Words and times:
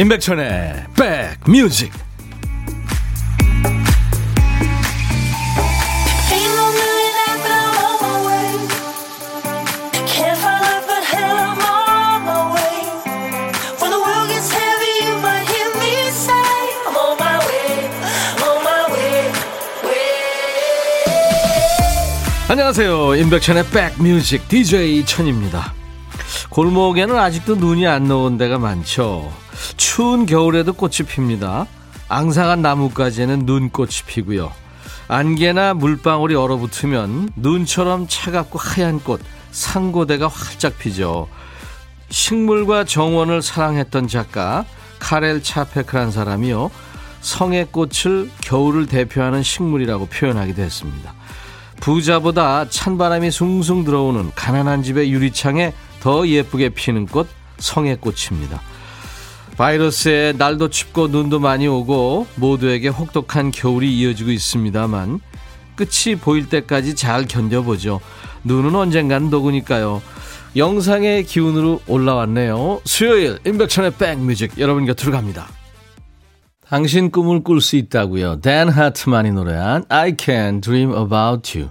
임백천의 0.00 0.86
백뮤직. 1.44 1.92
안녕하세요. 22.48 23.16
임백천의 23.16 23.64
백뮤직. 23.66 24.48
DJ 24.48 25.04
천입니다. 25.04 25.74
골목에는 26.48 27.18
아직도 27.18 27.56
눈이 27.56 27.86
안 27.86 28.04
녹은 28.04 28.38
데가 28.38 28.58
많죠 28.58 29.30
추운 29.76 30.26
겨울에도 30.26 30.72
꽃이 30.72 31.06
핍니다. 31.08 31.66
앙상한 32.08 32.62
나무까지는 32.62 33.40
눈꽃이 33.46 33.90
피고요. 34.06 34.52
안개나 35.08 35.74
물방울이 35.74 36.34
얼어붙으면 36.34 37.30
눈처럼 37.36 38.06
차갑고 38.08 38.58
하얀 38.58 39.00
꽃, 39.00 39.20
상고대가 39.50 40.28
활짝 40.28 40.78
피죠. 40.78 41.28
식물과 42.10 42.84
정원을 42.84 43.42
사랑했던 43.42 44.08
작가 44.08 44.64
카렐 44.98 45.42
차페크란 45.42 46.10
사람이요. 46.10 46.70
성의 47.20 47.66
꽃을 47.70 48.30
겨울을 48.40 48.86
대표하는 48.86 49.42
식물이라고 49.42 50.06
표현하기도 50.06 50.62
했습니다. 50.62 51.14
부자보다 51.80 52.68
찬바람이 52.68 53.30
숭숭 53.30 53.84
들어오는 53.84 54.32
가난한 54.34 54.82
집의 54.82 55.10
유리창에 55.12 55.72
더 56.00 56.26
예쁘게 56.26 56.70
피는 56.70 57.06
꽃 57.06 57.28
성의 57.58 57.96
꽃입니다. 57.96 58.60
바이러스에 59.60 60.32
날도 60.38 60.70
춥고 60.70 61.08
눈도 61.08 61.38
많이 61.38 61.68
오고 61.68 62.28
모두에게 62.36 62.88
혹독한 62.88 63.50
겨울이 63.50 63.94
이어지고 63.94 64.30
있습니다만 64.30 65.20
끝이 65.76 66.16
보일 66.18 66.48
때까지 66.48 66.96
잘 66.96 67.26
견뎌보죠. 67.28 68.00
눈은 68.44 68.74
언젠가는 68.74 69.28
녹으니까요. 69.28 70.00
영상의 70.56 71.24
기운으로 71.24 71.82
올라왔네요. 71.86 72.80
수요일 72.86 73.38
임백천의 73.44 73.96
백뮤직 73.98 74.58
여러분 74.58 74.86
곁으로 74.86 75.12
갑니다. 75.12 75.46
당신 76.66 77.10
꿈을 77.10 77.42
꿀 77.42 77.60
수 77.60 77.76
있다고요. 77.76 78.40
댄 78.40 78.70
하트만이 78.70 79.30
노래한 79.32 79.84
I 79.90 80.14
Can 80.18 80.62
Dream 80.62 80.90
About 80.96 81.58
You. 81.58 81.70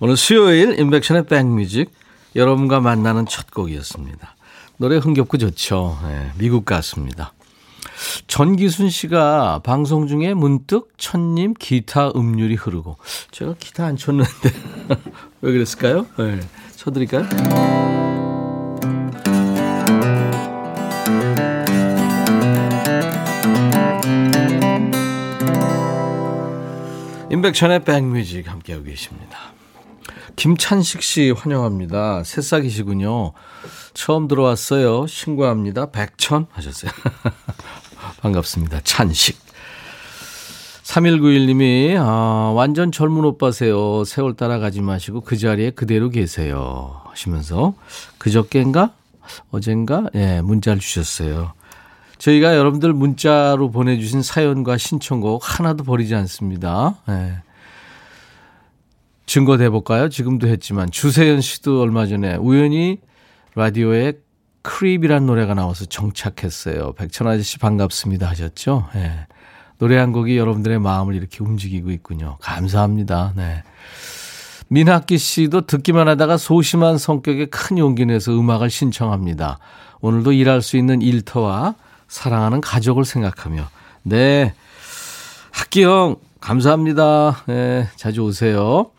오늘 0.00 0.16
수요일 0.16 0.80
임백천의 0.80 1.26
백뮤직 1.26 1.90
여러분과 2.34 2.80
만나는 2.80 3.26
첫 3.26 3.50
곡이었습니다. 3.50 4.35
노래 4.78 4.96
흥겹고 4.96 5.38
좋죠. 5.38 5.98
네, 6.02 6.30
미국 6.38 6.64
가수입니다. 6.64 7.32
전기순 8.26 8.90
씨가 8.90 9.60
방송 9.64 10.06
중에 10.06 10.34
문득 10.34 10.92
천님 10.98 11.54
기타 11.58 12.10
음률이 12.14 12.54
흐르고 12.54 12.98
제가 13.30 13.54
기타 13.58 13.86
안 13.86 13.96
쳤는데 13.96 14.30
왜 15.40 15.52
그랬을까요? 15.52 16.06
네, 16.18 16.40
쳐드릴까요? 16.76 17.26
임백천의 27.30 27.84
백뮤직 27.84 28.48
함께하고 28.48 28.84
계십니다. 28.84 29.55
김찬식 30.36 31.02
씨 31.02 31.30
환영합니다. 31.30 32.22
새싹이시군요. 32.24 33.32
처음 33.94 34.28
들어왔어요. 34.28 35.06
신고합니다. 35.06 35.90
백천 35.90 36.46
하셨어요. 36.50 36.90
반갑습니다. 38.20 38.80
찬식. 38.84 39.38
3191님이, 40.84 41.96
아, 41.98 42.52
완전 42.54 42.92
젊은 42.92 43.24
오빠세요. 43.24 44.04
세월 44.04 44.34
따라가지 44.34 44.82
마시고 44.82 45.22
그 45.22 45.36
자리에 45.36 45.70
그대로 45.70 46.10
계세요. 46.10 47.00
하시면서, 47.06 47.74
그저께인가? 48.18 48.92
어젠가? 49.50 50.08
예, 50.14 50.40
문자를 50.42 50.78
주셨어요. 50.80 51.52
저희가 52.18 52.56
여러분들 52.56 52.92
문자로 52.92 53.70
보내주신 53.70 54.22
사연과 54.22 54.78
신청곡 54.78 55.42
하나도 55.42 55.84
버리지 55.84 56.14
않습니다. 56.14 56.96
예. 57.08 57.45
증거 59.26 59.56
대볼까요? 59.56 60.08
지금도 60.08 60.46
했지만 60.48 60.90
주세연 60.90 61.40
씨도 61.40 61.80
얼마 61.80 62.06
전에 62.06 62.36
우연히 62.36 63.00
라디오에 63.54 64.14
크립이란 64.62 65.26
노래가 65.26 65.54
나와서 65.54 65.84
정착했어요. 65.84 66.92
백천 66.92 67.26
아저씨 67.26 67.58
반갑습니다 67.58 68.28
하셨죠? 68.28 68.88
네. 68.94 69.26
노래 69.78 69.96
한 69.96 70.12
곡이 70.12 70.36
여러분들의 70.38 70.78
마음을 70.78 71.14
이렇게 71.14 71.44
움직이고 71.44 71.90
있군요. 71.90 72.38
감사합니다. 72.40 73.32
네. 73.36 73.62
민학기 74.68 75.18
씨도 75.18 75.66
듣기만 75.66 76.08
하다가 76.08 76.36
소심한 76.36 76.98
성격에 76.98 77.46
큰 77.46 77.78
용기 77.78 78.06
내서 78.06 78.32
음악을 78.32 78.70
신청합니다. 78.70 79.58
오늘도 80.00 80.32
일할 80.32 80.62
수 80.62 80.76
있는 80.76 81.02
일터와 81.02 81.74
사랑하는 82.08 82.60
가족을 82.60 83.04
생각하며 83.04 83.68
네 84.02 84.54
학기 85.52 85.84
형 85.84 86.16
감사합니다. 86.40 87.44
네, 87.46 87.88
자주 87.96 88.22
오세요. 88.22 88.90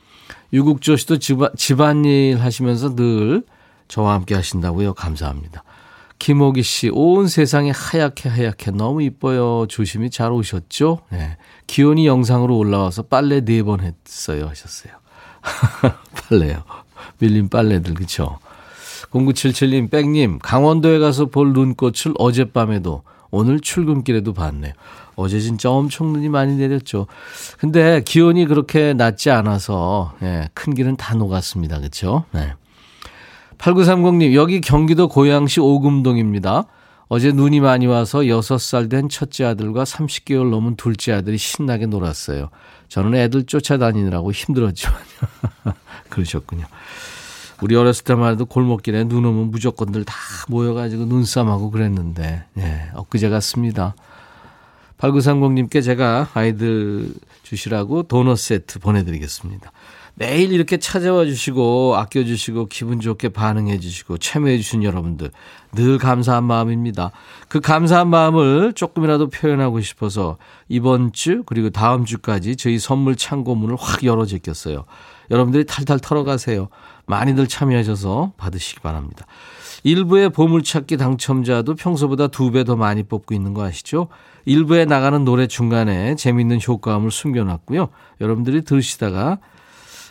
유국조 0.53 0.95
씨도 0.95 1.17
집안, 1.19 1.49
집안일 1.57 2.39
하시면서 2.41 2.95
늘 2.95 3.43
저와 3.87 4.13
함께 4.13 4.35
하신다고요. 4.35 4.93
감사합니다. 4.93 5.63
김호기 6.19 6.63
씨, 6.63 6.89
온 6.91 7.27
세상이 7.27 7.71
하얗게 7.71 8.27
하얗게 8.29 8.71
너무 8.71 9.03
이뻐요. 9.03 9.67
조심히 9.67 10.09
잘 10.09 10.31
오셨죠? 10.31 10.99
네. 11.11 11.37
기온이 11.67 12.07
영상으로 12.07 12.57
올라와서 12.57 13.03
빨래 13.03 13.41
네 13.41 13.61
번 13.61 13.81
했어요. 13.81 14.47
하셨어요. 14.47 14.93
빨래요. 16.29 16.63
밀린 17.19 17.49
빨래들, 17.49 17.93
그쵸? 17.93 18.39
0977님, 19.11 19.91
백님, 19.91 20.39
강원도에 20.39 20.97
가서 20.99 21.27
볼 21.27 21.53
눈꽃을 21.53 22.15
어젯밤에도 22.17 23.03
오늘 23.29 23.59
출근길에도 23.59 24.33
봤네요. 24.33 24.73
어제 25.17 25.39
진짜 25.39 25.71
엄청 25.71 26.13
눈이 26.13 26.29
많이 26.29 26.55
내렸죠. 26.55 27.07
근데 27.57 28.01
기온이 28.05 28.45
그렇게 28.45 28.93
낮지 28.93 29.31
않아서 29.31 30.13
예, 30.21 30.47
큰 30.53 30.75
길은 30.75 30.95
다 30.95 31.15
녹았습니다. 31.15 31.79
그렇죠? 31.79 32.25
네. 32.31 32.53
8930님, 33.57 34.35
여기 34.35 34.61
경기도 34.61 35.07
고양시 35.07 35.59
오금동입니다. 35.59 36.65
어제 37.07 37.31
눈이 37.31 37.61
많이 37.61 37.87
와서 37.87 38.19
6살 38.19 38.91
된 38.91 39.09
첫째 39.09 39.45
아들과 39.45 39.85
30개월 39.85 40.51
넘은 40.51 40.75
둘째 40.75 41.13
아들이 41.13 41.39
신나게 41.39 41.87
놀았어요. 41.87 42.49
저는 42.87 43.15
애들 43.15 43.45
쫓아다니느라고 43.45 44.31
힘들었지만. 44.31 44.95
그러셨군요. 46.09 46.65
우리 47.63 47.75
어렸을 47.75 48.03
때만 48.03 48.33
해도 48.33 48.45
골목길에 48.45 49.05
눈 49.05 49.25
오면 49.25 49.49
무조건들 49.49 50.03
다 50.03 50.13
모여가지고 50.47 51.05
눈싸움하고 51.05 51.71
그랬는데, 51.71 52.43
예, 52.59 52.91
엊그제 52.93 53.29
같습니다. 53.29 53.95
8930님께 54.97 55.83
제가 55.83 56.29
아이들 56.33 57.13
주시라고 57.43 58.03
도넛 58.03 58.37
세트 58.37 58.79
보내드리겠습니다. 58.79 59.71
매일 60.19 60.51
이렇게 60.51 60.77
찾아와 60.77 61.25
주시고 61.25 61.95
아껴주시고 61.95 62.69
기분 62.69 62.99
좋게 62.99 63.29
반응해 63.29 63.79
주시고 63.79 64.17
참여해 64.17 64.57
주신 64.57 64.83
여러분들 64.83 65.29
늘 65.73 65.99
감사한 65.99 66.43
마음입니다. 66.43 67.11
그 67.47 67.59
감사한 67.59 68.09
마음을 68.09 68.73
조금이라도 68.73 69.29
표현하고 69.29 69.79
싶어서 69.81 70.37
이번 70.69 71.13
주 71.13 71.43
그리고 71.45 71.69
다음 71.69 72.03
주까지 72.03 72.55
저희 72.55 72.79
선물 72.79 73.15
창고 73.15 73.53
문을 73.53 73.75
확 73.79 74.03
열어 74.03 74.25
제꼈어요. 74.25 74.85
여러분들이 75.29 75.67
탈탈 75.67 75.99
털어가세요. 75.99 76.69
많이들 77.05 77.47
참여하셔서 77.47 78.33
받으시기 78.37 78.79
바랍니다. 78.79 79.27
일부의 79.83 80.29
보물찾기 80.31 80.97
당첨자도 80.97 81.75
평소보다 81.75 82.27
두 82.27 82.51
배 82.51 82.63
더 82.63 82.75
많이 82.75 83.03
뽑고 83.03 83.33
있는 83.33 83.53
거 83.53 83.63
아시죠? 83.63 84.07
일부에 84.45 84.85
나가는 84.85 85.23
노래 85.23 85.47
중간에 85.47 86.15
재밌는 86.15 86.59
효과음을 86.65 87.11
숨겨놨고요. 87.11 87.89
여러분들이 88.21 88.63
들으시다가 88.63 89.37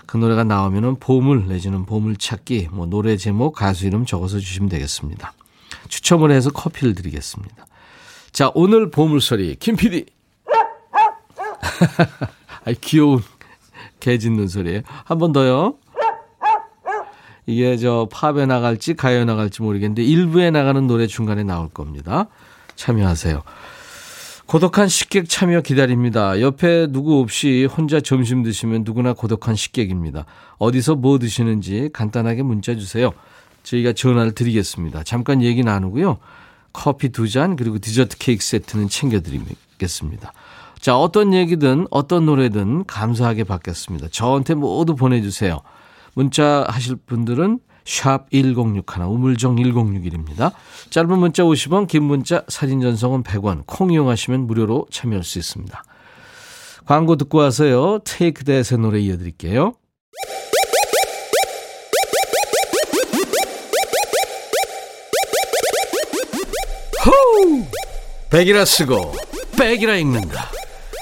그 0.06 0.16
노래가 0.16 0.44
나오면은 0.44 0.96
보물 1.00 1.46
내지는 1.48 1.84
보물찾기 1.84 2.68
뭐 2.70 2.86
노래 2.86 3.16
제목 3.16 3.54
가수 3.54 3.86
이름 3.86 4.04
적어서 4.06 4.38
주시면 4.38 4.68
되겠습니다. 4.68 5.32
추첨을 5.88 6.30
해서 6.30 6.50
커피를 6.50 6.94
드리겠습니다. 6.94 7.66
자 8.32 8.50
오늘 8.54 8.90
보물소리 8.90 9.56
김 9.56 9.76
PD 9.76 10.06
아 12.64 12.72
귀여운 12.80 13.22
개 14.00 14.18
짖는 14.18 14.48
소리예요. 14.48 14.82
한 15.04 15.18
번 15.18 15.32
더요. 15.32 15.74
이게 17.46 17.76
저 17.76 18.08
팝에 18.10 18.46
나갈지 18.46 18.94
가요에 18.94 19.24
나갈지 19.24 19.62
모르겠는데 19.62 20.02
일부에 20.02 20.50
나가는 20.50 20.86
노래 20.86 21.06
중간에 21.06 21.44
나올 21.44 21.68
겁니다. 21.68 22.26
참여하세요. 22.74 23.42
고독한 24.46 24.88
식객 24.88 25.28
참여 25.28 25.62
기다립니다. 25.62 26.40
옆에 26.40 26.86
누구 26.88 27.20
없이 27.20 27.64
혼자 27.64 28.00
점심 28.00 28.42
드시면 28.42 28.82
누구나 28.84 29.12
고독한 29.12 29.56
식객입니다. 29.56 30.24
어디서 30.58 30.94
뭐 30.96 31.18
드시는지 31.18 31.90
간단하게 31.92 32.42
문자 32.42 32.74
주세요. 32.76 33.12
저희가 33.64 33.92
전화를 33.92 34.32
드리겠습니다. 34.32 35.02
잠깐 35.02 35.42
얘기 35.42 35.64
나누고요. 35.64 36.18
커피 36.72 37.08
두 37.08 37.26
잔 37.28 37.56
그리고 37.56 37.78
디저트 37.78 38.18
케이크 38.18 38.44
세트는 38.44 38.88
챙겨드리겠습니다. 38.88 40.32
자, 40.78 40.96
어떤 40.96 41.34
얘기든 41.34 41.86
어떤 41.90 42.26
노래든 42.26 42.84
감사하게 42.84 43.44
받겠습니다. 43.44 44.08
저한테 44.12 44.54
모두 44.54 44.94
보내주세요. 44.94 45.60
문자 46.16 46.64
하실 46.66 46.96
분들은 46.96 47.60
샵 47.84 48.30
1061, 48.30 49.02
우물정 49.02 49.56
1061입니다. 49.56 50.52
짧은 50.88 51.18
문자 51.18 51.42
50원, 51.42 51.86
긴 51.86 52.04
문자 52.04 52.42
사진 52.48 52.80
전송은 52.80 53.22
100원, 53.22 53.64
콩 53.66 53.92
이용하시면 53.92 54.46
무료로 54.46 54.86
참여할 54.90 55.22
수 55.22 55.38
있습니다. 55.38 55.84
광고 56.86 57.16
듣고 57.16 57.38
와서요. 57.38 57.98
테이크 58.04 58.44
대세 58.44 58.78
노래 58.78 58.98
이어드릴게요. 59.00 59.74
호우! 67.04 67.64
백이라 68.30 68.64
쓰고 68.64 69.12
백이라 69.58 69.96
읽는다. 69.96 70.50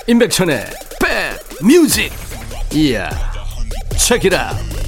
임백천의 0.08 0.66
백 1.00 1.64
뮤직. 1.64 2.12
이야. 2.72 3.08
책이라. 3.96 4.83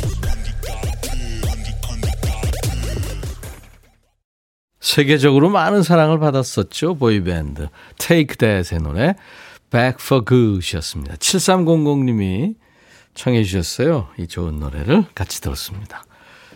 세계적으로 4.86 5.50
많은 5.50 5.82
사랑을 5.82 6.20
받았었죠. 6.20 6.94
보이밴드. 6.94 7.68
테이크 7.98 8.36
대세 8.36 8.78
노래 8.78 9.16
Back 9.70 9.96
for 10.00 10.24
Good이었습니다. 10.24 11.16
7300님이 11.16 12.54
청해 13.14 13.42
주셨어요. 13.42 14.06
이 14.16 14.28
좋은 14.28 14.60
노래를 14.60 15.04
같이 15.12 15.40
들었습니다. 15.40 16.04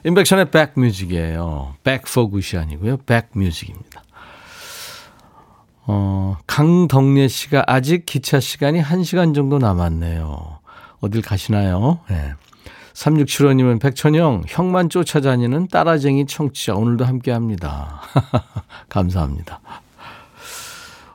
인백션의 0.05 0.53
백뮤직이에요. 0.53 1.75
Good이 2.31 2.57
아니고요. 2.57 2.99
백뮤직입니다. 2.99 4.05
어, 5.89 6.37
강덕례 6.47 7.27
씨가 7.27 7.65
아직 7.67 8.07
기차 8.07 8.39
시간이 8.39 8.81
1시간 8.81 9.35
정도 9.35 9.59
남았네요. 9.59 10.61
어딜 11.01 11.21
가시나요? 11.21 11.99
네. 12.09 12.35
3675님은 12.95 13.81
백천영, 13.81 14.45
형만 14.47 14.89
쫓아다니는 14.89 15.69
따라쟁이 15.69 16.27
청취자 16.27 16.75
오늘도 16.75 17.05
함께 17.05 17.31
합니다. 17.31 18.01
감사합니다. 18.89 19.61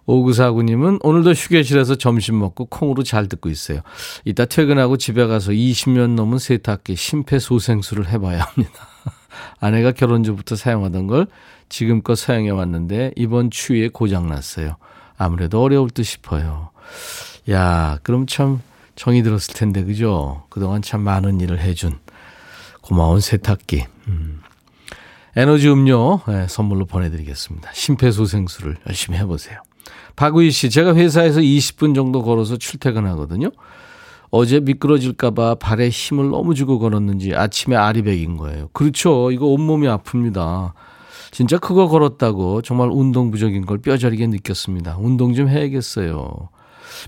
5949님은 0.07 0.99
오늘도 1.03 1.31
휴게실에서 1.31 1.95
점심 1.95 2.39
먹고 2.39 2.65
콩으로 2.65 3.03
잘 3.03 3.27
듣고 3.27 3.49
있어요. 3.49 3.81
이따 4.23 4.45
퇴근하고 4.45 4.97
집에 4.97 5.25
가서 5.25 5.51
20년 5.51 6.11
넘은 6.11 6.37
세탁기 6.37 6.95
심폐소생술을 6.95 8.09
해봐야 8.09 8.41
합니다. 8.41 8.87
아내가 9.59 9.91
결혼 9.91 10.23
전부터 10.23 10.55
사용하던 10.55 11.07
걸 11.07 11.27
지금껏 11.69 12.15
사용해 12.15 12.51
왔는데 12.51 13.13
이번 13.15 13.49
추위에 13.49 13.89
고장났어요. 13.89 14.77
아무래도 15.17 15.61
어려울 15.63 15.89
듯 15.89 16.03
싶어요. 16.03 16.69
야, 17.49 17.99
그럼 18.03 18.27
참 18.27 18.61
정이 18.95 19.23
들었을 19.23 19.53
텐데, 19.53 19.83
그죠? 19.83 20.43
그동안 20.49 20.81
참 20.81 21.01
많은 21.01 21.39
일을 21.41 21.59
해준 21.59 21.99
고마운 22.81 23.19
세탁기. 23.19 23.85
음. 24.07 24.41
에너지 25.35 25.69
음료 25.69 26.21
네, 26.27 26.47
선물로 26.47 26.85
보내드리겠습니다. 26.85 27.71
심폐소생술을 27.73 28.77
열심히 28.87 29.17
해보세요. 29.17 29.59
박우희 30.15 30.51
씨, 30.51 30.69
제가 30.69 30.95
회사에서 30.95 31.41
20분 31.41 31.93
정도 31.93 32.23
걸어서 32.23 32.55
출퇴근하거든요. 32.55 33.49
어제 34.31 34.59
미끄러질까봐 34.59 35.55
발에 35.55 35.89
힘을 35.89 36.29
너무 36.29 36.55
주고 36.55 36.79
걸었는지 36.79 37.35
아침에 37.35 37.75
아리백인 37.75 38.37
거예요. 38.37 38.69
그렇죠. 38.73 39.31
이거 39.31 39.45
온몸이 39.47 39.87
아픕니다. 39.87 40.73
진짜 41.31 41.57
그거 41.57 41.87
걸었다고 41.87 42.61
정말 42.61 42.89
운동 42.91 43.29
부족인 43.31 43.65
걸 43.65 43.77
뼈저리게 43.77 44.27
느꼈습니다. 44.27 44.97
운동 44.99 45.33
좀 45.33 45.49
해야겠어요. 45.49 46.49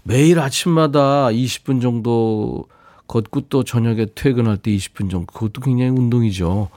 매일 0.03 0.39
아침마다 0.39 1.27
20분 1.27 1.81
정도 1.81 2.65
걷고 3.07 3.41
또 3.49 3.63
저녁에 3.63 4.07
퇴근할 4.15 4.57
때 4.57 4.71
20분 4.71 5.09
정도 5.09 5.25
그것도 5.27 5.61
굉장히 5.61 5.91
운동이죠. 5.91 6.69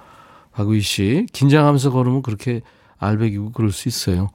박우희 0.53 0.81
씨 0.81 1.27
긴장하면서 1.33 1.91
걸으면 1.91 2.23
그렇게 2.23 2.61
알배기고 2.99 3.53
그럴 3.53 3.73
수 3.73 3.89
있어요. 3.89 4.29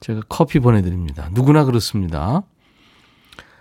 제가 0.00 0.22
커피 0.28 0.60
보내드립니다. 0.60 1.28
누구나 1.32 1.64
그렇습니다. 1.64 2.42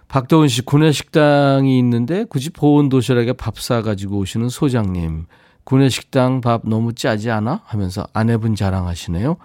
박도훈 0.08 0.48
씨, 0.48 0.62
구내식당이 0.62 1.78
있는데 1.80 2.26
굳이 2.26 2.50
보온 2.50 2.90
도시락에 2.90 3.34
밥 3.34 3.60
싸가지고 3.60 4.20
오시는 4.20 4.50
소장님. 4.50 5.26
구내식당 5.64 6.42
밥 6.42 6.62
너무 6.64 6.94
짜지 6.94 7.32
않아? 7.32 7.62
하면서 7.66 8.06
아내분 8.14 8.56
자랑하시네요. 8.56 9.38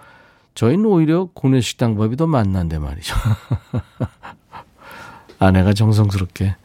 저희는 0.53 0.85
오히려 0.85 1.29
구내식당 1.33 1.95
밥이 1.95 2.15
더 2.15 2.27
맛난데 2.27 2.77
말이죠. 2.77 3.15
아내가 5.41 5.73
정성스럽게 5.73 6.55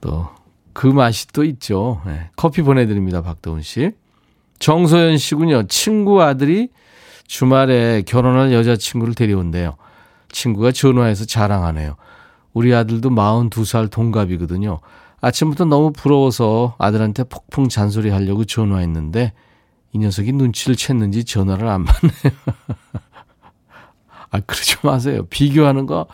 또 0.00 0.44
그 0.74 0.88
맛이 0.88 1.28
또 1.28 1.44
있죠. 1.44 2.02
네. 2.04 2.28
커피 2.36 2.60
보내드립니다. 2.60 3.22
박도훈 3.22 3.62
씨. 3.62 3.92
정소연 4.58 5.16
씨군요. 5.16 5.66
친구 5.68 6.20
아들이 6.20 6.68
주말에 7.26 8.02
결혼할 8.02 8.52
여자친구를 8.52 9.14
데려온대요. 9.14 9.76
친구가 10.30 10.72
전화해서 10.72 11.24
자랑하네요. 11.24 11.96
우리 12.52 12.74
아들도 12.74 13.08
42살 13.10 13.90
동갑이거든요. 13.90 14.80
아침부터 15.20 15.64
너무 15.64 15.92
부러워서 15.92 16.74
아들한테 16.78 17.24
폭풍 17.24 17.68
잔소리 17.68 18.10
하려고 18.10 18.44
전화했는데 18.44 19.32
이 19.92 19.98
녀석이 19.98 20.32
눈치를 20.32 20.74
챘는지 20.74 21.26
전화를 21.26 21.68
안 21.68 21.84
받네요. 21.84 22.32
아, 24.30 24.40
그러지 24.40 24.76
마세요. 24.82 25.24
비교하는 25.30 25.86
거 25.86 26.06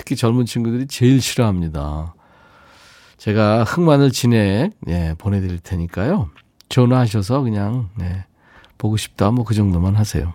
특히 0.00 0.16
젊은 0.16 0.46
친구들이 0.46 0.86
제일 0.86 1.20
싫어합니다. 1.20 2.14
제가 3.18 3.64
흑마늘 3.64 4.10
진액 4.10 4.72
예, 4.88 5.14
보내드릴 5.18 5.58
테니까요. 5.58 6.30
전화하셔서 6.70 7.42
그냥 7.42 7.90
네, 7.98 8.24
보고 8.78 8.96
싶다 8.96 9.30
뭐 9.30 9.44
그 9.44 9.52
정도만 9.52 9.96
하세요. 9.96 10.32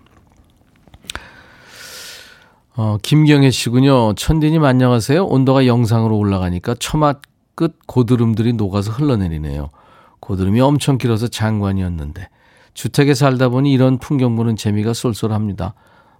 어, 2.75 2.97
김경혜 3.01 3.49
씨군요. 3.49 4.13
천디님 4.13 4.63
안녕하세요. 4.63 5.25
온도가 5.25 5.65
영상으로 5.65 6.15
올라가니까 6.15 6.75
처마 6.79 7.15
끝 7.55 7.79
고드름들이 7.87 8.53
녹아서 8.53 8.91
흘러내리네요. 8.91 9.71
고드름이 10.19 10.61
엄청 10.61 10.99
길어서 10.99 11.27
장관이었는데 11.27 12.29
주택에 12.75 13.15
살다 13.15 13.49
보니 13.49 13.73
이런 13.73 13.97
풍경 13.97 14.35
보는 14.35 14.57
재미가 14.57 14.93
쏠쏠합니다. 14.93 15.73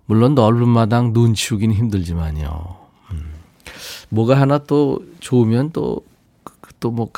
물론 0.07 0.33
넓은 0.33 0.67
마당 0.67 1.13
눈 1.13 1.35
치우긴 1.35 1.73
힘들지만요. 1.73 2.84
음. 4.09 4.15
뭐가 4.15 4.39
하나 4.39 4.57
또 4.59 4.99
좋으면 5.19 5.71
또 5.71 6.01
또 6.79 6.91
뭐 6.91 7.09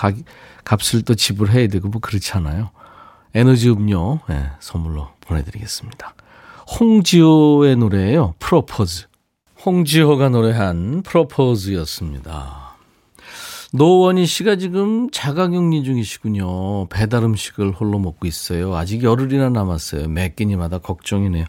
값을 0.63 1.01
또 1.03 1.15
지불해야 1.15 1.67
되고 1.67 1.89
뭐 1.89 1.99
그렇잖아요. 2.01 2.69
에너지 3.33 3.69
음료 3.69 4.19
네, 4.29 4.49
선물로 4.59 5.09
보내드리겠습니다. 5.21 6.13
홍지호의 6.79 7.75
노래예요. 7.75 8.33
프로포즈. 8.39 9.07
홍지호가 9.65 10.29
노래한 10.29 11.03
프로포즈였습니다. 11.03 12.75
노원희 13.73 14.25
씨가 14.25 14.55
지금 14.55 15.09
자가격리 15.11 15.83
중이시군요. 15.83 16.87
배달 16.87 17.23
음식을 17.23 17.71
홀로 17.71 17.99
먹고 17.99 18.25
있어요. 18.25 18.75
아직 18.75 19.03
열흘이나 19.03 19.49
남았어요. 19.49 20.07
몇 20.07 20.35
끼니마다 20.35 20.77
걱정이네요. 20.77 21.45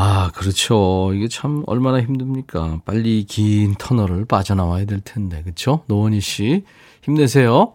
아, 0.00 0.30
그렇죠. 0.32 1.10
이게 1.12 1.26
참 1.26 1.64
얼마나 1.66 2.00
힘듭니까? 2.00 2.82
빨리 2.84 3.24
긴 3.24 3.74
터널을 3.74 4.26
빠져나와야 4.26 4.84
될 4.84 5.00
텐데. 5.00 5.42
그렇죠? 5.42 5.82
노원희 5.88 6.20
씨 6.20 6.62
힘내세요. 7.02 7.72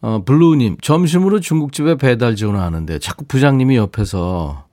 어, 0.00 0.22
블루님, 0.24 0.78
점심으로 0.82 1.38
중국집에 1.38 1.98
배달 1.98 2.34
전화하는데 2.34 2.98
자꾸 2.98 3.24
부장님이 3.26 3.76
옆에서 3.76 4.64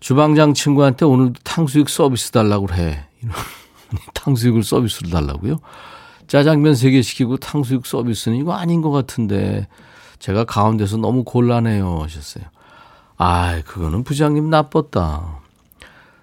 주방장 0.00 0.54
친구한테 0.54 1.04
오늘도 1.04 1.34
탕수육 1.44 1.88
서비스 1.88 2.32
달라고 2.32 2.74
해. 2.74 3.04
탕수육을 4.14 4.64
서비스로 4.64 5.08
달라고요? 5.08 5.58
짜장면 6.26 6.72
3개 6.72 7.00
시키고 7.00 7.36
탕수육 7.36 7.86
서비스는 7.86 8.38
이거 8.38 8.54
아닌 8.54 8.82
것 8.82 8.90
같은데 8.90 9.68
제가 10.18 10.46
가운데서 10.46 10.96
너무 10.96 11.22
곤란해요 11.22 12.00
하셨어요. 12.02 12.44
아, 13.18 13.60
그거는 13.62 14.04
부장님 14.04 14.48
나빴다. 14.48 15.40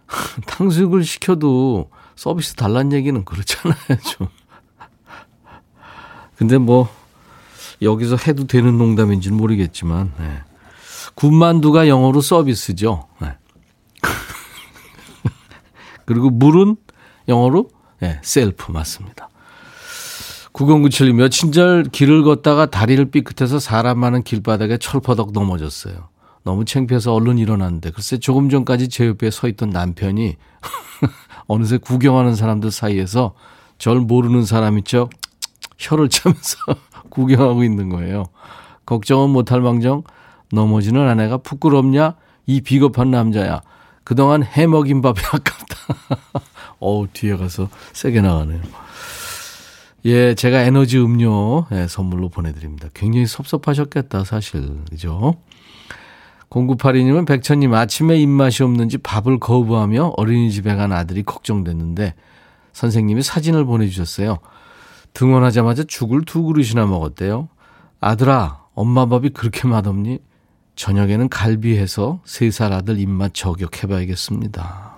탕수육을 0.48 1.04
시켜도 1.04 1.92
서비스 2.16 2.56
달란 2.56 2.94
얘기는 2.94 3.24
그렇잖아요, 3.24 4.00
좀. 4.10 4.28
근데 6.38 6.58
뭐 6.58 6.90
여기서 7.82 8.18
해도 8.28 8.48
되는 8.48 8.78
농담인지는 8.78 9.38
모르겠지만 9.38 10.14
네. 10.18 10.42
군만두가 11.16 11.88
영어로 11.88 12.22
서비스죠. 12.22 13.08
네. 13.22 13.38
그리고 16.06 16.30
물은 16.30 16.78
영어로 17.28 17.70
네, 18.00 18.20
셀프 18.24 18.72
맞습니다. 18.72 19.30
9097님 20.54 21.16
며칠 21.16 21.52
전 21.52 21.90
길을 21.90 22.24
걷다가 22.24 22.68
다리를 22.68 23.04
삐끗해서 23.12 23.60
사람 23.60 24.00
많은 24.00 24.24
길바닥에 24.24 24.78
철퍼덕 24.78 25.34
넘어졌어요. 25.34 26.15
너무 26.46 26.64
창피해서 26.64 27.12
얼른 27.12 27.40
일어났는데 27.40 27.90
글쎄 27.90 28.20
조금 28.20 28.50
전까지 28.50 28.88
제 28.88 29.08
옆에 29.08 29.32
서 29.32 29.48
있던 29.48 29.72
남편이 29.72 30.38
어느새 31.48 31.78
구경하는 31.78 32.36
사람들 32.36 32.70
사이에서 32.70 33.34
절 33.80 34.00
모르는 34.00 34.46
사람 34.46 34.78
있죠? 34.78 35.10
혀를 35.80 36.08
차면서 36.08 36.58
구경하고 37.10 37.64
있는 37.64 37.90
거예요. 37.90 38.26
걱정은 38.86 39.32
못할 39.32 39.60
망정 39.60 40.04
넘어지는 40.52 41.08
아내가 41.08 41.38
부끄럽냐? 41.38 42.14
이 42.46 42.62
비겁한 42.62 43.10
남자야. 43.10 43.62
그동안 44.04 44.44
해먹인 44.44 45.02
밥이 45.02 45.18
아깝다. 45.26 45.78
어우, 46.80 47.08
뒤에 47.12 47.38
가서 47.38 47.70
세게 47.94 48.22
나가네요. 48.22 48.62
예, 50.06 50.36
제가 50.36 50.62
에너지 50.62 51.00
음료 51.00 51.66
예, 51.72 51.88
선물로 51.88 52.30
보내드립니다. 52.30 52.90
굉장히 52.94 53.26
섭섭하셨겠다, 53.26 54.24
사실. 54.26 54.84
그죠? 54.92 55.34
0982님은 56.50 57.26
백천님 57.28 57.74
아침에 57.74 58.18
입맛이 58.18 58.64
없는지 58.64 58.98
밥을 59.00 59.40
거부하며 59.40 60.14
어린이집에 60.18 60.76
간 60.76 60.92
아들이 60.92 61.24
걱정됐는데 61.24 62.14
선생님이 62.74 63.22
사진을 63.24 63.66
보내주셨어요. 63.66 64.40
등원하자마자 65.14 65.84
죽을 65.88 66.24
두 66.26 66.44
그릇이나 66.44 66.86
먹었대요. 66.86 67.50
아들아, 68.00 68.64
엄마 68.74 69.06
밥이 69.06 69.30
그렇게 69.30 69.68
맛없니? 69.68 70.20
저녁에는 70.76 71.30
갈비해서 71.30 72.20
세 72.26 72.52
살 72.52 72.74
아들 72.74 73.00
입맛 73.00 73.34
저격해봐야겠습니다. 73.34 74.96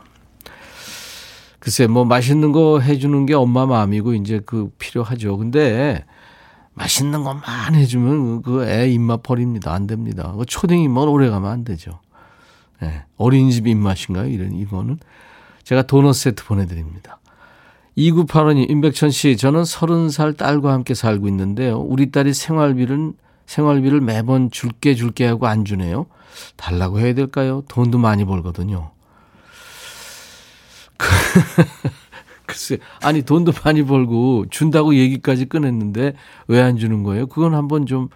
글쎄, 1.59 1.85
뭐 1.87 2.03
맛있는 2.05 2.51
거 2.51 2.79
해주는 2.79 3.25
게 3.27 3.33
엄마 3.35 3.65
마음이고 3.65 4.13
이제 4.15 4.41
그 4.45 4.71
필요하죠. 4.79 5.37
근데 5.37 6.03
맛있는 6.77 7.23
것만 7.23 7.73
해주면 7.75 8.43
그 8.43 8.63
애 8.67 8.87
입맛 8.89 9.23
버립니다. 9.23 9.73
안 9.73 9.87
됩니다. 9.87 10.33
그 10.37 10.45
초딩 10.45 10.81
입맛 10.83 11.07
오래 11.07 11.29
가면 11.29 11.49
안 11.51 11.63
되죠. 11.63 11.99
네. 12.79 13.03
어린이집 13.17 13.65
입맛인가요? 13.67 14.27
이런, 14.27 14.53
이거는. 14.53 14.99
제가 15.63 15.81
도넛 15.81 16.15
세트 16.15 16.45
보내드립니다. 16.45 17.19
2985님, 17.97 18.69
임백천 18.69 19.09
씨, 19.09 19.37
저는 19.37 19.63
30살 19.63 20.37
딸과 20.37 20.71
함께 20.71 20.93
살고 20.93 21.27
있는데요. 21.29 21.79
우리 21.79 22.11
딸이 22.11 22.33
생활비를, 22.35 23.13
생활비를 23.47 24.01
매번 24.01 24.51
줄게 24.51 24.93
줄게 24.93 25.25
하고 25.25 25.47
안 25.47 25.65
주네요. 25.65 26.05
달라고 26.57 26.99
해야 26.99 27.15
될까요? 27.15 27.63
돈도 27.67 27.97
많이 27.97 28.23
벌거든요. 28.23 28.91
글쎄, 32.47 32.77
아니, 33.03 33.21
돈도 33.21 33.51
많이 33.63 33.83
벌고 33.83 34.45
준다고 34.49 34.95
얘기까지 34.95 35.47
꺼냈는데 35.47 36.13
왜 36.47 36.61
안 36.61 36.77
주는 36.77 37.03
거예요? 37.03 37.27
그건 37.27 37.53
한번 37.53 37.85
좀 37.85 38.09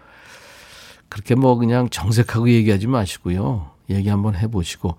그렇게 1.09 1.35
뭐 1.35 1.55
그냥 1.57 1.89
정색하고 1.89 2.49
얘기하지 2.49 2.87
마시고요. 2.87 3.69
얘기 3.89 4.09
한번 4.09 4.35
해보시고. 4.35 4.95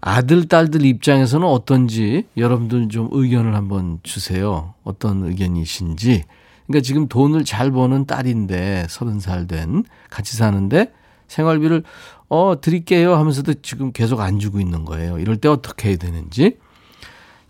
아들, 0.00 0.48
딸들 0.48 0.84
입장에서는 0.84 1.46
어떤지 1.46 2.26
여러분들 2.36 2.88
좀 2.88 3.08
의견을 3.12 3.54
한번 3.54 4.00
주세요. 4.02 4.74
어떤 4.82 5.24
의견이신지. 5.24 6.24
그러니까 6.66 6.82
지금 6.84 7.06
돈을 7.06 7.44
잘 7.44 7.70
버는 7.70 8.06
딸인데, 8.06 8.86
서른 8.90 9.20
살 9.20 9.46
된, 9.46 9.84
같이 10.10 10.36
사는데 10.36 10.92
생활비를, 11.28 11.84
어, 12.28 12.54
드릴게요 12.60 13.14
하면서도 13.14 13.54
지금 13.62 13.92
계속 13.92 14.20
안 14.20 14.40
주고 14.40 14.58
있는 14.58 14.84
거예요. 14.84 15.18
이럴 15.20 15.36
때 15.36 15.48
어떻게 15.48 15.90
해야 15.90 15.96
되는지. 15.96 16.58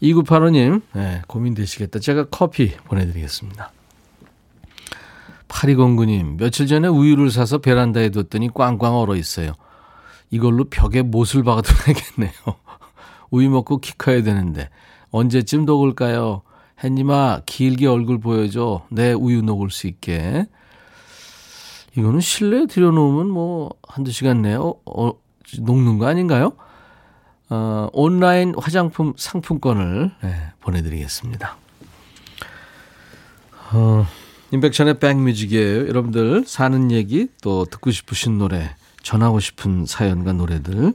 2985님, 0.02 0.82
네, 0.94 1.22
고민되시겠다. 1.28 2.00
제가 2.00 2.26
커피 2.30 2.74
보내드리겠습니다. 2.84 3.70
8209님, 5.48 6.38
며칠 6.38 6.66
전에 6.66 6.88
우유를 6.88 7.30
사서 7.30 7.58
베란다에 7.58 8.10
뒀더니 8.10 8.48
꽝꽝 8.52 8.96
얼어 8.96 9.14
있어요. 9.16 9.52
이걸로 10.30 10.64
벽에 10.64 11.02
못을 11.02 11.44
박아둬야겠네요. 11.44 12.32
우유 13.30 13.50
먹고 13.50 13.78
키 13.78 13.96
커야 13.96 14.22
되는데 14.22 14.70
언제쯤 15.10 15.66
녹을까요? 15.66 16.42
햇님아 16.82 17.42
길게 17.46 17.86
얼굴 17.86 18.18
보여줘. 18.18 18.86
내 18.90 19.12
우유 19.12 19.42
녹을 19.42 19.70
수 19.70 19.86
있게. 19.86 20.46
이거는 21.96 22.20
실내에 22.20 22.66
들여놓으면 22.66 23.30
뭐 23.30 23.70
한두 23.86 24.10
시간 24.10 24.42
내에 24.42 24.54
어, 24.54 24.74
어, 24.86 25.12
녹는 25.60 25.98
거 25.98 26.06
아닌가요? 26.06 26.52
어, 27.54 27.90
온라인 27.92 28.54
화장품 28.56 29.12
상품권을 29.14 30.10
네, 30.22 30.34
보내드리겠습니다. 30.60 31.58
어, 33.72 34.06
인백션의 34.52 34.98
백뮤직이에요. 34.98 35.86
여러분들 35.88 36.44
사는 36.46 36.90
얘기 36.90 37.28
또 37.42 37.66
듣고 37.66 37.90
싶으신 37.90 38.38
노래 38.38 38.74
전하고 39.02 39.38
싶은 39.38 39.84
사연과 39.84 40.32
노래들 40.32 40.94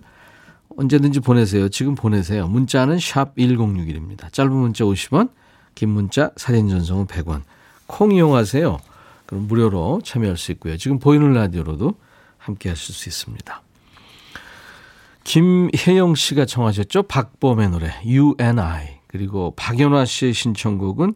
언제든지 0.77 1.19
보내세요. 1.19 1.69
지금 1.69 1.93
보내세요. 1.93 2.47
문자는 2.47 2.97
샵 2.97 3.35
1061입니다. 3.35 4.33
짧은 4.33 4.51
문자 4.51 4.83
50원, 4.83 5.29
긴 5.75 5.89
문자 5.89 6.31
사진 6.37 6.69
전송은 6.69 7.05
100원. 7.05 7.43
콩 7.85 8.11
이용하세요. 8.11 8.79
그럼 9.27 9.47
무료로 9.47 10.01
참여할 10.03 10.37
수 10.37 10.51
있고요. 10.53 10.75
지금 10.77 10.97
보이는 10.97 11.33
라디오로도 11.33 11.93
함께 12.39 12.69
하실 12.69 12.95
수 12.95 13.09
있습니다. 13.09 13.61
김혜영 15.27 16.15
씨가 16.15 16.45
청하셨죠. 16.45 17.03
박봄의 17.03 17.69
노래 17.69 17.87
You 18.05 18.33
and 18.39 18.59
I. 18.61 18.99
그리고 19.07 19.53
박연화 19.57 20.05
씨의 20.05 20.33
신청곡은 20.33 21.15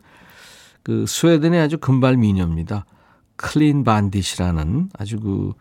그 0.84 1.06
스웨덴의 1.08 1.62
아주 1.62 1.78
금발 1.78 2.18
미녀입니다. 2.18 2.86
Clean 3.38 3.86
Bandit이라는 3.86 4.90
아주 5.00 5.22
그 5.22 5.54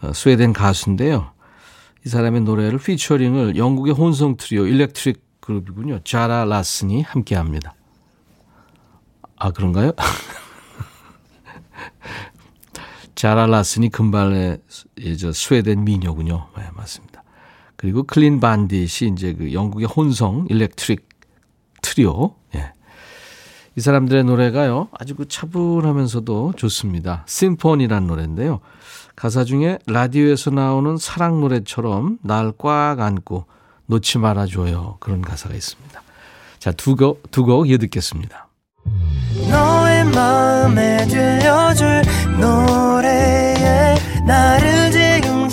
어, 0.00 0.14
스웨덴 0.14 0.54
가수인데요. 0.54 1.32
이 2.04 2.08
사람의 2.08 2.40
노래를 2.42 2.78
피처링을 2.78 3.56
영국의 3.58 3.92
혼성 3.92 4.38
트리오 4.38 4.66
electric 4.66 5.22
그룹이군요. 5.40 6.00
Zara 6.02 6.46
Larsson이 6.46 7.02
함께 7.02 7.34
합니다. 7.34 7.74
아, 9.36 9.50
그런가요? 9.50 9.92
Zara 13.14 13.46
Larsson이 13.46 13.90
금발의 13.90 14.62
저 15.18 15.32
스웨덴 15.32 15.84
미녀군요. 15.84 16.48
네, 16.56 16.64
맞습니다. 16.74 17.05
그리고 17.76 18.02
Clean 18.04 18.40
Bandit이 18.40 19.10
이제 19.12 19.32
그 19.34 19.52
영국의 19.52 19.86
혼성 19.86 20.46
electric 20.48 21.08
트리오. 21.82 22.34
예. 22.54 22.72
이 23.76 23.80
사람들의 23.80 24.24
노래가요. 24.24 24.88
아주 24.98 25.14
그 25.14 25.28
차분하면서도 25.28 26.54
좋습니다. 26.56 27.24
Symphony라는 27.26 28.06
노래인데요. 28.08 28.60
가사 29.14 29.44
중에 29.44 29.78
라디오에서 29.86 30.50
나오는 30.50 30.96
사랑 30.96 31.40
노래처럼 31.40 32.18
날 32.22 32.52
꽉 32.58 33.00
안고 33.00 33.44
놓지 33.86 34.18
말아줘요. 34.18 34.96
그런 35.00 35.20
가사가 35.22 35.54
있습니다. 35.54 36.02
자, 36.58 36.72
두 36.72 36.96
곡, 36.96 37.30
두 37.30 37.44
곡 37.44 37.68
이어 37.68 37.76
듣겠습니다. 37.78 38.48
너의 39.50 40.04
마음에 40.06 41.06
들려줄 41.06 42.02
노래에 42.40 43.94
나를 44.26 44.90
지금 44.90 45.05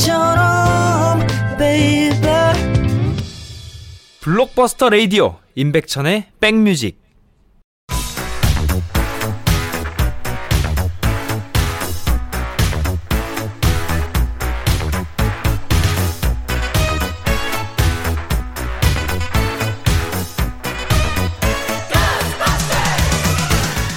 지금처럼 0.00 1.26
baby. 1.58 2.20
블록버스터 4.20 4.88
레이디오 4.88 5.36
임백천의 5.54 6.26
백뮤직. 6.40 6.98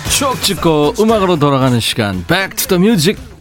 추억 0.09 0.41
찍고 0.41 0.95
음악으로 0.99 1.37
돌아가는 1.37 1.79
시간. 1.79 2.25
Back 2.27 2.55
to 2.55 2.67
the 2.67 2.81
Music 2.81 3.32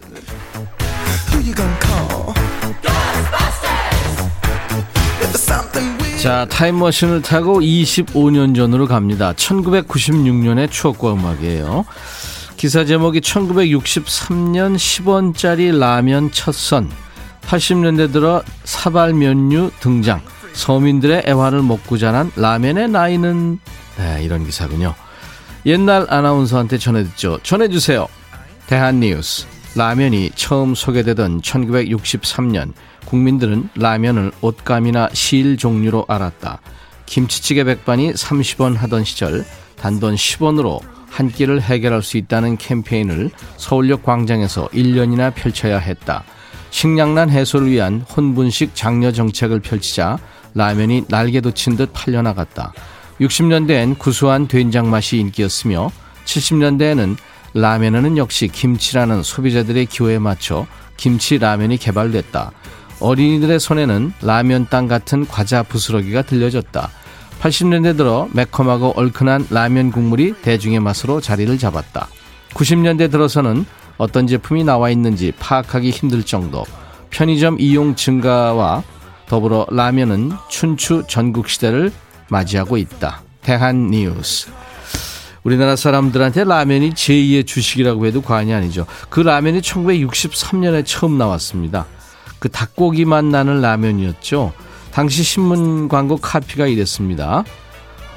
자 6.23 6.47
타임머신을 6.49 7.23
타고 7.23 7.61
25년 7.61 8.55
전으로 8.55 8.87
갑니다 8.87 9.33
1996년의 9.33 10.71
추억과 10.71 11.15
음악이에요 11.15 11.85
기사 12.57 12.85
제목이 12.85 13.21
1963년 13.21 14.77
10원짜리 14.77 15.77
라면 15.77 16.31
첫선 16.31 16.89
80년대 17.43 18.13
들어 18.13 18.43
사발 18.65 19.13
면류 19.13 19.71
등장. 19.81 20.21
서민들의 20.53 21.25
애환을 21.27 21.63
먹고 21.63 21.99
자란 21.99 22.31
라면의 22.37 22.89
나이는 22.89 23.59
네, 23.99 24.23
이런 24.23 24.45
기사군요. 24.45 24.95
옛날 25.67 26.07
아나운서한테 26.09 26.79
전해듣죠. 26.79 27.41
전해주세요. 27.43 28.07
대한뉴스. 28.67 29.47
라면이 29.75 30.31
처음 30.35 30.75
소개되던 30.75 31.41
1963년 31.41 32.73
국민들은 33.07 33.69
라면을 33.75 34.33
옷감이나 34.41 35.11
실 35.13 35.57
종류로 35.57 36.07
알았다. 36.09 36.61
김치찌개 37.07 37.65
백반이 37.65 38.13
30원 38.13 38.77
하던 38.77 39.05
시절 39.05 39.45
단돈 39.77 40.15
10원으로 40.15 40.81
한 41.11 41.31
끼를 41.31 41.61
해결할 41.61 42.03
수 42.03 42.17
있다는 42.17 42.57
캠페인을 42.57 43.31
서울역 43.59 44.03
광장에서 44.03 44.69
1년이나 44.69 45.35
펼쳐야 45.35 45.79
했다. 45.79 46.25
식량난 46.71 47.29
해소를 47.29 47.71
위한 47.71 48.01
혼분식 48.01 48.75
장려 48.75 49.13
정책을 49.13 49.61
펼치자 49.61 50.19
라면이 50.55 51.05
날개 51.09 51.43
돋친 51.43 51.77
듯 51.77 51.91
팔려나갔다. 51.93 52.73
60년대엔 53.21 53.99
구수한 53.99 54.49
된장 54.49 54.91
맛이 54.91 55.19
인기였으며 55.19 55.91
70년대에는 56.25 57.17
라면에는 57.55 58.17
역시 58.17 58.49
김치라는 58.49 59.23
소비자들의 59.23 59.85
기호에 59.87 60.19
맞춰 60.19 60.67
김치 60.97 61.39
라면이 61.39 61.77
개발됐다. 61.77 62.53
어린이들의 63.03 63.61
손에는 63.61 64.13
라면 64.23 64.67
땅 64.71 64.89
같은 64.89 65.27
과자 65.27 65.63
부스러기가 65.63 66.23
들려졌다. 66.23 66.89
80년대 67.41 67.97
들어 67.97 68.29
매콤하고 68.33 68.93
얼큰한 68.97 69.49
라면 69.51 69.91
국물이 69.91 70.35
대중의 70.43 70.81
맛으로 70.81 71.21
자리를 71.21 71.59
잡았다. 71.59 72.09
90년대 72.55 73.11
들어서는 73.11 73.67
어떤 73.99 74.27
제품이 74.27 74.65
나와 74.65 74.91
있는지 74.91 75.33
파악하기 75.39 75.91
힘들 75.91 76.23
정도 76.23 76.65
편의점 77.11 77.57
이용 77.59 77.95
증가와 77.95 78.83
더불어 79.27 79.67
라면은 79.71 80.33
춘추 80.49 81.05
전국 81.09 81.49
시대를 81.49 81.93
맞이하고 82.29 82.77
있다. 82.77 83.23
대한 83.43 83.91
뉴스. 83.91 84.51
우리나라 85.43 85.75
사람들한테 85.75 86.45
라면이 86.45 86.91
제2의 86.91 87.47
주식이라고 87.47 88.07
해도 88.07 88.23
과언이 88.23 88.55
아니죠. 88.55 88.87
그 89.09 89.21
라면이 89.21 89.61
1963년에 89.61 90.85
처음 90.87 91.19
나왔습니다. 91.19 91.87
그 92.43 92.49
닭고기 92.49 93.05
맛 93.05 93.25
나는 93.25 93.61
라면이었죠. 93.61 94.53
당시 94.91 95.23
신문 95.23 95.87
광고 95.87 96.17
카피가 96.17 96.67
이랬습니다. 96.67 97.45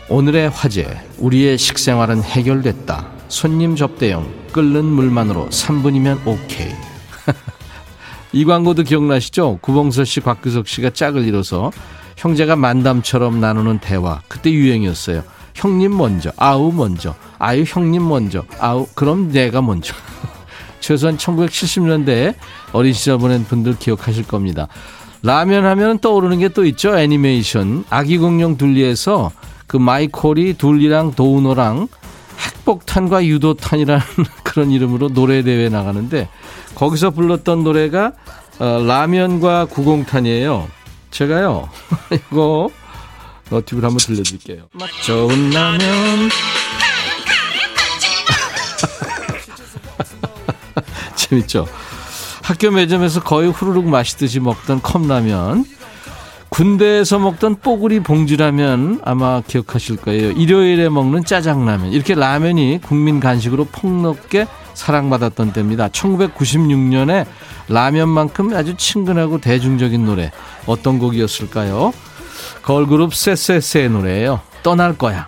오늘의 0.09 0.49
화제, 0.49 0.99
우리의 1.19 1.59
식생활은 1.59 2.23
해결됐다. 2.23 3.05
손님 3.27 3.75
접대용, 3.75 4.27
끓는 4.51 4.83
물만으로 4.83 5.49
3분이면 5.49 6.25
오케이. 6.25 6.71
이 8.33 8.45
광고도 8.45 8.81
기억나시죠? 8.81 9.59
구봉서 9.61 10.05
씨, 10.05 10.21
곽규석 10.21 10.67
씨가 10.67 10.89
짝을 10.89 11.23
이뤄서 11.23 11.71
형제가 12.17 12.55
만담처럼 12.55 13.39
나누는 13.39 13.77
대화. 13.77 14.21
그때 14.27 14.51
유행이었어요. 14.51 15.21
형님 15.53 15.95
먼저, 15.95 16.31
아우 16.35 16.71
먼저, 16.71 17.13
아유 17.37 17.63
형님 17.67 18.07
먼저, 18.07 18.43
아우 18.57 18.87
그럼 18.95 19.31
내가 19.31 19.61
먼저. 19.61 19.93
최소한 20.85 21.17
1970년대에 21.17 22.35
어린 22.71 22.93
시절 22.93 23.17
보낸 23.17 23.43
분들 23.43 23.79
기억하실 23.79 24.27
겁니다. 24.27 24.67
라면 25.23 25.65
하면 25.65 25.97
떠오르는 25.97 26.37
게 26.37 26.49
또 26.49 26.63
있죠. 26.65 26.95
애니메이션. 26.95 27.83
아기 27.89 28.19
공룡 28.19 28.55
둘리에서 28.55 29.31
그 29.65 29.77
마이콜이 29.77 30.53
둘리랑 30.53 31.13
도우노랑 31.15 31.87
핵폭탄과 32.39 33.25
유도탄이라는 33.25 34.03
그런 34.43 34.69
이름으로 34.69 35.09
노래대회 35.09 35.69
나가는데 35.69 36.29
거기서 36.75 37.09
불렀던 37.09 37.63
노래가 37.63 38.11
어, 38.59 38.83
라면과 38.85 39.65
구공탄이에요. 39.65 40.67
제가요, 41.09 41.67
이거 42.13 42.69
너튜브를 43.49 43.87
한번 43.87 43.97
들려드릴게요. 44.05 44.67
맛 44.73 44.87
좋은 45.03 45.49
라면. 45.49 46.29
재밌죠? 51.25 51.67
학교 52.43 52.69
매점에서 52.69 53.21
거의 53.23 53.51
후루룩 53.51 53.87
마시듯이 53.87 54.39
먹던 54.39 54.81
컵라면. 54.81 55.65
군대에서 56.49 57.19
먹던 57.19 57.55
뽀글이 57.55 58.01
봉지라면 58.01 59.01
아마 59.03 59.41
기억하실 59.41 59.97
거예요. 59.97 60.31
일요일에 60.31 60.87
먹는 60.89 61.25
짜장라면. 61.25 61.91
이렇게 61.91 62.15
라면이 62.15 62.79
국민 62.85 63.19
간식으로 63.19 63.65
폭넓게 63.65 64.47
사랑받았던 64.73 65.53
때입니다. 65.53 65.89
1996년에 65.89 67.25
라면만큼 67.67 68.55
아주 68.55 68.75
친근하고 68.77 69.41
대중적인 69.41 70.05
노래. 70.05 70.31
어떤 70.65 70.99
곡이었을까요? 70.99 71.91
걸그룹 72.61 73.13
쎄쎄쎄의 73.13 73.89
노래예요. 73.89 74.39
떠날 74.63 74.97
거야. 74.97 75.27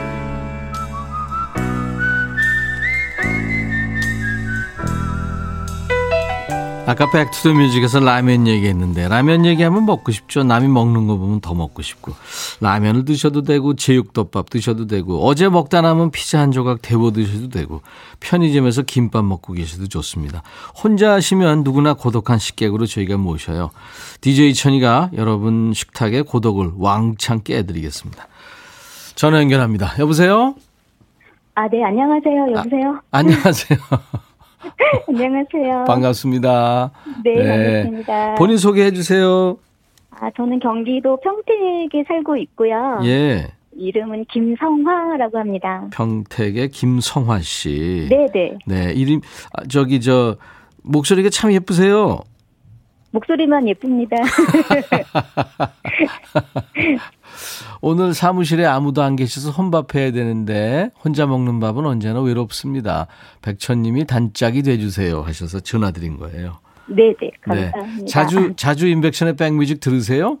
아까 6.91 7.09
Back 7.09 7.29
to 7.29 7.38
the 7.38 7.53
Music에서 7.53 8.01
라면 8.01 8.47
얘기했는데 8.47 9.07
라면 9.07 9.45
얘기하면 9.45 9.85
먹고 9.85 10.11
싶죠. 10.11 10.43
남이 10.43 10.67
먹는 10.67 11.07
거 11.07 11.15
보면 11.15 11.39
더 11.39 11.53
먹고 11.53 11.81
싶고 11.81 12.11
라면을 12.59 13.05
드셔도 13.05 13.43
되고 13.43 13.77
제육덮밥 13.77 14.49
드셔도 14.49 14.87
되고 14.87 15.25
어제 15.25 15.47
먹다 15.47 15.79
남은 15.79 16.11
피자 16.11 16.41
한 16.41 16.51
조각 16.51 16.81
데워 16.81 17.11
드셔도 17.11 17.47
되고 17.47 17.81
편의점에서 18.19 18.81
김밥 18.81 19.23
먹고 19.23 19.53
계셔도 19.53 19.87
좋습니다. 19.87 20.43
혼자 20.83 21.13
하시면 21.13 21.63
누구나 21.63 21.93
고독한 21.93 22.37
식객으로 22.39 22.85
저희가 22.85 23.15
모셔요. 23.15 23.71
DJ 24.19 24.53
천이가 24.53 25.11
여러분 25.13 25.71
식탁의 25.73 26.23
고독을 26.23 26.71
왕창 26.75 27.39
깨드리겠습니다. 27.41 28.27
전화 29.15 29.39
연결합니다. 29.39 29.93
여보세요? 29.97 30.55
아, 31.55 31.69
네, 31.69 31.81
안녕하세요. 31.85 32.51
여보세요? 32.53 32.99
아, 33.11 33.19
안녕하세요. 33.19 33.79
안녕하세요. 35.07 35.85
반갑습니다. 35.85 36.91
네, 37.23 37.35
네, 37.35 37.47
반갑습니다. 37.83 38.35
본인 38.35 38.57
소개해 38.57 38.91
주세요. 38.91 39.57
아, 40.11 40.29
저는 40.35 40.59
경기도 40.59 41.17
평택에 41.17 42.03
살고 42.07 42.37
있고요. 42.37 42.99
예. 43.03 43.47
이름은 43.73 44.25
김성화라고 44.25 45.39
합니다. 45.39 45.87
평택의 45.93 46.69
김성화 46.69 47.39
씨. 47.39 48.07
네, 48.09 48.27
네. 48.33 48.57
네, 48.65 48.93
이름 48.93 49.21
아, 49.53 49.63
저기 49.67 50.01
저 50.01 50.35
목소리가 50.83 51.29
참 51.29 51.51
예쁘세요. 51.53 52.19
목소리만 53.11 53.67
예쁩니다. 53.67 54.17
오늘 57.81 58.13
사무실에 58.13 58.65
아무도 58.65 59.01
안 59.01 59.15
계셔서 59.15 59.49
혼밥해야 59.49 60.11
되는데 60.11 60.91
혼자 61.03 61.25
먹는 61.25 61.59
밥은 61.59 61.85
언제나 61.85 62.21
외롭습니다. 62.21 63.07
백천님이 63.41 64.05
단짝이 64.05 64.61
돼주세요 64.61 65.21
하셔서 65.21 65.59
전화드린 65.59 66.17
거예요. 66.17 66.59
네네 66.87 67.15
네, 67.19 67.31
감사합니다. 67.41 67.97
네. 67.97 68.05
자주 68.05 68.53
자주 68.55 68.87
인백션의 68.87 69.35
백뮤직 69.35 69.79
들으세요? 69.79 70.37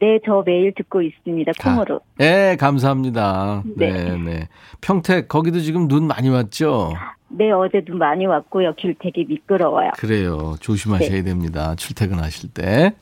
네, 0.00 0.18
저 0.24 0.42
매일 0.46 0.72
듣고 0.74 1.02
있습니다. 1.02 1.52
콩으로. 1.62 1.96
아, 1.96 2.00
네, 2.18 2.56
감사합니다. 2.56 3.62
네. 3.76 3.92
네, 3.92 4.16
네. 4.16 4.48
평택 4.80 5.28
거기도 5.28 5.60
지금 5.60 5.88
눈 5.88 6.06
많이 6.06 6.30
왔죠? 6.30 6.94
네, 7.28 7.50
어제 7.50 7.82
눈 7.84 7.98
많이 7.98 8.24
왔고요. 8.26 8.74
길 8.76 8.94
되게 8.98 9.24
미끄러워요. 9.24 9.90
그래요. 9.96 10.56
조심하셔야 10.60 11.10
네. 11.10 11.22
됩니다. 11.22 11.74
출퇴근하실 11.74 12.50
때. 12.50 12.94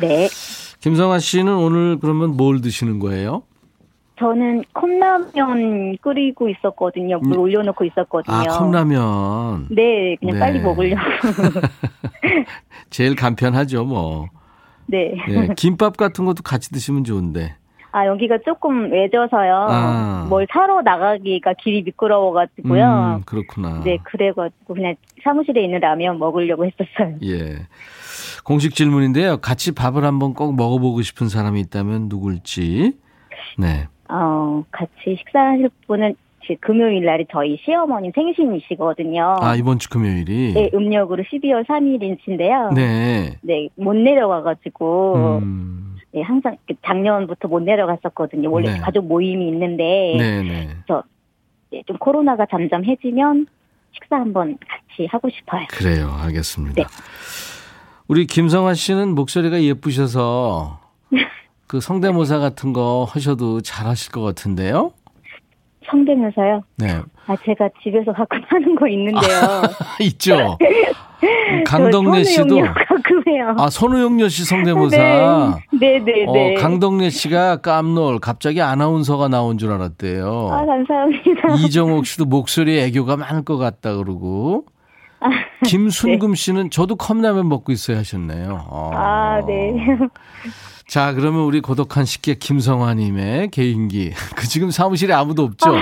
네. 0.00 0.28
김성아 0.84 1.18
씨는 1.18 1.56
오늘 1.56 1.98
그러면 1.98 2.36
뭘 2.36 2.60
드시는 2.60 2.98
거예요? 2.98 3.44
저는 4.18 4.64
컵라면 4.74 5.96
끓이고 6.02 6.50
있었거든요. 6.50 7.20
물 7.20 7.38
음. 7.38 7.40
올려놓고 7.40 7.86
있었거든요. 7.86 8.36
아, 8.36 8.42
컵라면. 8.42 9.68
네, 9.70 10.14
그냥 10.16 10.34
네. 10.34 10.40
빨리 10.40 10.60
먹으려고. 10.60 11.00
제일 12.90 13.16
간편하죠, 13.16 13.86
뭐. 13.86 14.26
네. 14.84 15.14
네. 15.26 15.48
김밥 15.56 15.96
같은 15.96 16.26
것도 16.26 16.42
같이 16.42 16.70
드시면 16.70 17.04
좋은데. 17.04 17.56
아, 17.92 18.06
여기가 18.06 18.40
조금 18.44 18.92
외져서요. 18.92 19.66
아. 19.70 20.26
뭘 20.28 20.46
사러 20.52 20.82
나가기가 20.82 21.54
길이 21.54 21.82
미끄러워가지고요. 21.82 23.20
음, 23.20 23.22
그렇구나. 23.24 23.80
네, 23.84 23.96
그래가지고 24.02 24.74
그냥 24.74 24.96
사무실에 25.22 25.64
있는 25.64 25.80
라면 25.80 26.18
먹으려고 26.18 26.66
했었어요. 26.66 27.16
예. 27.22 27.66
공식 28.44 28.74
질문인데요. 28.74 29.38
같이 29.38 29.72
밥을 29.72 30.04
한번 30.04 30.34
꼭 30.34 30.54
먹어보고 30.54 31.02
싶은 31.02 31.28
사람이 31.28 31.60
있다면 31.62 32.08
누굴지. 32.08 32.92
네. 33.58 33.88
어, 34.08 34.62
같이 34.70 35.16
식사하실 35.18 35.70
분은 35.86 36.14
지- 36.46 36.56
금요일 36.60 37.04
날이 37.06 37.24
저희 37.32 37.58
시어머니 37.64 38.12
생신이시거든요. 38.14 39.36
아, 39.40 39.56
이번 39.56 39.78
주 39.78 39.88
금요일이. 39.88 40.52
네, 40.52 40.70
음력으로 40.74 41.22
12월 41.24 41.66
3일이신데요. 41.66 42.74
네. 42.74 43.38
네, 43.40 43.68
못 43.76 43.94
내려가가지고, 43.94 45.38
음. 45.42 45.96
네, 46.12 46.20
항상 46.20 46.58
그 46.68 46.74
작년부터 46.84 47.48
못 47.48 47.60
내려갔었거든요. 47.60 48.50
원래 48.50 48.74
네. 48.74 48.78
가족 48.78 49.06
모임이 49.06 49.48
있는데, 49.48 50.16
네네. 50.18 50.68
네, 51.70 51.82
좀 51.86 51.96
코로나가 51.96 52.44
잠잠 52.50 52.84
해지면 52.84 53.46
식사 53.92 54.16
한번 54.16 54.58
같이 54.68 55.06
하고 55.10 55.30
싶어요. 55.30 55.66
그래요. 55.70 56.14
알겠습니다. 56.20 56.74
네. 56.82 56.84
우리 58.06 58.26
김성화 58.26 58.74
씨는 58.74 59.14
목소리가 59.14 59.62
예쁘셔서 59.62 60.80
그 61.66 61.80
성대모사 61.80 62.38
같은 62.38 62.72
거 62.72 63.06
하셔도 63.08 63.60
잘하실 63.60 64.12
것 64.12 64.20
같은데요? 64.22 64.92
성대면서요. 65.90 66.62
네. 66.76 67.00
아, 67.26 67.36
제가 67.44 67.68
집에서 67.82 68.12
가끔 68.12 68.40
하는 68.48 68.74
거 68.74 68.86
있는데요. 68.88 69.62
있죠? 70.00 70.58
강덕래 71.66 72.24
저 72.24 72.30
씨도. 72.30 72.48
손우영역 72.48 72.74
가끔 72.74 73.22
해요. 73.28 73.54
아, 73.58 73.70
손우영녀 73.70 74.28
씨 74.28 74.44
성대모사. 74.44 74.96
네, 75.80 75.98
네, 75.98 76.26
네. 76.30 76.56
어, 76.56 76.60
강덕래 76.60 77.10
씨가 77.10 77.56
깜놀 77.58 78.18
갑자기 78.18 78.60
아나운서가 78.60 79.28
나온 79.28 79.56
줄 79.56 79.72
알았대요. 79.72 80.48
아, 80.52 80.66
감사합니다. 80.66 81.54
이정옥 81.64 82.06
씨도 82.06 82.26
목소리에 82.26 82.84
애교가 82.86 83.16
많을 83.16 83.44
것 83.44 83.56
같다 83.56 83.96
그러고. 83.96 84.64
김순금 85.66 86.34
씨는 86.34 86.70
저도 86.70 86.96
컵라면 86.96 87.48
먹고 87.48 87.72
있어야 87.72 87.98
하셨네요. 87.98 88.66
어. 88.68 88.90
아, 88.94 89.40
네. 89.46 89.74
자, 90.86 91.14
그러면 91.14 91.42
우리 91.42 91.60
고독한 91.60 92.04
식객 92.04 92.38
김성화님의 92.40 93.50
개인기. 93.50 94.12
그 94.36 94.46
지금 94.46 94.70
사무실에 94.70 95.14
아무도 95.14 95.44
없죠? 95.44 95.74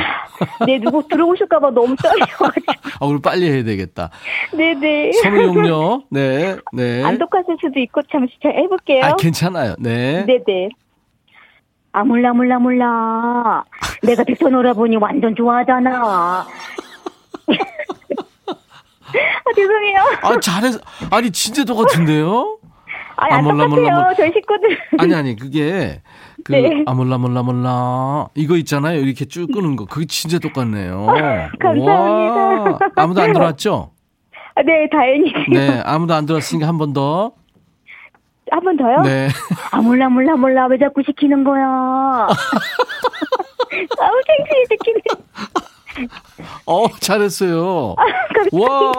네, 0.64 0.78
누구 0.78 1.06
들어오실까봐 1.08 1.70
너무 1.70 1.96
떨려가지고. 1.96 2.72
아, 3.00 3.06
우리 3.06 3.20
빨리 3.20 3.50
해야 3.50 3.64
되겠다. 3.64 4.10
네, 4.56 4.74
네. 4.74 5.12
선우용녀. 5.12 6.02
네, 6.10 6.56
네. 6.72 7.02
안 7.04 7.18
똑같을 7.18 7.56
수도 7.60 7.80
있고, 7.80 8.00
잠시 8.10 8.34
잘 8.42 8.56
해볼게요. 8.56 9.04
아, 9.04 9.16
괜찮아요. 9.16 9.74
네. 9.78 10.24
네, 10.24 10.38
네. 10.46 10.68
아, 11.92 12.04
몰라, 12.04 12.32
몰라, 12.32 12.58
몰라. 12.58 13.64
내가 14.02 14.24
빅터 14.24 14.48
놀아보니 14.48 14.96
완전 14.96 15.34
좋아하잖아. 15.36 16.46
아, 19.18 19.52
죄송해요. 19.54 19.98
아, 20.22 20.40
잘해서. 20.40 20.78
아니, 21.10 21.30
진짜 21.30 21.64
똑같은데요? 21.64 22.58
아니, 23.16 23.34
아, 23.34 23.38
안 23.38 23.44
몰라, 23.44 23.64
똑같아요. 23.64 23.82
몰라, 23.82 23.94
몰라. 24.00 24.14
저희 24.14 24.32
식구들. 24.32 24.78
아니, 24.98 25.14
아니, 25.14 25.36
그게. 25.36 26.02
그, 26.44 26.52
네. 26.52 26.82
아, 26.86 26.94
몰라, 26.94 27.18
몰라, 27.18 27.42
몰라. 27.42 28.26
이거 28.34 28.56
있잖아요. 28.56 28.98
이렇게 29.00 29.24
쭉 29.26 29.46
끄는 29.52 29.76
거. 29.76 29.84
그게 29.84 30.06
진짜 30.06 30.38
똑같네요. 30.38 31.06
감사합니다. 31.60 31.92
와, 31.92 32.78
아무도 32.96 33.22
안 33.22 33.32
들어왔죠? 33.32 33.92
아, 34.54 34.62
네, 34.62 34.88
다행히. 34.90 35.32
네, 35.50 35.80
아무도 35.84 36.14
안 36.14 36.26
들어왔으니까 36.26 36.66
한 36.66 36.78
번 36.78 36.92
더. 36.92 37.32
한 38.50 38.60
번 38.64 38.76
더요? 38.76 39.00
네. 39.02 39.28
아, 39.70 39.80
몰라, 39.80 40.08
몰라, 40.10 40.34
몰라. 40.36 40.66
왜 40.66 40.76
자꾸 40.78 41.02
시키는 41.06 41.42
거야. 41.44 41.64
아우, 44.00 44.12
창피해 44.26 44.64
시키네. 44.70 45.00
어, 46.66 46.88
잘했어요. 47.00 47.94
와. 48.52 48.92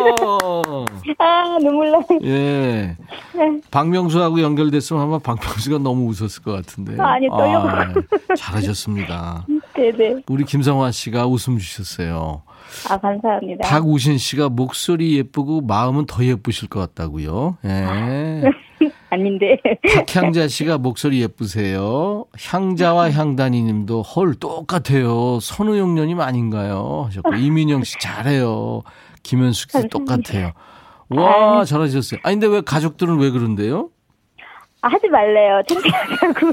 아, 1.20 1.58
눈물 1.60 1.92
나. 1.92 2.00
예. 2.24 2.96
네. 3.36 3.62
박명수하고 3.72 4.42
연결됐으면 4.42 5.02
아마 5.02 5.20
박명수가 5.20 5.80
너무 5.80 6.08
웃었을 6.10 6.44
것 6.44 6.52
같은데. 6.54 7.02
아니, 7.02 7.28
떨려가지고. 7.30 8.00
아, 8.00 8.36
잘하셨습니다. 8.36 9.46
네네. 9.76 10.24
우리 10.28 10.46
김성화 10.46 10.92
씨가 10.92 11.26
웃음 11.28 11.58
주셨어요. 11.58 12.44
아, 12.90 12.98
감사합니다. 12.98 13.68
박우신 13.68 14.18
씨가 14.18 14.50
목소리 14.50 15.18
예쁘고 15.18 15.62
마음은 15.62 16.06
더 16.06 16.24
예쁘실 16.24 16.70
것 16.70 16.80
같다고요. 16.80 17.58
예. 17.66 18.44
아닌데. 19.10 19.58
박향자 19.96 20.48
씨가 20.48 20.78
목소리 20.80 21.22
예쁘세요. 21.22 22.26
향자와 22.40 23.12
향단이 23.12 23.62
님도 23.62 24.02
헐 24.02 24.34
똑같아요. 24.36 25.40
선우용 25.40 25.96
년님 25.96 26.20
아닌가요? 26.20 27.04
하셨고 27.08 27.36
이민영 27.36 27.84
씨 27.84 28.00
잘해요. 28.00 28.82
김현숙 29.22 29.72
씨 29.72 29.88
똑같아요. 29.90 30.54
와 31.10 31.64
잘하셨어요. 31.64 32.20
아니 32.24 32.36
근데 32.40 32.48
왜 32.48 32.62
가족들은 32.62 33.20
왜 33.20 33.30
그런데요? 33.30 33.90
아, 34.82 34.90
하지 34.90 35.08
말래요. 35.08 35.62
창피하다고. 35.68 36.52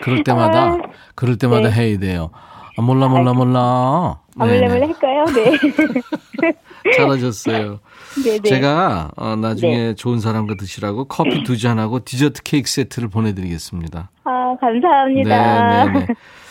그럴 0.00 0.22
때마다 0.22 0.62
아, 0.64 0.78
그럴 1.16 1.36
때마다 1.36 1.70
네. 1.70 1.74
해야 1.74 1.98
돼요. 1.98 2.30
아, 2.76 2.82
몰라 2.82 3.08
몰라 3.08 3.32
몰라. 3.32 4.20
아. 4.38 4.46
몰래 4.46 4.66
할까요? 4.66 5.24
네. 5.34 6.52
잘하셨어요. 6.96 7.80
네네. 8.24 8.40
제가 8.48 9.10
어, 9.16 9.36
나중에 9.36 9.76
네. 9.76 9.94
좋은 9.94 10.20
사람과 10.20 10.54
드시라고 10.54 11.04
커피 11.06 11.42
두 11.44 11.58
잔하고 11.58 12.04
디저트 12.04 12.42
케이크 12.42 12.70
세트를 12.70 13.08
보내드리겠습니다. 13.08 14.10
아, 14.24 14.56
감사합니다. 14.60 15.84
네, 15.92 16.00
네, 16.00 16.06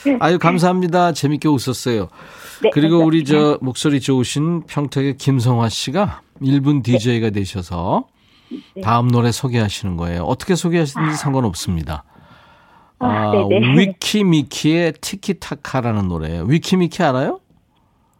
네. 0.05 0.17
아유 0.19 0.37
감사합니다. 0.39 1.13
재밌게 1.13 1.47
웃었어요. 1.47 2.09
네, 2.63 2.69
그리고 2.73 2.99
우리 2.99 3.23
감사합니다. 3.23 3.57
저 3.59 3.65
목소리 3.65 3.99
좋으신 3.99 4.63
평택의 4.67 5.17
김성화 5.17 5.69
씨가 5.69 6.21
1분 6.41 6.83
DJ가 6.83 7.31
되셔서 7.31 8.05
네. 8.75 8.81
다음 8.81 9.09
노래 9.09 9.31
소개하시는 9.31 9.97
거예요. 9.97 10.23
어떻게 10.23 10.55
소개하시든지 10.55 11.15
상관없습니다. 11.17 12.03
아, 12.99 13.31
네네. 13.31 13.77
위키미키의 13.77 14.93
티키타카라는 15.01 16.07
노래예요. 16.07 16.43
위키미키 16.43 17.03
알아요? 17.03 17.39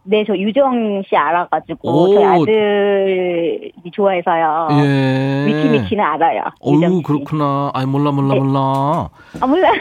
네, 0.09 0.23
저 0.25 0.37
유정 0.37 1.03
씨 1.07 1.15
알아가지고 1.17 1.89
오. 1.89 2.13
저희 2.13 2.23
아들이 2.25 3.71
좋아해서요. 3.91 4.69
예. 4.83 5.45
위키미키는 5.47 6.03
알아요. 6.03 6.43
유정 6.65 6.91
어유 6.91 6.97
씨. 6.97 7.03
그렇구나. 7.03 7.71
아이 7.73 7.85
몰라 7.85 8.11
몰라 8.11 8.33
네. 8.33 8.39
몰라. 8.39 9.09
아, 9.41 9.47
몰라. 9.47 9.69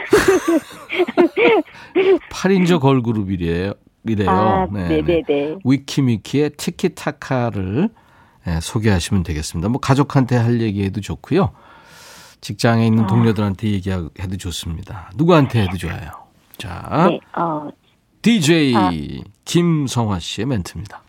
8인조 2.31 2.79
걸그룹이래요. 2.81 3.73
이래요. 4.05 4.29
아, 4.29 4.67
네 4.71 5.01
네네. 5.01 5.55
위키미키의 5.65 6.51
티키타카를 6.51 7.89
예, 8.47 8.59
소개하시면 8.61 9.23
되겠습니다. 9.23 9.69
뭐 9.69 9.79
가족한테 9.79 10.35
할 10.37 10.61
얘기해도 10.61 11.01
좋고요. 11.01 11.51
직장에 12.41 12.85
있는 12.85 13.05
아. 13.05 13.07
동료들한테 13.07 13.67
얘기해도 13.69 14.37
좋습니다. 14.37 15.09
누구한테 15.15 15.63
해도 15.63 15.77
좋아요. 15.77 16.11
자, 16.57 17.07
네, 17.09 17.19
어, 17.35 17.69
DJ 18.21 18.75
아. 18.75 18.91
김성화 19.47 20.19
씨의 20.19 20.45
멘트입니다. 20.45 21.01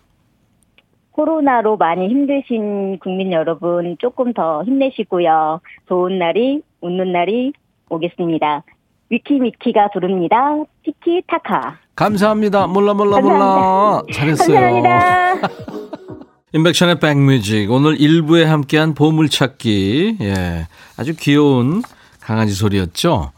코로나로 1.10 1.76
많이 1.76 2.08
힘드신 2.08 3.00
국민 3.00 3.32
여러분 3.32 3.96
조금 3.98 4.32
더 4.32 4.62
힘내시고요. 4.64 5.60
좋은 5.88 6.18
날이, 6.18 6.62
웃는 6.80 7.12
날이 7.12 7.52
오겠습니다. 7.90 8.62
위키미키가 9.10 9.90
부릅니다. 9.92 10.54
티키타카. 10.84 11.78
감사합니다. 11.96 12.68
몰라 12.68 12.94
몰라 12.94 13.20
몰라. 13.20 14.02
잘했어요. 14.12 14.54
감사합니다. 14.54 15.48
인백션의 16.54 17.00
백뮤직 17.00 17.70
오늘 17.70 17.96
1부에 17.96 18.44
함께한 18.44 18.94
보물찾기 18.94 20.18
예, 20.20 20.66
아주 20.96 21.14
귀여운 21.16 21.82
강아지 22.20 22.52
소리였죠. 22.52 23.32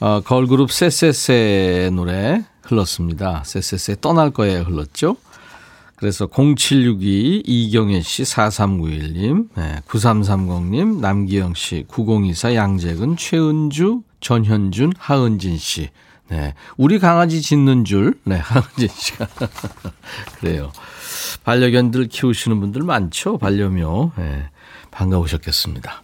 어, 0.00 0.20
걸그룹 0.20 0.70
쎄쎄쎄 0.70 1.90
노래 1.94 2.42
흘렀습니다. 2.62 3.42
쎄쎄쎄 3.44 3.96
떠날 4.00 4.30
거에 4.30 4.56
흘렀죠. 4.58 5.16
그래서 5.96 6.26
0762 6.26 7.42
이경혜 7.44 8.00
씨 8.00 8.22
4391님 8.22 9.48
네, 9.54 9.82
9330님 9.86 11.00
남기영 11.00 11.52
씨 11.54 11.84
9024 11.88 12.54
양재근 12.54 13.16
최은주 13.18 14.00
전현준 14.20 14.94
하은진 14.98 15.58
씨 15.58 15.90
네, 16.28 16.54
우리 16.78 16.98
강아지 16.98 17.42
짖는 17.42 17.84
줄 17.84 18.14
네, 18.24 18.36
하은진 18.40 18.88
씨가 18.88 19.26
그래요. 20.40 20.72
반려견들 21.44 22.08
키우시는 22.08 22.60
분들 22.60 22.82
많죠. 22.82 23.38
반려묘. 23.38 24.12
네, 24.16 24.44
반가우셨겠습니다. 24.90 26.02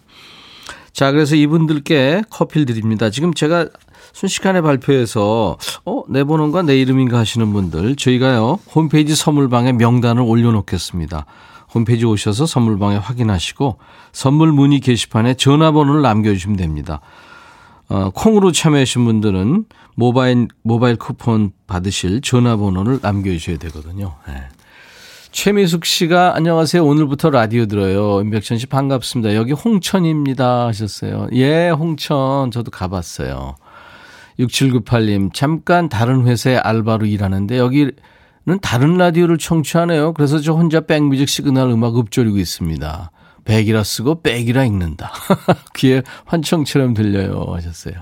자, 0.93 1.13
그래서 1.13 1.37
이분들께 1.37 2.23
커피를 2.31 2.67
드립니다. 2.67 3.11
지금 3.11 3.35
제가 3.35 3.69
순식간에 4.17 4.63
발표해서 4.63 5.59
어, 5.85 6.03
내 6.09 6.25
번호인가 6.25 6.63
내 6.63 6.81
이름인가 6.81 7.19
하시는 7.19 7.53
분들 7.53 7.97
저희가요. 7.97 8.59
홈페이지 8.75 9.15
선물방에 9.15 9.73
명단을 9.73 10.23
올려놓겠습니다. 10.23 11.27
홈페이지 11.75 12.07
오셔서 12.07 12.47
선물방에 12.47 12.97
확인하시고 12.97 13.77
선물 14.13 14.53
문의 14.53 14.81
게시판에 14.81 15.35
전화번호를 15.35 16.01
남겨주시면 16.01 16.57
됩니다. 16.57 17.03
어, 17.91 18.09
콩으로 18.15 18.53
참여하신 18.53 19.05
분들은 19.05 19.67
모바일, 19.97 20.49
모바일 20.63 20.97
쿠폰 20.97 21.51
받으실 21.67 22.23
전화번호를 22.23 23.01
남겨주셔야 23.03 23.59
되거든요. 23.59 24.15
네. 24.27 24.45
최미숙 25.31 25.85
씨가 25.85 26.35
안녕하세요. 26.35 26.83
오늘부터 26.83 27.29
라디오 27.29 27.67
들어요. 27.67 28.23
임백천 28.23 28.57
씨 28.57 28.65
반갑습니다. 28.65 29.35
여기 29.35 29.53
홍천입니다 29.53 30.69
하셨어요. 30.69 31.29
예, 31.35 31.69
홍천. 31.69 32.51
저도 32.51 32.71
가봤어요. 32.71 33.57
6798님, 34.39 35.33
잠깐 35.33 35.89
다른 35.89 36.27
회사에 36.27 36.57
알바로 36.57 37.07
일하는데 37.07 37.59
여기는 37.59 37.93
다른 38.61 38.97
라디오를 38.97 39.39
청취하네요. 39.39 40.13
그래서 40.15 40.41
저 40.41 40.53
혼자 40.53 40.81
백뮤직 40.81 41.29
시그널 41.29 41.71
음악 41.71 41.99
읊조리고 41.99 42.39
있습니다. 42.39 43.11
백이라 43.45 43.85
쓰고 43.85 44.23
백이라 44.23 44.65
읽는다. 44.65 45.13
귀에 45.77 46.03
환청처럼 46.27 46.95
들려요 46.95 47.47
하셨어요. 47.55 47.95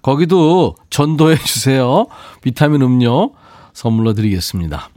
거기도 0.00 0.76
전도해 0.90 1.36
주세요. 1.36 2.06
비타민 2.40 2.82
음료 2.82 3.32
선물로 3.74 4.14
드리겠습니다. 4.14 4.88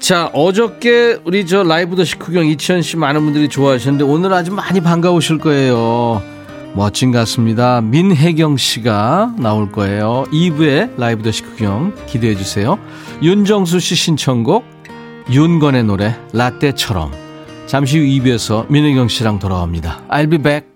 자, 0.00 0.30
어저께 0.32 1.20
우리 1.24 1.44
저 1.44 1.62
라이브 1.62 1.94
더 1.94 2.04
식후경 2.04 2.46
이치현 2.46 2.80
씨 2.80 2.96
많은 2.96 3.20
분들이 3.22 3.48
좋아하셨는데 3.50 4.04
오늘 4.04 4.32
아주 4.32 4.50
많이 4.50 4.80
반가우실 4.80 5.38
거예요. 5.38 6.39
멋진 6.74 7.10
같습니다. 7.12 7.80
민혜경 7.80 8.56
씨가 8.56 9.34
나올 9.38 9.70
거예요. 9.72 10.24
2부에 10.32 10.98
라이브 10.98 11.22
더 11.22 11.30
식후경 11.32 11.94
기대해 12.06 12.36
주세요. 12.36 12.78
윤정수 13.22 13.80
씨 13.80 13.94
신청곡 13.94 14.64
윤건의 15.30 15.84
노래 15.84 16.16
라떼처럼 16.32 17.12
잠시 17.66 17.98
후 17.98 18.04
2부에서 18.04 18.70
민혜경 18.70 19.08
씨랑 19.08 19.38
돌아옵니다. 19.38 20.02
I'll 20.08 20.30
be 20.30 20.38
back. 20.38 20.66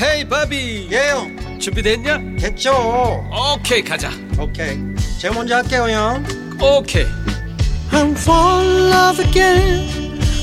헤이 0.00 0.28
바비 0.28 0.88
예영 0.90 1.60
준비됐냐? 1.60 2.18
됐죠 2.40 2.72
오케이 3.54 3.82
가자 3.82 4.10
오케이 4.36 4.76
제가 5.20 5.32
먼저 5.34 5.56
할게요 5.56 5.86
형 5.88 6.24
오케이 6.60 7.06
I'm 7.92 8.10
fall 8.16 8.66
in 8.66 8.90
love 8.90 9.24
again 9.24 10.01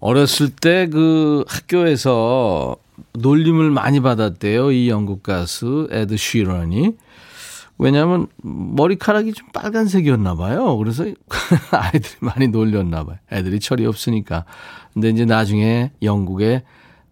어렸을 0.00 0.50
때 0.50 0.88
그 0.90 1.44
학교에서 1.46 2.76
놀림을 3.14 3.70
많이 3.70 4.00
받았대요. 4.00 4.72
이 4.72 4.88
영국 4.88 5.22
가수 5.22 5.88
에드 5.90 6.16
쉬런이. 6.16 6.92
왜냐하면 7.78 8.26
머리카락이 8.42 9.32
좀 9.32 9.48
빨간색이었나 9.54 10.34
봐요. 10.34 10.76
그래서 10.76 11.04
아이들이 11.72 12.14
많이 12.20 12.48
놀렸나 12.48 13.04
봐요. 13.04 13.16
애들이 13.32 13.58
철이 13.58 13.86
없으니까. 13.86 14.44
근데 14.92 15.08
이제 15.08 15.24
나중에 15.24 15.90
영국의 16.02 16.62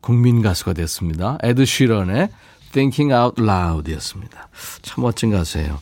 국민 0.03 0.43
가수가 0.43 0.75
됐습니다. 0.75 1.39
에드 1.43 1.65
쉬런의 1.65 2.29
Thinking 2.73 3.15
Out 3.15 3.43
Loud이었습니다. 3.43 4.49
참 4.83 5.03
멋진 5.03 5.31
가수예요. 5.31 5.81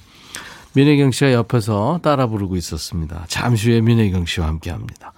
민혜경 0.75 1.11
씨가 1.11 1.33
옆에서 1.33 1.99
따라 2.03 2.29
부르고 2.29 2.55
있었습니다. 2.55 3.25
잠시 3.29 3.71
후에 3.71 3.81
민혜경 3.81 4.27
씨와 4.27 4.47
함께 4.47 4.71
합니다. 4.71 5.13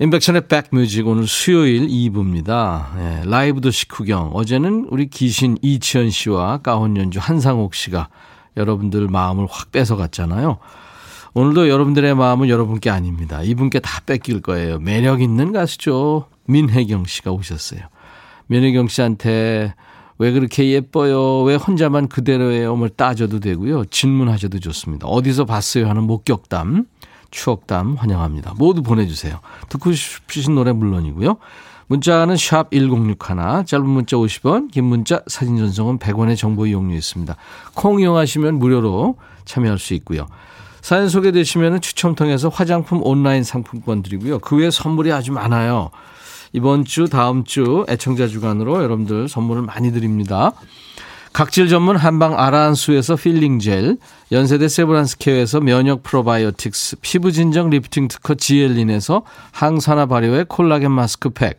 인백션의 0.00 0.48
백뮤직 0.48 1.06
오늘 1.06 1.26
수요일 1.26 1.86
2부입니다. 1.86 2.98
예, 2.98 3.22
라이브 3.24 3.60
도시 3.60 3.86
구경. 3.86 4.30
어제는 4.32 4.86
우리 4.90 5.08
기신 5.08 5.58
이치현 5.60 6.10
씨와 6.10 6.58
가혼 6.58 6.96
연주 6.96 7.18
한상옥 7.20 7.74
씨가 7.74 8.08
여러분들 8.56 9.08
마음을 9.08 9.46
확 9.50 9.70
뺏어갔잖아요. 9.70 10.58
오늘도 11.34 11.68
여러분들의 11.68 12.14
마음은 12.14 12.48
여러분께 12.48 12.90
아닙니다. 12.90 13.42
이분께 13.42 13.80
다 13.80 14.00
뺏길 14.04 14.40
거예요. 14.40 14.78
매력 14.78 15.22
있는 15.22 15.52
가수죠. 15.52 16.26
민혜경 16.46 17.04
씨가 17.06 17.30
오셨어요. 17.30 17.80
민혜경 18.46 18.88
씨한테 18.88 19.74
왜 20.18 20.32
그렇게 20.32 20.70
예뻐요? 20.70 21.42
왜 21.42 21.54
혼자만 21.54 22.08
그대로예요? 22.08 22.76
뭘 22.76 22.88
따져도 22.90 23.40
되고요. 23.40 23.86
질문하셔도 23.86 24.58
좋습니다. 24.58 25.06
어디서 25.06 25.44
봤어요? 25.44 25.88
하는 25.88 26.04
목격담. 26.04 26.86
추억담 27.32 27.94
환영합니다. 27.94 28.54
모두 28.56 28.84
보내주세요. 28.84 29.40
듣고 29.68 29.92
싶으신 29.92 30.54
노래 30.54 30.70
물론이고요. 30.70 31.38
문자는 31.88 32.36
샵 32.36 32.70
1061, 32.70 33.66
짧은 33.66 33.86
문자 33.86 34.16
50원, 34.16 34.70
긴 34.70 34.84
문자 34.84 35.20
사진 35.26 35.58
전송은 35.58 35.98
100원의 35.98 36.36
정보 36.36 36.66
이용료 36.66 36.94
있습니다. 36.94 37.34
콩 37.74 38.00
이용하시면 38.00 38.58
무료로 38.58 39.16
참여할 39.44 39.78
수 39.78 39.94
있고요. 39.94 40.26
사연 40.80 41.08
소개되시면 41.08 41.80
추첨 41.80 42.14
통해서 42.14 42.48
화장품 42.48 43.02
온라인 43.02 43.44
상품권 43.44 44.02
드리고요. 44.02 44.38
그 44.38 44.56
외에 44.56 44.70
선물이 44.70 45.12
아주 45.12 45.32
많아요. 45.32 45.90
이번 46.52 46.84
주, 46.84 47.08
다음 47.08 47.44
주 47.44 47.84
애청자 47.88 48.26
주간으로 48.26 48.82
여러분들 48.82 49.28
선물을 49.28 49.62
많이 49.62 49.92
드립니다. 49.92 50.52
각질 51.32 51.68
전문 51.68 51.96
한방 51.96 52.38
아라한수에서 52.38 53.16
필링 53.16 53.58
젤, 53.58 53.96
연세대 54.32 54.68
세브란스 54.68 55.16
케어에서 55.16 55.60
면역 55.60 56.02
프로바이오틱스, 56.02 56.96
피부 57.00 57.32
진정 57.32 57.70
리프팅 57.70 58.08
특허 58.08 58.34
지엘린에서 58.34 59.22
항산화 59.52 60.06
발효의 60.06 60.44
콜라겐 60.50 60.90
마스크팩, 60.90 61.58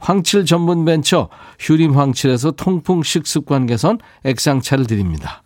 황칠 0.00 0.44
전문 0.44 0.84
벤처 0.84 1.28
휴림 1.58 1.96
황칠에서 1.96 2.52
통풍 2.52 3.02
식습관 3.02 3.66
개선 3.66 3.98
액상차를 4.24 4.86
드립니다. 4.86 5.42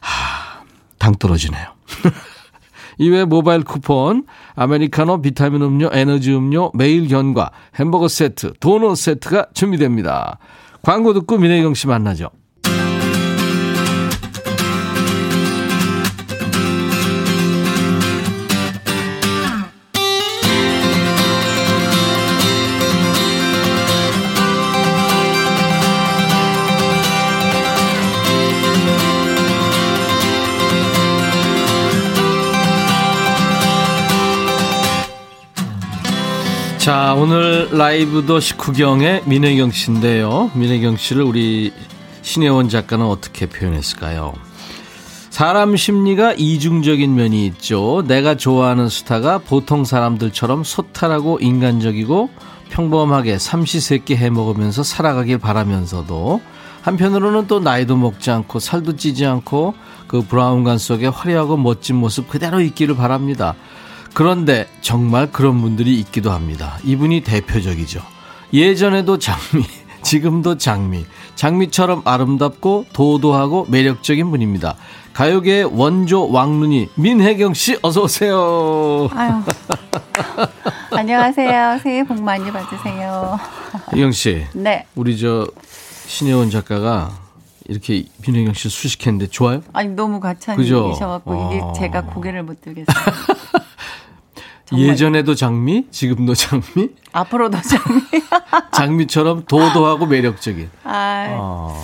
하, 0.00 0.62
당 0.98 1.14
떨어지네요. 1.14 1.66
이외 2.98 3.24
모바일 3.24 3.64
쿠폰, 3.64 4.26
아메리카노, 4.54 5.22
비타민 5.22 5.62
음료, 5.62 5.88
에너지 5.92 6.32
음료, 6.32 6.70
매일 6.74 7.08
견과, 7.08 7.50
햄버거 7.76 8.06
세트, 8.06 8.52
도넛 8.60 8.96
세트가 8.96 9.48
준비됩니다. 9.54 10.38
광고 10.82 11.14
듣고 11.14 11.38
민혜경 11.38 11.74
씨 11.74 11.86
만나죠. 11.86 12.30
자, 36.82 37.14
오늘 37.16 37.68
라이브 37.70 38.26
도시 38.26 38.56
구경의 38.56 39.22
민혜경 39.26 39.70
씨인데요. 39.70 40.50
민혜경 40.54 40.96
씨를 40.96 41.22
우리 41.22 41.72
신혜원 42.22 42.68
작가는 42.68 43.06
어떻게 43.06 43.46
표현했을까요? 43.46 44.32
사람 45.30 45.76
심리가 45.76 46.32
이중적인 46.32 47.14
면이 47.14 47.46
있죠. 47.46 48.02
내가 48.08 48.34
좋아하는 48.34 48.88
스타가 48.88 49.38
보통 49.38 49.84
사람들처럼 49.84 50.64
소탈하고 50.64 51.38
인간적이고 51.40 52.30
평범하게 52.70 53.38
삼시세끼 53.38 54.16
해먹으면서 54.16 54.82
살아가길 54.82 55.38
바라면서도 55.38 56.40
한편으로는 56.80 57.46
또 57.46 57.60
나이도 57.60 57.96
먹지 57.96 58.32
않고 58.32 58.58
살도 58.58 58.96
찌지 58.96 59.24
않고 59.24 59.74
그 60.08 60.22
브라운관 60.22 60.78
속에 60.78 61.06
화려하고 61.06 61.56
멋진 61.56 61.94
모습 61.94 62.28
그대로 62.28 62.60
있기를 62.60 62.96
바랍니다. 62.96 63.54
그런데 64.14 64.68
정말 64.80 65.30
그런 65.30 65.60
분들이 65.60 65.98
있기도 66.00 66.30
합니다. 66.32 66.78
이분이 66.84 67.22
대표적이죠. 67.22 68.02
예전에도 68.52 69.18
장미, 69.18 69.64
지금도 70.02 70.58
장미. 70.58 71.06
장미처럼 71.34 72.02
아름답고 72.04 72.86
도도하고 72.92 73.66
매력적인 73.70 74.30
분입니다. 74.30 74.76
가요계의 75.14 75.64
원조 75.64 76.30
왕눈이 76.30 76.90
민혜경 76.94 77.54
씨 77.54 77.78
어서 77.82 78.02
오세요. 78.02 79.08
아유. 79.12 79.42
안녕하세요. 80.92 81.80
새해 81.82 82.04
복 82.04 82.20
많이 82.22 82.50
받으세요. 82.50 83.38
혜경 83.92 84.12
씨. 84.12 84.46
네. 84.52 84.86
우리 84.94 85.18
저 85.18 85.46
신혜원 86.06 86.50
작가가 86.50 87.10
이렇게 87.68 88.04
민혜경 88.24 88.54
씨 88.54 88.68
수식했는데 88.68 89.28
좋아요? 89.28 89.62
아니 89.72 89.88
너무? 89.88 90.20
과찬이셔갖고 90.20 91.50
이게 91.52 91.62
어. 91.62 91.72
제가 91.72 92.02
고개를 92.06 92.42
못 92.42 92.60
들겠어요. 92.60 92.94
예전에도 94.74 95.34
장미, 95.34 95.86
지금도 95.90 96.34
장미, 96.34 96.90
앞으로도 97.12 97.58
장미. 97.60 98.00
장미처럼 98.72 99.44
도도하고 99.44 100.06
매력적인. 100.06 100.70
아, 100.84 101.26
어, 101.30 101.82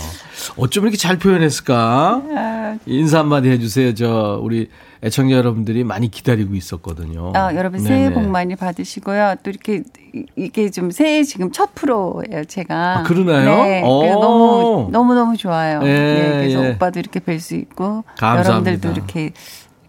어쩜 0.56 0.84
이렇게 0.84 0.96
잘 0.96 1.18
표현했을까? 1.18 2.22
아, 2.34 2.78
인사 2.86 3.18
한마디 3.18 3.50
해주세요. 3.50 3.94
저 3.94 4.40
우리 4.42 4.70
애청자 5.02 5.36
여러분들이 5.36 5.84
많이 5.84 6.10
기다리고 6.10 6.54
있었거든요. 6.54 7.32
아, 7.36 7.54
여러분 7.54 7.78
새해 7.80 8.08
네네. 8.08 8.14
복 8.14 8.28
많이 8.28 8.56
받으시고요. 8.56 9.36
또 9.42 9.50
이렇게 9.50 9.82
이- 10.14 10.24
이게 10.36 10.70
좀 10.70 10.90
새해 10.90 11.22
지금 11.22 11.52
첫 11.52 11.74
프로예요, 11.74 12.44
제가. 12.46 12.98
아, 12.98 13.02
그러나요? 13.04 13.62
네. 13.64 13.80
너무 13.82 14.88
너무 14.90 15.14
너무 15.14 15.36
좋아요. 15.36 15.80
예, 15.84 15.86
네, 15.86 16.30
그래서 16.38 16.64
예. 16.64 16.70
오빠도 16.70 16.98
이렇게 16.98 17.20
뵐 17.20 17.38
수 17.38 17.54
있고 17.54 18.02
감사합니다. 18.16 18.50
여러분들도 18.50 18.90
이렇게 18.90 19.32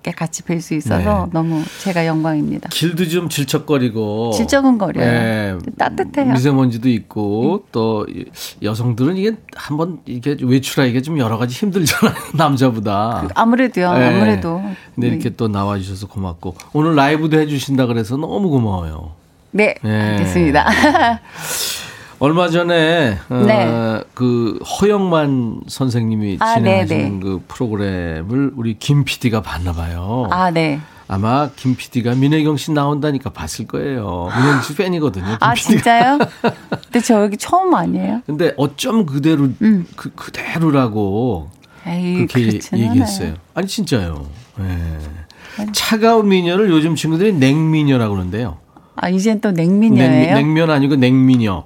이렇게 0.09 0.11
같이 0.17 0.43
뵐 0.43 0.59
수 0.61 0.73
있어서 0.73 1.25
네. 1.25 1.29
너무 1.31 1.63
제가 1.83 2.05
영광입니다. 2.05 2.69
길도 2.69 3.07
좀 3.07 3.29
질척거리고. 3.29 4.31
질척은 4.31 4.77
거려요. 4.77 5.05
예, 5.05 5.57
따뜻해요. 5.77 6.33
미세먼지도 6.33 6.89
있고 6.89 7.65
또 7.71 8.05
이- 8.09 8.25
여성들은 8.63 9.17
이게 9.17 9.33
한번 9.55 9.99
이게 10.05 10.35
외출하기가 10.41 11.01
좀 11.01 11.19
여러 11.19 11.37
가지 11.37 11.55
힘들잖아요. 11.55 12.15
남자보다. 12.35 13.27
아무래도요. 13.35 13.85
예. 13.97 14.03
아무래도. 14.05 14.61
근데 14.95 15.07
이렇게 15.07 15.29
또 15.29 15.47
나와 15.47 15.77
주셔서 15.77 16.07
고맙고 16.07 16.55
오늘 16.73 16.95
라이브도 16.95 17.39
해 17.39 17.47
주신다 17.47 17.85
그래서 17.85 18.17
너무 18.17 18.49
고마워요. 18.49 19.11
네, 19.51 19.75
예. 19.85 19.89
알겠습니다. 19.89 20.65
얼마 22.19 22.49
전에 22.49 23.17
어, 23.29 23.43
네. 23.47 24.03
그 24.13 24.59
허영만 24.59 25.61
선생님이 25.67 26.37
아, 26.41 26.55
진행하시는 26.55 27.01
네, 27.03 27.09
네. 27.09 27.19
그 27.21 27.41
프로그램을 27.47 28.51
우리 28.55 28.77
김 28.77 29.05
PD가 29.05 29.41
봤나 29.41 29.71
봐요. 29.71 30.27
아, 30.29 30.51
네. 30.51 30.81
아마 31.07 31.49
김 31.55 31.75
PD가 31.75 32.15
민혜경 32.15 32.57
씨 32.57 32.71
나온다니까 32.71 33.29
봤을 33.29 33.65
거예요. 33.67 34.29
민혜경 34.35 34.61
씨 34.61 34.75
팬이거든요. 34.75 35.25
김 35.25 35.37
아, 35.39 35.53
PD가. 35.53 35.71
진짜요? 35.71 36.17
근데 36.91 36.99
저 37.01 37.23
여기 37.23 37.37
처음 37.37 37.73
아니에요? 37.73 38.21
근데 38.25 38.53
어쩜 38.57 39.05
그대로 39.05 39.47
음. 39.61 39.87
그 39.95 40.11
그대로라고 40.13 41.49
에이, 41.87 42.27
그렇게 42.27 42.59
얘기했어요. 42.73 43.27
않아요. 43.27 43.35
아니 43.53 43.67
진짜요. 43.67 44.25
예. 44.59 45.69
차가운 45.71 46.27
미녀를 46.27 46.69
요즘 46.69 46.95
친구들이 46.95 47.33
냉미녀라고 47.33 48.13
그러는데요. 48.13 48.57
아, 48.95 49.07
이젠 49.07 49.39
또 49.39 49.51
냉미녀예요? 49.51 50.09
냉, 50.09 50.33
냉면 50.35 50.69
아니고 50.69 50.97
냉미녀. 50.97 51.63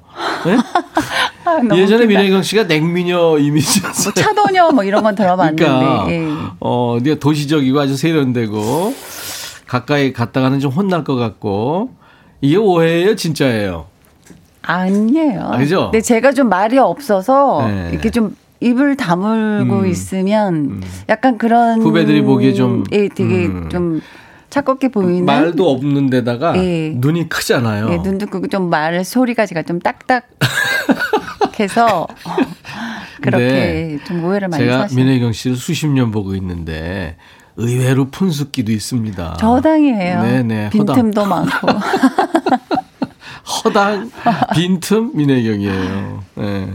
예? 0.47 0.57
아, 1.45 1.75
예전에. 1.75 2.05
민혜경 2.05 2.41
씨가 2.43 2.63
냉미녀 2.63 3.37
이미지였어요. 3.39 4.13
뭐 4.15 4.23
차도녀 4.23 4.71
뭐 4.71 4.83
이런 4.83 5.03
건 5.03 5.15
들어봤는데. 5.15 5.63
그러니까 5.63 6.05
예. 6.09 6.27
어, 6.59 6.97
네가 7.01 7.19
도시적이고 7.19 7.79
아주 7.79 7.97
세련되고 7.97 8.93
가까이 9.67 10.13
갔다가는 10.13 10.59
좀 10.59 10.71
혼날 10.71 11.03
것 11.03 11.15
같고 11.15 11.91
이게 12.41 12.57
오해예요, 12.57 13.15
진짜예요. 13.15 13.87
아니에요. 14.61 15.49
아, 15.51 15.57
그죠? 15.57 15.89
근데 15.91 16.01
제가 16.01 16.31
좀 16.31 16.49
말이 16.49 16.77
없어서 16.77 17.67
네. 17.67 17.89
이렇게 17.91 18.09
좀 18.09 18.35
입을 18.61 18.95
다물고 18.95 19.79
음. 19.79 19.87
있으면 19.87 20.81
약간 21.09 21.37
그런 21.37 21.81
후배들이 21.81 22.21
보기에 22.21 22.53
좀, 22.53 22.85
예, 22.93 23.09
되게 23.09 23.45
음. 23.47 23.67
좀 23.69 24.01
착겁게 24.53 24.89
보이는 24.89 25.25
말도 25.25 25.67
없는 25.71 26.11
데다가 26.11 26.55
예. 26.63 26.89
눈이 26.95 27.27
크잖아요. 27.29 27.89
예, 27.91 27.97
눈도 27.97 28.27
크고 28.27 28.47
좀 28.47 28.69
말 28.69 29.03
소리가 29.03 29.47
제가 29.47 29.63
좀 29.63 29.79
딱딱해서 29.79 30.27
어, 32.05 32.07
그렇게 33.19 33.97
좀 34.05 34.23
오해를 34.23 34.47
많이 34.49 34.63
제가 34.63 34.83
사시는 34.83 35.03
민혜경 35.05 35.31
씨를 35.33 35.57
수십 35.57 35.87
년 35.87 36.11
보고 36.11 36.35
있는데 36.35 37.17
의외로 37.55 38.05
푼숙기도 38.11 38.71
있습니다. 38.71 39.37
저당이에요. 39.39 40.21
네네, 40.21 40.69
허당. 40.77 40.95
빈틈도 40.95 41.25
많고. 41.25 41.67
허당 43.65 44.11
빈틈 44.53 45.11
민혜경이에요. 45.15 46.23
네. 46.35 46.73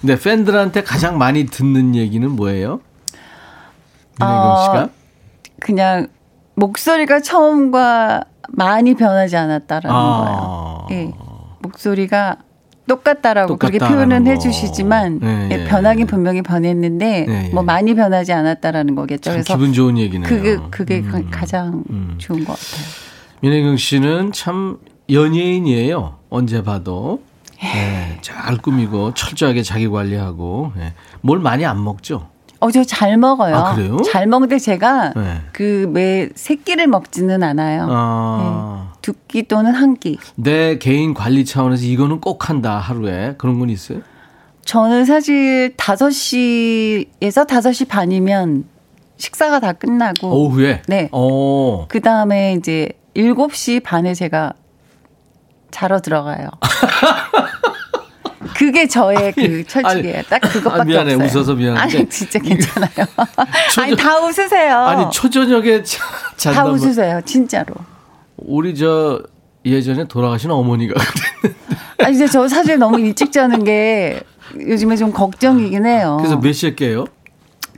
근데 0.00 0.18
팬들한테 0.18 0.82
가장 0.84 1.18
많이 1.18 1.44
듣는 1.46 1.94
얘기는 1.96 2.28
뭐예요? 2.30 2.80
민혜경 4.18 4.38
어, 4.46 4.62
씨가? 4.64 4.88
그냥 5.60 6.06
목소리가 6.60 7.20
처음과 7.20 8.24
많이 8.50 8.94
변하지 8.94 9.36
않았다라는 9.36 9.90
아. 9.90 10.84
거예요. 10.88 11.06
예. 11.08 11.12
목소리가 11.60 12.36
똑같다라고 12.86 13.56
그렇게 13.56 13.78
표현은 13.78 14.24
거. 14.24 14.30
해주시지만 14.30 15.20
네, 15.20 15.48
예, 15.52 15.60
예. 15.60 15.64
변하긴 15.64 16.06
분명히 16.06 16.42
변했는데 16.42 17.26
네, 17.26 17.46
예. 17.46 17.54
뭐 17.54 17.62
많이 17.62 17.94
변하지 17.94 18.32
않았다라는 18.32 18.94
거겠죠. 18.94 19.22
참 19.22 19.34
그래서 19.34 19.54
기분 19.54 19.72
좋은 19.72 19.96
얘기네요. 19.96 20.28
그게 20.28 20.58
그게 20.70 20.98
음. 20.98 21.28
가장 21.30 21.84
음. 21.90 22.14
좋은 22.18 22.44
것 22.44 22.58
같아요. 22.58 22.86
민혜경 23.42 23.76
씨는 23.76 24.32
참 24.32 24.78
연예인이에요. 25.10 26.16
언제 26.30 26.62
봐도. 26.62 27.22
네, 27.62 28.18
잘 28.22 28.56
꾸미고 28.56 29.12
철저하게 29.14 29.62
자기 29.62 29.86
관리하고 29.86 30.72
네. 30.76 30.94
뭘 31.20 31.38
많이 31.38 31.64
안 31.66 31.82
먹죠. 31.84 32.29
어, 32.60 32.70
저 32.70 32.84
잘 32.84 33.16
먹어요. 33.16 33.56
아, 33.56 33.74
그래요? 33.74 33.96
잘 34.02 34.26
먹는데 34.26 34.58
제가 34.58 35.14
네. 35.16 35.40
그매 35.52 36.28
새끼를 36.34 36.86
먹지는 36.86 37.42
않아요. 37.42 37.86
아, 37.90 38.92
두끼 39.02 39.42
또는 39.48 39.72
한 39.72 39.96
끼. 39.96 40.18
내 40.36 40.76
개인 40.78 41.14
관리 41.14 41.44
차원에서 41.44 41.84
이거는 41.84 42.20
꼭 42.20 42.48
한다 42.50 42.78
하루에 42.78 43.34
그런 43.38 43.58
건 43.58 43.70
있어요? 43.70 44.00
저는 44.66 45.06
사실 45.06 45.74
5시에서 45.76 47.46
5시 47.48 47.88
반이면 47.88 48.64
식사가 49.16 49.60
다 49.60 49.72
끝나고 49.72 50.28
오후에. 50.28 50.82
네. 50.86 51.08
어. 51.12 51.86
그 51.88 52.00
다음에 52.00 52.54
이제 52.54 52.90
7시 53.16 53.82
반에 53.82 54.12
제가 54.14 54.52
자러 55.70 56.00
들어가요. 56.00 56.48
그게 58.56 58.86
저의 58.86 59.32
그 59.32 59.64
철칙이에요. 59.66 60.22
딱 60.28 60.40
그것밖에 60.40 60.80
아, 60.80 60.84
미안해. 60.84 61.14
없어요. 61.14 61.28
웃어서 61.40 61.54
미안한데. 61.54 61.98
아니 61.98 62.08
진짜 62.08 62.38
괜찮아요. 62.38 62.90
초저- 63.72 63.82
아니 63.82 63.96
다 63.96 64.18
웃으세요. 64.20 64.76
아니 64.76 65.10
초저녁에 65.10 65.82
자- 65.82 66.52
다 66.52 66.64
웃으세요. 66.66 67.20
진짜로. 67.24 67.74
우리 68.36 68.74
저 68.74 69.20
예전에 69.64 70.04
돌아가신 70.04 70.50
어머니가 70.50 70.94
아니 72.02 72.14
이제 72.14 72.26
저 72.26 72.48
사실 72.48 72.78
너무 72.78 72.98
일찍 72.98 73.30
자는 73.32 73.62
게 73.64 74.22
요즘에 74.58 74.96
좀 74.96 75.12
걱정이긴 75.12 75.84
해요. 75.86 76.16
그래서 76.18 76.38
몇 76.38 76.52
시에 76.52 76.74
깨요? 76.74 77.04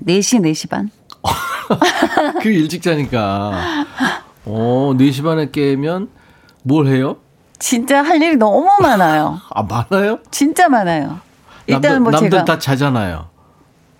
4시 0.07 0.41
4시 0.41 0.69
반. 0.71 0.91
그 2.43 2.49
일찍 2.49 2.83
자니까. 2.83 3.85
어, 4.45 4.93
4시 4.97 5.23
반에 5.23 5.51
깨면 5.51 6.09
뭘 6.65 6.87
해요? 6.87 7.17
진짜 7.63 8.03
할 8.03 8.21
일이 8.21 8.35
너무 8.35 8.69
많아요. 8.81 9.41
아, 9.55 9.63
많아요? 9.63 10.19
진짜 10.33 10.69
많아요. 10.69 11.21
일단 11.69 12.03
뭐 12.03 12.11
남들 12.11 12.31
제가 12.31 12.45
다 12.45 12.59
자잖아요. 12.59 13.27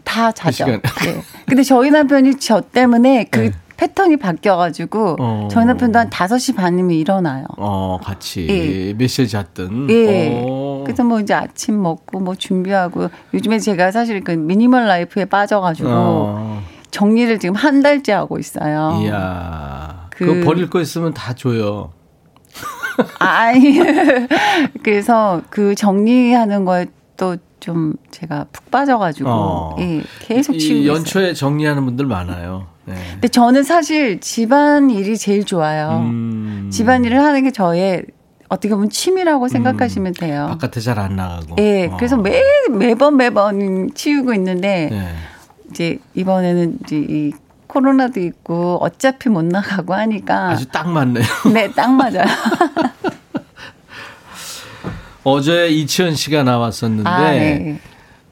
다 0.03 0.33
자죠. 0.33 0.65
시간에. 0.65 0.81
네. 0.81 1.23
근데 1.47 1.63
저희 1.63 1.93
남편이 1.93 2.41
저 2.41 2.61
때문에 2.61 3.29
그 3.31 3.39
네. 3.39 3.53
패턴이 3.77 4.17
바뀌어가지고 4.17 5.17
어. 5.21 5.49
저희 5.49 5.65
남편도 5.65 5.97
한 5.97 6.11
5시 6.11 6.57
반이면 6.57 6.91
일어나요. 6.91 7.45
어, 7.57 7.99
같이 8.03 8.49
예. 8.51 8.95
몇 8.95 9.07
시에 9.07 9.27
잤든. 9.27 9.89
예. 9.91 10.43
어. 10.45 10.83
그래서 10.85 11.05
뭐 11.05 11.21
이제 11.21 11.33
아침 11.33 11.81
먹고 11.81 12.19
뭐 12.19 12.35
준비하고 12.35 13.11
요즘에 13.33 13.61
제가 13.61 13.93
사실 13.93 14.25
그 14.25 14.33
미니멀 14.33 14.89
라이프에 14.89 15.27
빠져가지고 15.27 15.89
어. 15.89 16.63
정리를 16.91 17.39
지금 17.39 17.55
한 17.55 17.81
달째 17.81 18.13
하고 18.13 18.41
있어요. 18.41 19.01
이야. 19.05 20.09
그- 20.11 20.27
그... 20.27 20.41
거 20.41 20.47
버릴 20.47 20.69
거 20.69 20.81
있으면 20.81 21.15
다 21.15 21.33
줘요. 21.33 21.93
아니 23.19 23.79
그래서 24.83 25.43
그 25.51 25.75
정리하는 25.75 26.65
거에 26.65 26.87
또좀 27.17 27.95
제가 28.11 28.47
푹 28.53 28.71
빠져가지고 28.71 29.29
어. 29.31 29.77
예, 29.81 30.03
계속 30.21 30.59
치우고 30.59 30.75
이 30.77 30.83
있어요. 30.85 30.95
연초에 30.97 31.35
정리하는 31.35 31.85
분들 31.85 32.07
많아요. 32.07 32.67
네. 32.85 32.95
근데 33.13 33.29
저는 33.29 33.63
사실 33.63 34.21
집안 34.21 34.91
일이 34.91 35.17
제일 35.17 35.45
좋아요. 35.45 36.01
음. 36.05 36.69
집안 36.73 37.05
일을 37.05 37.23
하는 37.23 37.45
게 37.45 37.51
저의 37.53 38.05
어떻게 38.49 38.75
보면 38.75 38.91
취미라고 38.91 39.49
생각하시면 39.49 40.15
돼요. 40.15 40.47
바깥에 40.51 40.81
잘 40.81 40.99
안 40.99 41.17
나가고. 41.17 41.57
예, 41.59 41.87
어. 41.87 41.97
그래서 41.97 42.17
매 42.17 42.43
매번 42.71 43.17
매번 43.17 43.91
치우고 43.95 44.35
있는데 44.35 44.89
네. 44.91 45.15
이제 45.71 45.99
이번에는 46.15 46.79
이제 46.85 46.97
이 46.97 47.33
코로나도 47.77 48.21
있고 48.21 48.77
어차피 48.83 49.31
못 49.31 49.45
나가고 49.47 49.95
하니까 49.95 50.51
아주 50.51 50.67
딱 50.67 50.91
맞네요. 50.91 51.25
네, 51.55 51.71
딱 51.73 51.91
맞아요. 51.91 52.25
어제 55.25 55.69
이치현 55.69 56.15
씨가 56.15 56.43
나왔었는데 56.43 57.09
아, 57.09 57.31
네. 57.31 57.81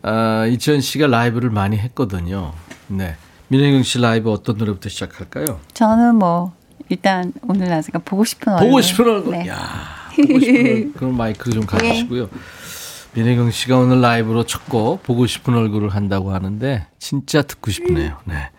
어, 0.03 0.47
이치현 0.47 0.81
씨가 0.83 1.07
라이브를 1.07 1.49
많이 1.51 1.77
했거든요. 1.79 2.53
네. 2.89 3.17
민혜경 3.49 3.83
씨 3.83 4.01
라이브 4.01 4.31
어떤 4.31 4.57
노래부터 4.59 4.89
시작할까요? 4.89 5.61
저는 5.73 6.17
뭐 6.17 6.53
일단 6.89 7.33
오늘 7.49 7.69
나서가 7.69 7.99
보고 8.01 8.25
싶은 8.25 8.53
얼굴. 8.53 8.69
보고 8.69 8.81
싶은 8.83 9.09
얼굴. 9.09 9.33
네. 9.39 9.49
야, 9.49 9.57
보고 10.17 10.41
싶은 10.41 10.67
얼굴. 10.67 10.93
그럼 10.99 11.17
마이크 11.17 11.51
좀 11.51 11.65
가주시고요. 11.65 12.25
네. 12.25 12.31
민혜경 13.15 13.51
씨가 13.51 13.79
오늘 13.79 14.01
라이브로 14.03 14.45
첫 14.45 14.63
곡 14.69 15.03
보고 15.03 15.27
싶은 15.27 15.55
얼굴을 15.55 15.89
한다고 15.91 16.33
하는데 16.33 16.87
진짜 16.99 17.43
듣고 17.43 17.71
싶네요. 17.71 18.19
네. 18.25 18.51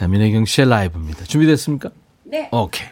자, 0.00 0.08
민혜경 0.08 0.46
씨의 0.46 0.66
라이브입니다. 0.70 1.24
준비됐습니까? 1.24 1.90
네. 2.24 2.48
오케이. 2.52 2.88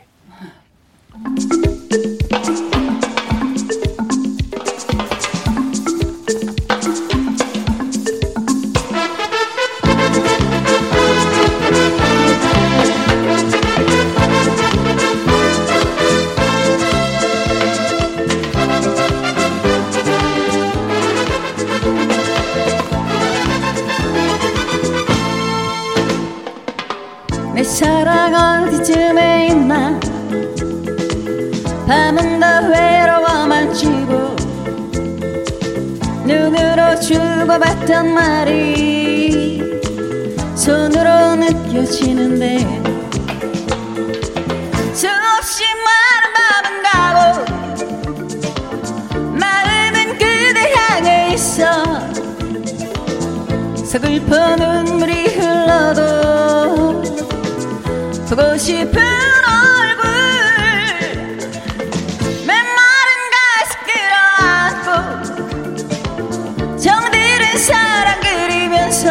사랑 27.69 28.35
어디쯤에 28.64 29.49
있나? 29.49 30.01
밤은 31.87 32.41
더 32.41 32.66
외로워만 32.66 33.75
지고 33.75 34.35
눈으로 36.25 36.99
주고받던 36.99 38.14
말이 38.14 39.62
손으로 40.57 41.37
느껴지는데 41.37 42.61
수없이 44.95 45.64
많은 45.85 46.33
밤은 46.35 46.83
가고 46.83 47.45
마음은 49.39 50.12
그대 50.14 50.73
향해 50.75 51.35
있어 51.35 51.85
서글픈 53.85 54.57
눈물이 54.57 55.27
흘러도 55.37 57.08
보고 58.39 58.57
싶은 58.57 58.86
얼굴. 58.93 60.07
맨마른 62.47 63.11
가스 63.34 63.74
끌어안고 64.86 64.89
정들은 66.78 67.59
사랑 67.59 68.20
그리면서 68.20 69.09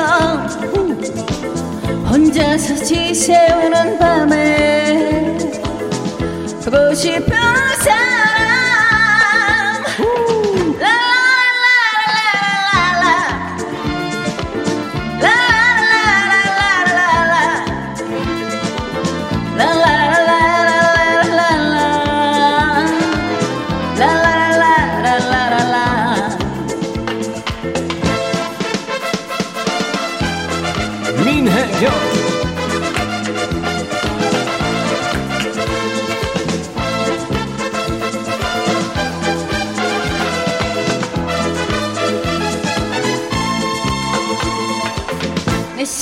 혼자서 2.10 2.76
지새우는 2.86 4.00
밤에 4.00 5.38
보고 6.64 6.94
싶은 6.94 7.36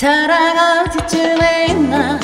사랑 0.05 0.85
어디쯤에 0.85 1.65
있나? 1.69 2.19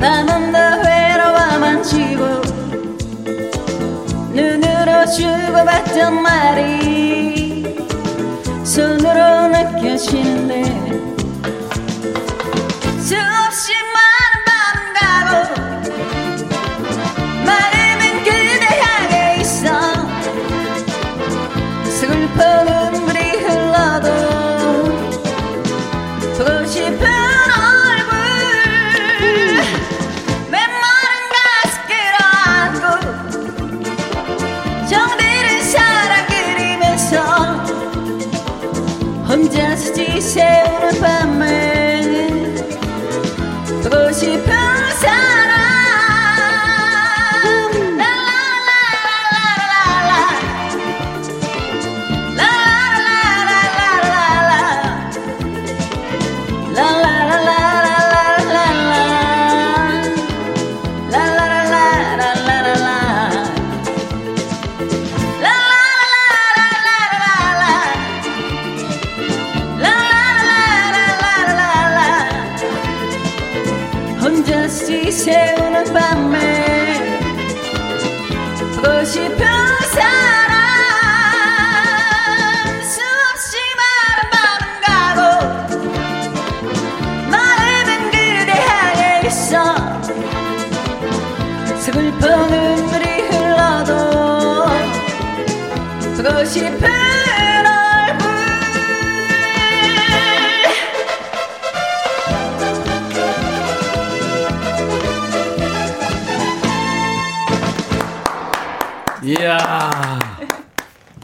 밤은 0.00 0.50
더 0.50 0.58
외로워만 0.88 1.82
지고 1.82 2.24
눈으로 4.32 5.04
주고받던 5.04 6.22
말이 6.22 7.76
손으로 8.64 9.48
느껴지는 9.48 10.71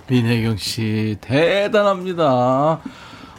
민혜경 0.08 0.56
씨 0.56 1.16
대단합니다. 1.20 2.80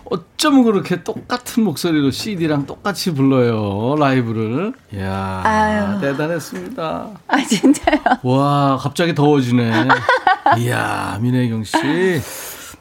어쩜 0.06 0.64
그렇게 0.64 1.04
똑같은 1.04 1.64
목소리로 1.64 2.10
CD랑 2.12 2.66
똑같이 2.66 3.14
불러요 3.14 3.96
라이브를. 3.98 4.74
이야 4.94 5.42
아유. 5.44 6.02
대단했습니다. 6.02 7.10
아 7.28 7.38
진짜요? 7.46 8.00
와 8.24 8.78
갑자기 8.80 9.14
더워지네. 9.14 9.88
이야 10.60 11.18
민혜경 11.22 11.64
씨 11.64 11.78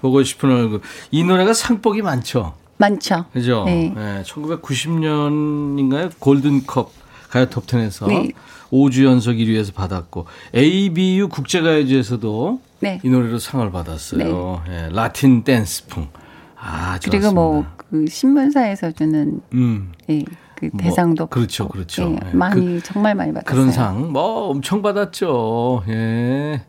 보고 0.00 0.22
싶은 0.22 0.50
얼굴. 0.50 0.80
이 1.10 1.24
노래가 1.24 1.52
상복이 1.52 2.02
많죠. 2.02 2.54
많죠. 2.78 3.26
그죠? 3.32 3.64
네. 3.66 3.92
1990년인가요? 4.24 6.12
골든컵 6.18 6.92
가요 7.30 7.46
톱10에서 7.46 8.06
네. 8.06 8.30
5주 8.70 9.04
연속 9.04 9.32
1위에서 9.32 9.74
받았고 9.74 10.26
ABU 10.54 11.28
국제가요제에서도 11.28 12.60
네. 12.80 13.00
이 13.02 13.08
노래로 13.08 13.38
상을 13.38 13.70
받았어요. 13.70 14.62
예, 14.68 14.88
라틴 14.92 15.44
댄스풍. 15.44 16.08
아, 16.56 16.98
좋았습니다. 16.98 17.10
그리고 17.10 17.34
뭐 17.34 17.78
그 17.90 18.06
신문사에서 18.06 18.92
주는 18.92 19.40
음. 19.54 19.92
예, 20.10 20.22
그 20.54 20.68
뭐, 20.72 20.82
대상도 20.82 21.26
그렇죠, 21.26 21.64
받고, 21.64 21.72
그렇죠. 21.72 22.02
예, 22.02 22.28
예, 22.28 22.32
많이 22.34 22.80
정말 22.82 23.14
많이 23.14 23.32
받았어요. 23.32 23.50
그런 23.50 23.72
상, 23.72 24.12
뭐, 24.12 24.50
엄청 24.50 24.82
받았죠. 24.82 25.84
예. 25.88 26.62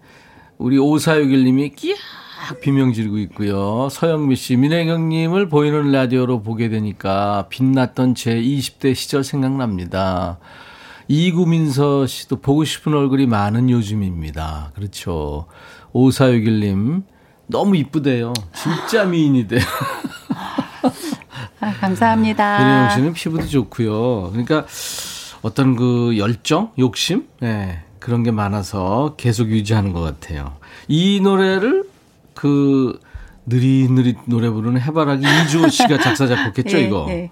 우리 0.58 0.78
5461님이 0.78 1.76
끼야 1.76 1.96
비명 2.62 2.94
지르고 2.94 3.18
있고요. 3.20 3.90
서영미 3.92 4.36
씨, 4.36 4.56
민혜경님을 4.56 5.50
보이는 5.50 5.92
라디오로 5.92 6.42
보게 6.42 6.70
되니까 6.70 7.48
빛났던 7.50 8.16
제 8.16 8.36
20대 8.36 8.96
시절 8.96 9.24
생각납니다. 9.24 10.40
이구민서 11.08 12.06
씨도 12.08 12.38
보고 12.38 12.64
싶은 12.64 12.94
얼굴이 12.94 13.26
많은 13.26 13.70
요즘입니다. 13.70 14.72
그렇죠. 14.76 15.48
5461님, 15.94 17.04
너무 17.48 17.76
이쁘대요. 17.78 18.34
진짜 18.54 19.06
미인이대요. 19.06 19.62
아, 21.62 21.74
감사합니다. 21.74 22.60
민혜경 22.60 22.90
씨는 22.96 23.14
피부도 23.14 23.48
좋고요. 23.48 24.30
그러니까 24.32 24.66
어떤 25.42 25.76
그 25.76 26.18
열정, 26.18 26.72
욕심, 26.78 27.28
네, 27.40 27.84
그런 28.00 28.24
게 28.24 28.32
많아서 28.32 29.16
계속 29.18 29.50
유지하는 29.50 29.94
것 29.94 30.02
같아요. 30.02 30.58
이 30.88 31.20
노래를 31.22 31.84
그 32.34 33.00
느릿느릿 33.46 34.18
노래 34.26 34.50
부르는 34.50 34.80
해바라기 34.80 35.26
이주호 35.46 35.70
씨가 35.70 36.00
작사 36.00 36.28
작곡했죠, 36.28 36.78
예, 36.78 36.82
이거. 36.82 37.06
예. 37.10 37.32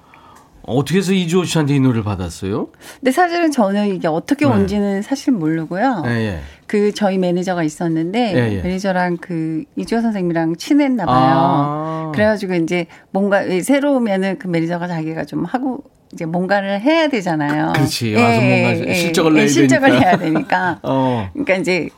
어떻게 0.67 0.97
해서 0.99 1.13
이주호 1.13 1.45
씨한테 1.45 1.75
이 1.75 1.79
노래를 1.79 2.03
받았어요? 2.03 2.67
근데 2.99 3.11
사실은 3.11 3.51
저는 3.51 3.87
이게 3.95 4.07
어떻게 4.07 4.45
네. 4.45 4.51
온지는 4.51 5.01
사실 5.01 5.31
모르고요. 5.33 6.03
예, 6.07 6.11
예. 6.11 6.39
그 6.67 6.93
저희 6.93 7.17
매니저가 7.17 7.63
있었는데 7.63 8.33
예, 8.35 8.57
예. 8.57 8.61
매니저랑 8.61 9.17
그 9.21 9.63
이주호 9.77 10.01
선생님이랑 10.01 10.57
친했나 10.57 11.05
봐요. 11.05 11.15
아. 11.17 12.11
그래가지고 12.13 12.55
이제 12.55 12.85
뭔가 13.11 13.43
새로 13.63 13.95
오면은 13.95 14.37
그 14.39 14.47
매니저가 14.47 14.87
자기가 14.89 15.23
좀 15.23 15.45
하고 15.45 15.83
이제 16.11 16.25
뭔가를 16.25 16.81
해야 16.81 17.07
되잖아요. 17.07 17.71
그렇지. 17.73 18.15
와서 18.15 18.41
뭔가 18.41 18.93
실적을 18.93 19.33
내야 19.35 19.47
실적을 19.47 19.89
되니까. 19.89 20.05
해야 20.05 20.17
되니까. 20.19 20.79
어. 20.83 21.29
그러니까 21.31 21.55
이제 21.55 21.89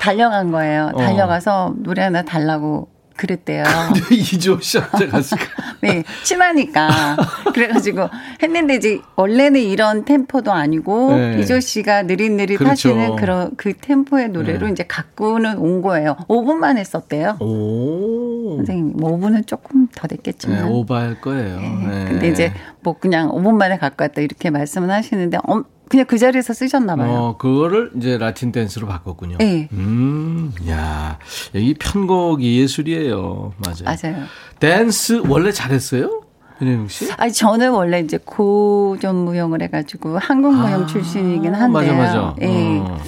달려간 0.00 0.50
거예요. 0.50 0.90
어. 0.94 0.98
달려가서 0.98 1.74
노래 1.76 2.02
하나 2.02 2.22
달라고 2.22 2.88
그랬대요. 3.16 3.64
근데 3.92 4.14
이주호 4.16 4.60
씨한테 4.60 5.08
갔을까? 5.08 5.44
네, 5.82 6.04
친하니까. 6.22 7.16
그래가지고 7.52 8.08
했는데 8.42 8.76
이제 8.76 9.00
원래는 9.16 9.60
이런 9.60 10.04
템포도 10.04 10.52
아니고 10.52 11.16
네. 11.16 11.40
이조 11.40 11.58
씨가 11.60 12.04
느릿느릿 12.04 12.58
그렇죠. 12.58 12.90
하시는 12.90 13.16
그런 13.16 13.50
그 13.56 13.74
템포의 13.74 14.28
노래로 14.30 14.66
네. 14.66 14.72
이제 14.72 14.84
갖고는 14.84 15.58
온 15.58 15.82
거예요. 15.82 16.16
5분만 16.28 16.78
했었대요. 16.78 17.36
오. 17.40 18.56
선생님, 18.58 18.92
뭐 18.96 19.18
5분은 19.18 19.46
조금 19.46 19.88
더 19.94 20.06
네, 20.06 20.16
됐겠지만. 20.16 20.68
오버할 20.68 21.20
거예요. 21.20 21.60
네. 21.60 22.04
근데 22.08 22.28
이제 22.28 22.52
뭐 22.82 22.96
그냥 22.98 23.30
5분 23.30 23.54
만에 23.56 23.76
갖고 23.76 24.04
왔다 24.04 24.20
이렇게 24.20 24.50
말씀을 24.50 24.90
하시는데 24.90 25.38
엄- 25.44 25.64
그냥 25.88 26.06
그 26.06 26.16
자리에서 26.16 26.54
쓰셨나 26.54 26.96
봐요. 26.96 27.10
어, 27.10 27.36
그거를 27.36 27.90
이제 27.96 28.16
라틴 28.16 28.50
댄스로 28.52 28.86
바꿨군요. 28.86 29.38
네. 29.38 29.68
음, 29.72 30.52
야, 30.68 31.18
여기 31.54 31.74
편곡이 31.74 32.60
예술이에요. 32.60 33.52
맞아요. 33.58 33.84
맞아요. 33.84 34.24
댄스 34.58 35.22
원래 35.28 35.52
잘했어요? 35.52 36.22
윤혜영 36.62 36.88
씨? 36.88 37.10
아니 37.16 37.32
저는 37.32 37.72
원래 37.72 38.00
이제 38.00 38.18
고전 38.24 39.16
무용을 39.16 39.62
해가지고 39.62 40.18
한국 40.18 40.54
무용 40.54 40.84
아, 40.84 40.86
출신이긴 40.86 41.54
한데요. 41.54 41.94
맞아, 41.94 41.94
맞아. 41.94 42.36
예. 42.40 42.78
어. 42.78 42.98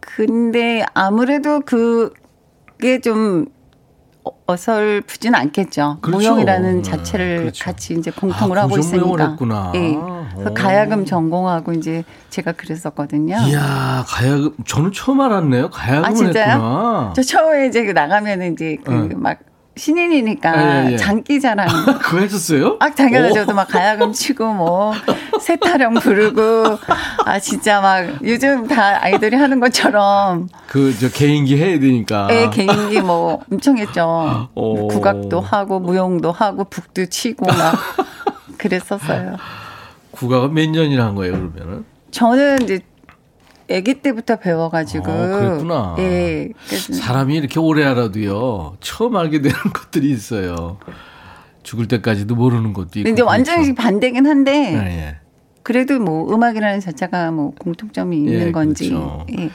근데 0.00 0.84
아무래도 0.94 1.60
그게 1.60 3.00
좀 3.00 3.46
어- 4.26 4.32
어설프진 4.46 5.34
않겠죠. 5.34 5.98
그렇죠. 6.00 6.18
무용이라는 6.30 6.76
네, 6.76 6.82
자체를 6.82 7.38
그렇죠. 7.38 7.64
같이 7.64 7.94
이제 7.94 8.10
공통으로 8.10 8.60
아, 8.60 8.64
하고 8.64 8.76
있으니까. 8.78 9.30
했구나. 9.30 9.72
예. 9.76 9.94
오. 9.94 10.24
그래서 10.34 10.52
가야금 10.54 11.04
전공하고 11.04 11.72
이제 11.72 12.04
제가 12.30 12.52
그랬었거든요. 12.52 13.36
이야, 13.48 14.04
가야금, 14.06 14.54
저는 14.66 14.92
처음 14.92 15.20
알았네요. 15.20 15.70
가야금을 15.70 16.04
아, 16.08 16.12
진짜요? 16.12 16.52
했구나. 16.52 17.12
저 17.14 17.22
처음에 17.22 17.66
이제 17.68 17.84
그 17.84 17.92
나가면은 17.92 18.52
이제 18.52 18.76
그 18.84 18.90
네. 18.90 19.14
막 19.76 19.80
신인이니까 19.80 20.86
예, 20.88 20.92
예. 20.92 20.96
장기자랑 20.96 21.68
그거 22.00 22.18
했었어요? 22.18 22.76
아, 22.80 22.90
당연하죠. 22.90 23.32
오. 23.32 23.34
저도 23.34 23.54
막 23.54 23.68
가야금 23.68 24.12
치고 24.12 24.54
뭐 24.54 24.92
세타령 25.40 25.94
부르고 25.94 26.78
아 27.24 27.38
진짜 27.38 27.80
막 27.80 28.06
요즘 28.24 28.66
다 28.66 29.02
아이돌이 29.02 29.36
하는 29.36 29.60
것처럼 29.60 30.48
그, 30.66 30.96
저, 30.98 31.08
개인기 31.10 31.56
해야 31.56 31.78
되니까. 31.78 32.28
애 32.30 32.48
개인기 32.50 33.00
뭐 33.02 33.42
엄청 33.52 33.76
했죠. 33.78 34.48
오. 34.54 34.88
국악도 34.88 35.40
하고 35.40 35.78
무용도 35.78 36.32
하고 36.32 36.64
북도 36.64 37.06
치고 37.06 37.46
막 37.46 37.74
그랬었어요. 38.58 39.36
국악은 40.12 40.54
몇 40.54 40.70
년이나 40.70 41.04
한 41.04 41.14
거예요, 41.14 41.32
그러면은? 41.34 41.84
저는 42.10 42.62
이제 42.62 42.80
아기 43.70 43.94
때부터 43.94 44.36
배워가지고 44.36 45.10
어, 45.10 45.38
그랬구나. 45.38 45.96
예. 45.98 46.50
사람이 46.66 47.34
이렇게 47.36 47.58
오래 47.58 47.84
알아도요, 47.84 48.76
처음 48.80 49.16
알게 49.16 49.42
되는 49.42 49.56
것들이 49.72 50.10
있어요. 50.10 50.78
죽을 51.62 51.88
때까지도 51.88 52.34
모르는 52.36 52.72
것도 52.72 53.00
있고. 53.00 53.04
근데 53.04 53.10
이제 53.10 53.22
완전히 53.22 53.64
그렇죠. 53.64 53.82
반대긴 53.82 54.26
한데 54.26 54.52
예, 54.52 54.86
예. 54.86 55.16
그래도 55.64 55.98
뭐 55.98 56.32
음악이라는 56.32 56.78
자체가 56.78 57.32
뭐 57.32 57.52
공통점이 57.58 58.16
있는 58.16 58.48
예, 58.48 58.52
건지. 58.52 58.88
그렇죠. 58.88 59.26
예. 59.36 59.50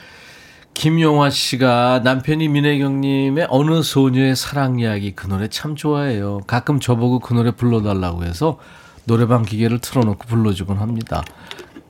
김용화 0.74 1.30
씨가 1.30 2.02
남편이 2.04 2.48
민혜경님의 2.50 3.48
어느 3.50 3.82
소녀의 3.82 4.36
사랑 4.36 4.80
이야기 4.80 5.14
그 5.14 5.28
노래 5.28 5.48
참 5.48 5.76
좋아해요. 5.76 6.42
가끔 6.48 6.80
저보고 6.80 7.20
그 7.20 7.34
노래 7.34 7.52
불러달라고 7.52 8.26
해서 8.26 8.58
노래방 9.06 9.44
기계를 9.44 9.80
틀어놓고 9.80 10.26
불러주곤 10.28 10.78
합니다. 10.78 11.24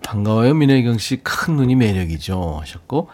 반가워요, 0.04 0.54
민혜경 0.54 0.98
씨. 0.98 1.18
큰 1.18 1.56
눈이 1.56 1.76
매력이죠. 1.76 2.58
하셨고. 2.62 3.10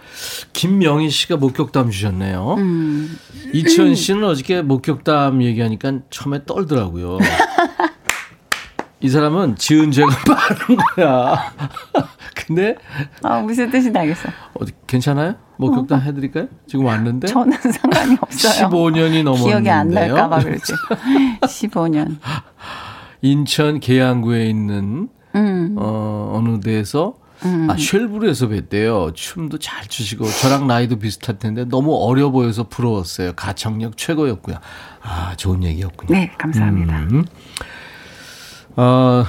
김명희 0.54 1.10
씨가 1.10 1.38
목격담 1.38 1.92
주셨네요. 1.92 2.56
음. 2.58 3.18
이치현 3.54 3.96
씨는 3.96 4.24
어저께 4.24 4.62
목격담 4.62 5.42
얘기하니까 5.44 6.00
처음에 6.10 6.46
떨더라고요. 6.46 7.20
이 9.00 9.10
사람은 9.10 9.58
지은 9.58 9.92
죄가 9.92 10.08
많은 10.08 10.78
거야. 10.96 11.54
근데 12.36 12.76
아 13.22 13.40
무슨 13.42 13.70
뜻인지 13.70 13.98
알겠어. 13.98 14.30
어디 14.56 14.72
괜찮아요? 14.88 15.36
목격담 15.58 16.02
해드릴까요? 16.02 16.48
지금 16.68 16.86
왔는데 16.86 17.28
저는 17.28 17.58
상관이 17.58 18.18
없어요. 18.20 18.70
15년이 18.70 19.24
넘었는데요. 19.24 19.46
기억이 19.46 19.70
안 19.70 19.90
날까봐 19.90 20.40
그러지. 20.40 20.74
15년. 21.42 22.18
인천 23.22 23.80
계양구에 23.80 24.46
있는 24.48 25.10
음. 25.38 25.76
어, 25.78 26.34
어느 26.36 26.60
데에서 26.60 27.16
아 27.70 27.76
쉘브르에서 27.78 28.48
뵀대요. 28.48 29.14
춤도 29.14 29.60
잘 29.60 29.86
추시고 29.88 30.26
저랑 30.28 30.66
나이도 30.68 30.98
비슷할 30.98 31.38
텐데 31.38 31.66
너무 31.66 31.96
어려 31.96 32.32
보여서 32.32 32.64
부러웠어요. 32.68 33.34
가창력 33.34 33.96
최고였고요. 33.96 34.58
아 35.04 35.36
좋은 35.38 35.64
얘기였군요. 35.64 36.12
네, 36.18 36.32
감사합니다. 36.38 36.98
음. 37.12 37.26
어, 38.76 39.24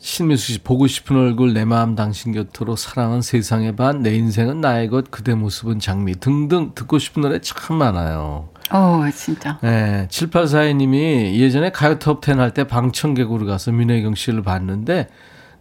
신미수 0.00 0.52
씨 0.52 0.58
보고 0.60 0.86
싶은 0.86 1.16
얼굴 1.16 1.52
내 1.54 1.64
마음 1.64 1.94
당신 1.94 2.32
곁으로 2.32 2.76
사랑은 2.76 3.20
세상의 3.22 3.76
반 3.76 4.02
내 4.02 4.14
인생은 4.14 4.60
나의 4.60 4.88
것 4.88 5.10
그대 5.10 5.34
모습은 5.34 5.80
장미 5.80 6.14
등등 6.14 6.72
듣고 6.74 6.98
싶은 6.98 7.22
노래 7.22 7.40
참 7.40 7.76
많아요. 7.76 8.48
어, 8.70 9.02
진짜. 9.14 9.58
네, 9.62 10.06
7842님이 10.10 11.34
예전에 11.36 11.70
가요톱 11.70 12.20
10할때 12.20 12.68
방청객으로 12.68 13.46
가서 13.46 13.72
민혜경 13.72 14.14
씨를 14.14 14.42
봤는데 14.42 15.08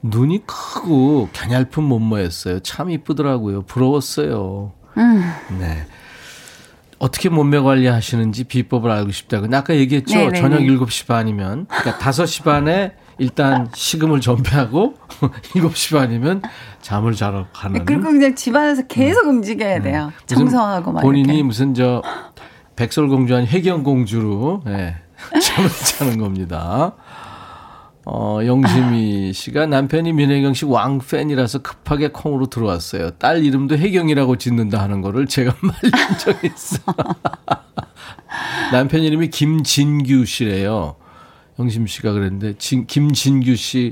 눈이 0.01 0.45
크고 0.45 1.29
갸냘픈 1.33 1.83
몸매였어요. 1.83 2.59
참 2.61 2.89
이쁘더라고요. 2.89 3.63
부러웠어요. 3.63 4.71
음. 4.97 5.33
네. 5.59 5.85
어떻게 6.99 7.29
몸매 7.29 7.59
관리하시는지 7.59 8.45
비법을 8.45 8.89
알고 8.89 9.11
싶다고. 9.11 9.43
근데 9.43 9.57
아까 9.57 9.75
얘기했죠. 9.75 10.15
네네네. 10.17 10.41
저녁 10.41 10.59
7시 10.61 11.07
반이면. 11.07 11.67
그러니까 11.67 11.97
5시 11.99 12.43
반에 12.43 12.93
일단 13.19 13.69
식음을 13.73 14.19
전폐하고 14.21 14.95
7시 15.53 15.95
반이면 15.97 16.41
잠을 16.81 17.13
자러 17.13 17.47
가는. 17.53 17.85
그리고 17.85 18.03
그냥 18.03 18.33
집안에서 18.35 18.87
계속 18.87 19.27
움직여야 19.27 19.81
돼요. 19.81 20.11
음. 20.15 20.25
청소하고 20.25 20.91
막 20.91 21.01
본인이 21.01 21.27
이렇게. 21.29 21.43
무슨 21.43 21.73
저 21.73 22.01
백설공주 22.75 23.35
아닌 23.35 23.47
혜경공주로 23.47 24.63
예, 24.67 24.95
잠을 25.41 25.69
자는 25.69 26.17
겁니다. 26.19 26.93
어, 28.09 28.39
영심이 28.45 29.33
씨가 29.33 29.65
남편이 29.65 30.13
민혜경 30.13 30.53
씨 30.53 30.63
왕팬이라서 30.63 31.59
급하게 31.59 32.07
콩으로 32.07 32.45
들어왔어요. 32.45 33.11
딸 33.11 33.43
이름도 33.43 33.77
혜경이라고 33.77 34.37
짓는다 34.37 34.81
하는 34.81 35.01
거를 35.01 35.27
제가 35.27 35.53
말린 35.59 35.91
적이 36.17 36.47
있어. 36.47 36.77
남편 38.71 39.01
이름이 39.01 39.29
김진규 39.29 40.23
씨래요. 40.23 40.95
영심 41.59 41.85
씨가 41.85 42.13
그랬는데 42.13 42.53
진, 42.57 42.87
김진규 42.87 43.55
씨 43.57 43.91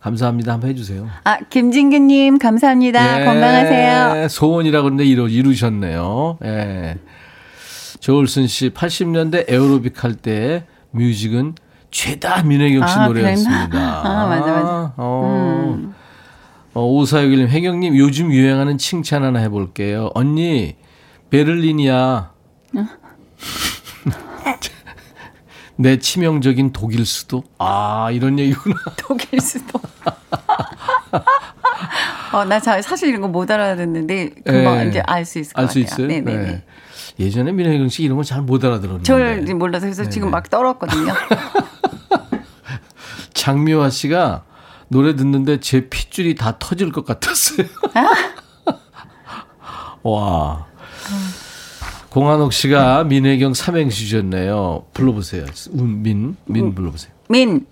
감사합니다 0.00 0.52
한번 0.52 0.70
해주세요. 0.70 1.08
아, 1.24 1.38
김진규님, 1.50 2.38
감사합니다. 2.38 3.20
예, 3.20 3.24
건강하세요. 3.24 4.28
소원이라고 4.28 4.84
그러는데 4.84 5.04
이루, 5.04 5.28
이루셨네요. 5.28 6.38
예. 6.44 6.98
조울순 7.98 8.46
씨, 8.46 8.70
80년대 8.70 9.50
에어로빅 9.50 10.04
할 10.04 10.14
때 10.14 10.64
뮤직은 10.92 11.56
죄다 12.00 12.42
민혜경 12.42 12.86
씨 12.86 12.94
아, 12.94 13.06
노래였습니다. 13.06 13.68
그랬나? 13.70 14.00
아, 14.04 14.26
맞아, 14.26 14.52
맞아. 14.52 14.92
어. 14.98 15.74
음. 15.78 15.94
어, 16.74 16.82
5461님, 16.82 17.48
혜경님 17.48 17.96
요즘 17.96 18.30
유행하는 18.30 18.76
칭찬 18.76 19.24
하나 19.24 19.38
해볼게요. 19.38 20.10
언니, 20.14 20.76
베를린이야. 21.30 22.32
내 25.78 25.98
치명적인 25.98 26.72
독일 26.74 27.06
수도. 27.06 27.44
아, 27.58 28.10
이런 28.12 28.38
얘기구나. 28.38 28.76
독일 28.98 29.40
수도. 29.40 29.80
어, 32.32 32.44
나 32.44 32.60
잘, 32.60 32.82
사실 32.82 33.08
이런 33.08 33.22
거 33.22 33.28
못 33.28 33.50
알아듣는데, 33.50 34.30
금방 34.44 34.80
예. 34.84 34.88
이제 34.88 35.00
알 35.06 35.24
수 35.24 35.38
있을 35.38 35.54
것 35.54 35.62
알 35.62 35.68
수 35.68 35.80
같아요. 35.80 35.84
있어요? 35.84 36.06
네네네. 36.08 36.46
네. 36.50 36.64
예전에 37.18 37.52
민혜경 37.52 37.88
씨 37.88 38.02
이런 38.02 38.16
거 38.18 38.22
잘 38.22 38.42
못 38.42 38.62
알아들었는데. 38.62 39.04
절 39.04 39.42
몰라서 39.54 39.86
그래서 39.86 40.06
지금 40.10 40.30
막 40.30 40.50
떨었거든요. 40.50 41.12
장미화 43.36 43.90
씨가 43.90 44.42
노래 44.88 45.14
듣는데 45.14 45.60
제 45.60 45.88
핏줄이 45.88 46.34
다 46.34 46.56
터질 46.58 46.90
것 46.90 47.04
같았어요. 47.04 47.66
와. 50.02 50.66
공한옥 52.08 52.52
씨가 52.52 53.04
민혜경 53.04 53.54
삼행시 53.54 54.06
주셨네요. 54.06 54.86
불러보세요. 54.94 55.44
운, 55.72 56.02
민, 56.02 56.36
민 56.46 56.74
불러보세요. 56.74 57.12
민, 57.28 57.66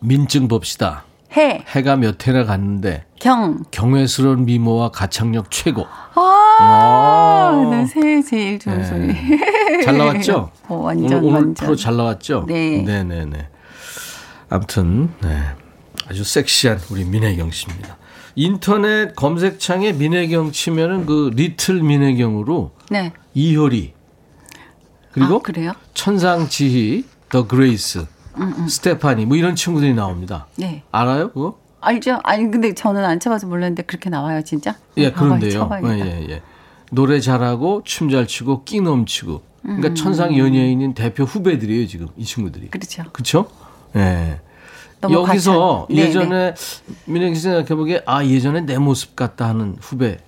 민증 0.00 0.48
봅시다. 0.48 1.04
해, 1.36 1.64
해가 1.68 1.96
몇 1.96 2.26
해나 2.26 2.44
갔는데 2.44 3.04
경. 3.18 3.62
경외스러운 3.70 4.44
미모와 4.44 4.90
가창력 4.90 5.50
최고. 5.50 5.86
아, 6.14 7.68
나 7.70 7.86
새해 7.86 8.22
제일 8.22 8.58
좋은 8.58 8.78
네. 8.78 8.84
소리. 8.84 9.84
잘 9.84 9.96
나왔죠? 9.96 10.50
어, 10.68 10.74
완전, 10.76 11.18
오늘, 11.18 11.18
오늘 11.18 11.32
완전. 11.34 11.54
프로 11.54 11.76
잘 11.76 11.96
나왔죠? 11.96 12.44
네. 12.48 12.82
네네네. 12.82 13.48
아무튼, 14.50 15.10
네. 15.22 15.42
아주 16.08 16.24
섹시한 16.24 16.80
우리 16.90 17.04
민혜경 17.04 17.50
씨입니다. 17.52 17.96
인터넷 18.34 19.14
검색창에 19.14 19.92
민혜경 19.92 20.52
치면은 20.52 21.06
그 21.06 21.30
리틀 21.34 21.82
민혜경으로 21.82 22.72
네. 22.90 23.12
이효리 23.34 23.92
그리고 25.12 25.36
아, 25.36 25.38
그래요? 25.40 25.72
천상지희, 25.94 27.04
더 27.28 27.46
그레이스, 27.46 28.06
스테파니 28.68 29.26
뭐 29.26 29.36
이런 29.36 29.54
친구들이 29.54 29.94
나옵니다. 29.94 30.46
네. 30.56 30.82
알아요? 30.90 31.30
그거? 31.32 31.58
알죠? 31.80 32.20
아니, 32.24 32.50
근데 32.50 32.74
저는 32.74 33.04
안 33.04 33.20
쳐봐서 33.20 33.46
몰랐는데 33.46 33.84
그렇게 33.84 34.10
나와요, 34.10 34.42
진짜? 34.42 34.76
예, 34.96 35.08
어, 35.08 35.12
그런데요. 35.12 35.70
예, 35.84 35.88
예, 35.88 36.26
예. 36.28 36.42
노래 36.92 37.20
잘하고 37.20 37.82
춤 37.84 38.10
잘 38.10 38.26
추고 38.26 38.64
끼 38.64 38.80
넘치고. 38.80 39.42
그러니까 39.62 39.88
음. 39.88 39.94
천상 39.94 40.36
연예인인 40.38 40.94
대표 40.94 41.24
후배들이에요, 41.24 41.86
지금 41.86 42.08
이 42.16 42.24
친구들이. 42.24 42.68
그렇죠. 42.70 43.04
그렇죠? 43.12 43.48
예. 43.96 44.40
여기서 45.02 45.86
가찬. 45.86 45.96
네, 45.96 46.02
예전에 46.02 46.54
민혜 47.06 47.32
씨 47.34 47.40
생각해 47.40 47.68
보기에 47.74 48.02
아 48.06 48.24
예전에 48.24 48.60
내 48.62 48.76
모습 48.78 49.16
같다 49.16 49.48
하는 49.48 49.76
후배 49.80 50.18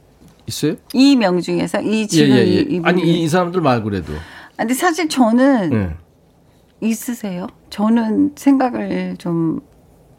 있어요? 0.46 0.76
이 0.94 1.14
명 1.16 1.40
중에서 1.40 1.80
이 1.82 2.06
지금 2.08 2.36
이, 2.36 2.40
이 2.40 2.80
아니 2.84 3.00
분들. 3.02 3.04
이, 3.06 3.22
이 3.22 3.28
사람들 3.28 3.60
말고라도. 3.60 4.12
아, 4.14 4.18
근데 4.56 4.74
사실 4.74 5.08
저는 5.08 5.72
예. 5.72 6.88
있으세요? 6.88 7.46
저는 7.70 8.32
생각을 8.36 9.16
좀 9.18 9.60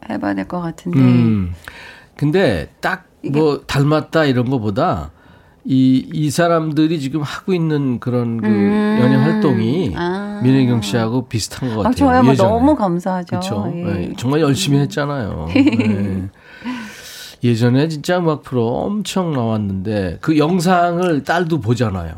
해봐야 0.08 0.34
될 0.34 0.46
것 0.46 0.60
같은데. 0.60 0.98
음. 1.00 1.52
근데 2.16 2.68
딱 2.80 3.06
뭐 3.32 3.62
닮았다 3.66 4.26
이런 4.26 4.50
거보다 4.50 5.10
이, 5.66 6.06
이 6.12 6.30
사람들이 6.30 7.00
지금 7.00 7.22
하고 7.22 7.54
있는 7.54 7.98
그런 7.98 8.40
그 8.40 8.46
음. 8.46 8.98
연예 9.00 9.16
활동이 9.16 9.94
아. 9.96 10.40
민혜경 10.42 10.82
씨하고 10.82 11.26
비슷한 11.26 11.70
것 11.70 11.76
같아요. 11.82 11.88
아, 11.88 11.92
저야 11.92 12.22
뭐. 12.22 12.34
너무 12.34 12.76
감사하죠. 12.76 13.26
그렇죠. 13.28 13.72
예. 13.74 14.12
정말 14.18 14.40
열심히 14.40 14.78
했잖아요. 14.80 15.48
네. 15.54 16.28
예전에 17.42 17.88
진짜 17.88 18.18
음악 18.18 18.42
프로 18.42 18.66
엄청 18.66 19.32
나왔는데 19.32 20.18
그 20.20 20.38
영상을 20.38 21.24
딸도 21.24 21.60
보잖아요. 21.60 22.12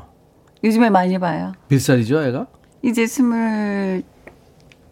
요즘에 0.65 0.91
많이 0.91 1.19
봐요. 1.19 1.53
몇 1.69 1.81
살이죠, 1.81 2.23
애가? 2.25 2.47
이제 2.83 3.07
스물 3.07 4.03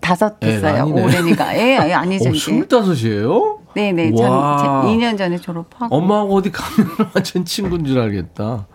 다섯 0.01 0.39
됐어요. 0.39 0.87
올해니까. 0.87 1.57
예, 1.57 1.79
예, 1.89 1.93
아니죠. 1.93 2.31
어. 2.31 2.35
스물다섯이에요? 2.35 3.59
네네. 3.75 4.13
와. 4.23 4.57
전 4.57 4.87
2년 4.87 5.17
전에 5.19 5.37
졸업하고. 5.39 5.95
엄마하고 5.95 6.37
어디 6.37 6.51
가면 6.53 6.91
완전 7.15 7.45
친구인 7.45 7.85
줄 7.85 7.99
알겠다. 8.01 8.67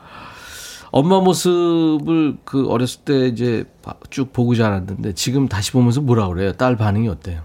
엄마 0.92 1.20
모습을 1.20 2.38
그 2.44 2.68
어렸을 2.68 3.02
때 3.06 3.28
이제 3.28 3.64
바- 3.84 3.94
쭉 4.10 4.34
보고 4.34 4.56
자랐는데 4.56 5.14
지금 5.14 5.48
다시 5.48 5.72
보면서 5.72 6.02
뭐라 6.02 6.28
그래요? 6.28 6.54
딸 6.54 6.76
반응이 6.76 7.08
어때요? 7.08 7.42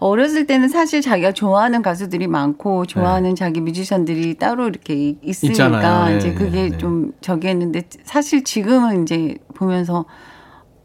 어렸을 0.00 0.46
때는 0.46 0.68
사실 0.68 1.00
자기가 1.00 1.32
좋아하는 1.32 1.82
가수들이 1.82 2.26
많고 2.28 2.86
좋아하는 2.86 3.34
자기 3.34 3.60
뮤지션들이 3.60 4.34
따로 4.34 4.68
이렇게 4.68 4.94
이- 4.94 5.18
있으니까 5.22 6.08
네. 6.08 6.16
이제 6.16 6.34
그게 6.34 6.64
예, 6.64 6.68
네. 6.70 6.78
좀 6.78 7.12
저기 7.20 7.48
했는데 7.48 7.82
사실 8.04 8.44
지금은 8.44 9.02
이제 9.02 9.36
보면서 9.54 10.04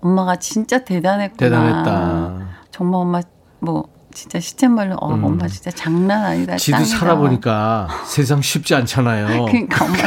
엄마가 0.02 0.36
진짜 0.38 0.84
대단했구나. 0.84 1.38
대단했다. 1.50 2.48
정말 2.72 3.02
엄마 3.02 3.22
뭐 3.60 3.86
진짜 4.14 4.40
시쳇말로 4.40 4.96
어, 4.96 5.14
엄마 5.14 5.48
진짜 5.48 5.72
장난 5.72 6.24
아니다. 6.24 6.54
음. 6.54 6.58
지도 6.58 6.78
짱이다. 6.78 6.98
살아보니까 6.98 7.88
세상 8.06 8.42
쉽지 8.42 8.76
않잖아요. 8.76 9.46
그러니까 9.46 9.86
엄마 9.86 9.98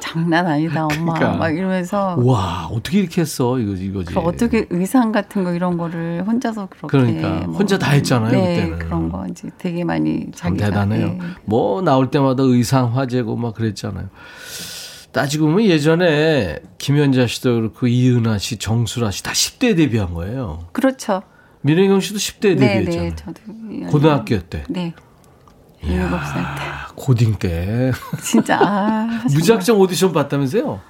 장난 0.00 0.46
아니다 0.46 0.84
엄마 0.84 1.14
그러니까. 1.14 1.38
막 1.38 1.48
이러면서 1.56 2.16
와 2.18 2.68
어떻게 2.70 3.00
이렇게 3.00 3.22
했어 3.22 3.58
이거 3.58 3.72
이거지. 3.72 4.12
그 4.14 4.20
어떻게 4.20 4.66
의상 4.70 5.10
같은 5.12 5.42
거 5.44 5.52
이런 5.52 5.76
거를 5.78 6.22
혼자서 6.26 6.68
그렇게 6.70 6.86
그러니까 7.20 7.52
혼자 7.52 7.78
다 7.78 7.90
했잖아요, 7.92 8.30
네, 8.32 8.56
그때는. 8.56 8.78
그런 8.78 9.08
거 9.08 9.26
이제 9.28 9.48
되게 9.58 9.82
많이 9.84 10.26
참 10.34 10.56
자기가 10.56 10.66
대단해요. 10.66 11.06
네. 11.08 11.18
뭐 11.44 11.82
나올 11.82 12.10
때마다 12.10 12.42
의상 12.44 12.96
화제고 12.96 13.36
막 13.36 13.54
그랬잖아요. 13.54 14.08
따지고 15.12 15.46
보면 15.46 15.64
예전에 15.66 16.58
김연자 16.78 17.26
씨도 17.28 17.54
그렇고 17.54 17.86
이은하 17.86 18.38
씨, 18.38 18.56
정수라 18.58 19.10
씨 19.12 19.22
다 19.22 19.30
10대 19.32 19.76
데뷔한 19.76 20.12
거예요. 20.12 20.64
그렇죠. 20.72 21.22
민혜경 21.64 22.00
씨도 22.00 22.18
10대 22.18 22.58
네, 22.58 22.84
데뷔했잖아요. 22.84 23.10
네, 23.10 23.16
저도 23.16 23.90
고등학교 23.90 24.38
때, 24.40 24.64
네. 24.68 24.94
일곱 25.82 26.18
살 26.18 26.34
때. 26.34 26.60
아, 26.60 26.88
고딩 26.94 27.36
때 27.36 27.90
진짜 28.22 28.58
아. 28.60 29.22
무작정 29.32 29.80
오디션 29.80 30.12
봤다면서요? 30.12 30.80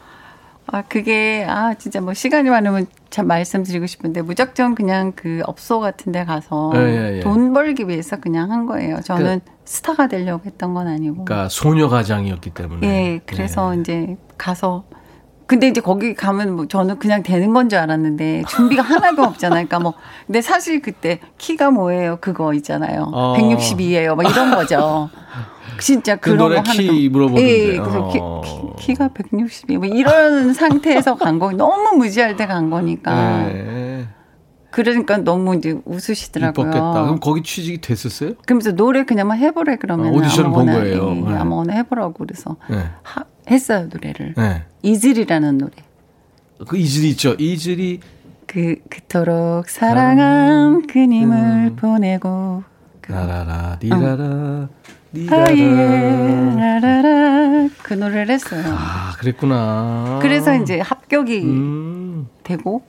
아 0.66 0.82
그게 0.82 1.44
아 1.48 1.74
진짜 1.74 2.00
뭐 2.00 2.14
시간이 2.14 2.48
많으면 2.48 2.86
참 3.10 3.26
말씀드리고 3.26 3.86
싶은데 3.86 4.22
무작정 4.22 4.74
그냥 4.74 5.12
그 5.14 5.42
업소 5.44 5.78
같은 5.78 6.10
데 6.10 6.24
가서 6.24 6.72
예, 6.74 6.80
예, 6.80 7.16
예. 7.18 7.20
돈 7.20 7.52
벌기 7.52 7.86
위해서 7.86 8.18
그냥 8.18 8.50
한 8.50 8.66
거예요. 8.66 9.00
저는 9.04 9.40
스타가 9.64 10.08
되려고 10.08 10.44
했던 10.46 10.74
건 10.74 10.88
아니고. 10.88 11.24
그러니까 11.24 11.48
소녀 11.48 11.88
가장이었기 11.88 12.50
때문에. 12.50 12.86
예, 12.86 13.20
그래서 13.26 13.74
네. 13.74 13.80
이제 13.80 14.16
가서 14.38 14.84
근데 15.46 15.68
이제 15.68 15.80
거기 15.80 16.14
가면 16.14 16.56
뭐 16.56 16.66
저는 16.66 16.98
그냥 16.98 17.22
되는 17.22 17.52
건 17.52 17.68
줄 17.68 17.78
알았는데 17.78 18.44
준비가 18.48 18.82
하나도 18.82 19.22
없잖아요. 19.22 19.66
그러니까 19.66 19.78
뭐 19.80 19.94
근데 20.26 20.40
사실 20.40 20.80
그때 20.80 21.20
키가 21.38 21.70
뭐예요? 21.70 22.18
그거 22.20 22.54
있잖아요. 22.54 23.10
어. 23.12 23.34
162예요. 23.38 24.14
막 24.16 24.30
이런 24.30 24.54
거죠. 24.54 25.10
진짜 25.80 26.16
그 26.16 26.30
그런 26.30 26.38
노래 26.38 26.56
거 26.56 26.62
하는 26.70 26.80
키 26.80 27.08
거. 27.08 27.12
물어보는데. 27.12 27.74
예, 27.74 27.76
그래서 27.78 28.00
어. 28.20 28.42
키, 28.76 28.86
키 28.86 28.94
가 28.94 29.08
162. 29.08 29.76
뭐 29.78 29.86
이런 29.86 30.54
상태에서 30.54 31.16
간 31.16 31.38
거. 31.38 31.52
너무 31.52 31.96
무지할 31.98 32.36
때 32.36 32.46
간 32.46 32.70
거니까. 32.70 33.12
네. 33.48 34.06
그러니까 34.74 35.18
너무 35.18 35.54
이제 35.54 35.80
웃으시더라고요. 35.84 36.66
이뻤겠다. 36.66 37.02
그럼 37.04 37.20
거기 37.20 37.44
취직이 37.44 37.80
됐었어요? 37.80 38.34
그러면서 38.44 38.72
노래 38.72 39.04
그냥 39.04 39.28
막 39.28 39.34
해보래 39.34 39.76
그러면 39.76 40.08
어, 40.08 40.16
오디션 40.16 40.50
본 40.50 40.66
거예요. 40.66 41.10
예, 41.14 41.20
네. 41.20 41.36
아무거나 41.36 41.74
해보라고 41.74 42.14
그래서 42.14 42.56
네. 42.68 42.84
하, 43.04 43.22
했어요 43.48 43.88
노래를. 43.92 44.34
네. 44.36 44.64
이슬이라는 44.82 45.58
노래. 45.58 45.72
그 46.66 46.76
이슬이 46.76 47.10
있죠. 47.10 47.36
이슬이 47.38 48.00
그 48.48 48.74
그토록 48.90 49.68
사랑한 49.68 50.88
그님을 50.88 51.36
음. 51.36 51.76
보내고 51.76 52.64
라라라 53.06 53.78
리라라 53.80 54.68
하예 55.28 55.54
리라라. 55.54 56.90
라라라 56.90 57.68
그 57.80 57.94
노래를 57.94 58.30
했어요. 58.34 58.64
아, 58.66 59.12
그랬구나. 59.20 60.18
그래서 60.20 60.52
이제 60.56 60.80
합격이 60.80 61.42
음. 61.44 62.26
되고 62.42 62.82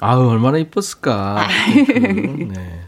아우 0.00 0.28
얼마나 0.28 0.58
이뻤을까. 0.58 1.46
그, 1.74 1.90
네. 2.52 2.80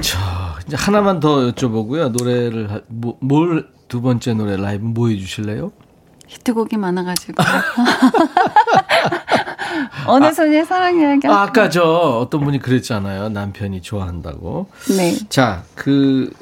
자, 0.00 0.58
이제 0.66 0.76
하나만 0.76 1.20
더 1.20 1.36
여쭤보고요. 1.52 2.10
노래를 2.10 2.70
하- 2.70 2.80
뭐, 2.88 3.16
뭘두 3.20 4.02
번째 4.02 4.34
노래 4.34 4.56
라이브 4.56 4.84
뭐 4.84 5.08
해주실래요? 5.08 5.72
히트곡이 6.26 6.76
많아가지고 6.76 7.34
어느 10.08 10.32
소녀의 10.32 10.64
사랑 10.66 10.98
이야기. 10.98 11.28
아, 11.28 11.42
아까 11.42 11.68
저 11.68 11.82
어떤 11.84 12.44
분이 12.44 12.58
그랬잖아요. 12.58 13.28
남편이 13.28 13.82
좋아한다고. 13.82 14.66
네. 14.96 15.16
자, 15.28 15.62
그 15.74 16.32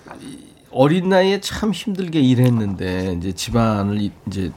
어린 0.71 1.11
나이에 1.11 1.41
참 1.41 1.73
힘들게 1.73 2.21
일했는데 2.21 3.15
이제 3.19 3.33
집안을 3.33 4.01
이- 4.01 4.13
이제 4.27 4.51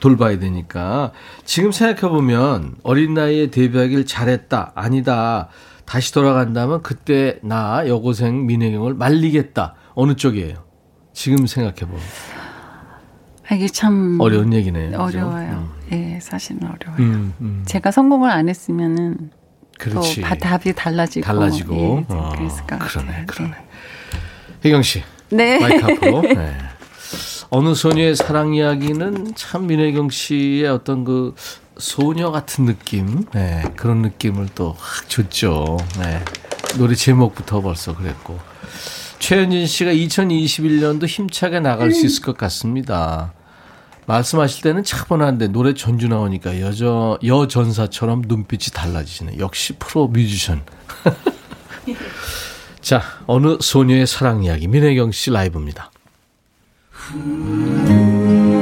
돌봐야 0.00 0.38
되니까 0.38 1.12
지금 1.44 1.72
생각해 1.72 2.12
보면 2.12 2.76
어린 2.82 3.14
나이에 3.14 3.50
데뷔하길 3.50 4.06
잘했다 4.06 4.72
아니다 4.74 5.48
다시 5.84 6.12
돌아간다면 6.12 6.82
그때 6.82 7.38
나 7.42 7.86
여고생 7.88 8.46
민혜경을 8.46 8.94
말리겠다 8.94 9.74
어느 9.94 10.14
쪽이에요? 10.14 10.54
지금 11.12 11.46
생각해 11.46 11.80
보면 11.80 12.00
이게 13.50 13.66
참 13.66 14.18
어려운 14.20 14.52
얘기네요. 14.52 14.98
어려워요. 14.98 15.70
음. 15.90 15.90
예, 15.92 16.20
사실은 16.20 16.62
어려워요. 16.64 16.98
음, 16.98 17.34
음. 17.40 17.62
제가 17.66 17.90
성공을 17.90 18.30
안 18.30 18.48
했으면은 18.48 19.30
그렇지. 19.78 20.20
또 20.20 20.28
답이 20.38 20.74
달라지고 20.74 21.24
달라지고. 21.24 21.74
예, 21.74 22.14
어, 22.14 22.32
그랬을 22.36 22.60
것 22.66 22.78
같아요. 22.78 22.88
그러네, 22.88 23.24
그러네. 23.26 23.54
혜경 24.64 24.82
씨, 24.82 25.02
네. 25.30 25.58
마이크 25.60 25.84
앞으로. 25.84 26.20
네. 26.34 26.58
어느 27.50 27.74
소녀의 27.74 28.14
사랑 28.16 28.54
이야기는 28.54 29.34
참 29.34 29.66
민혜경 29.66 30.10
씨의 30.10 30.66
어떤 30.68 31.04
그 31.04 31.34
소녀 31.78 32.30
같은 32.30 32.66
느낌, 32.66 33.24
네, 33.32 33.62
그런 33.76 34.02
느낌을 34.02 34.48
또 34.54 34.74
확 34.78 35.08
줬죠. 35.08 35.78
네. 35.98 36.22
노래 36.76 36.94
제목부터 36.94 37.60
벌써 37.62 37.94
그랬고. 37.96 38.38
최현진 39.18 39.66
씨가 39.66 39.92
2021년도 39.92 41.06
힘차게 41.06 41.60
나갈 41.60 41.92
수 41.92 42.04
있을 42.06 42.22
것 42.22 42.36
같습니다. 42.36 43.32
말씀하실 44.06 44.62
때는 44.62 44.84
차분한데 44.84 45.48
노래 45.48 45.74
전주 45.74 46.08
나오니까 46.08 46.60
여저 46.60 47.18
여전사처럼 47.24 48.22
눈빛이 48.26 48.72
달라지시네. 48.72 49.38
역시 49.38 49.74
프로 49.78 50.08
뮤지션. 50.08 50.62
자, 52.80 53.02
어느 53.26 53.56
소녀의 53.60 54.06
사랑 54.06 54.44
이야기 54.44 54.66
민혜경 54.68 55.12
씨 55.12 55.30
라이브입니다. 55.30 55.90
그 57.10 58.57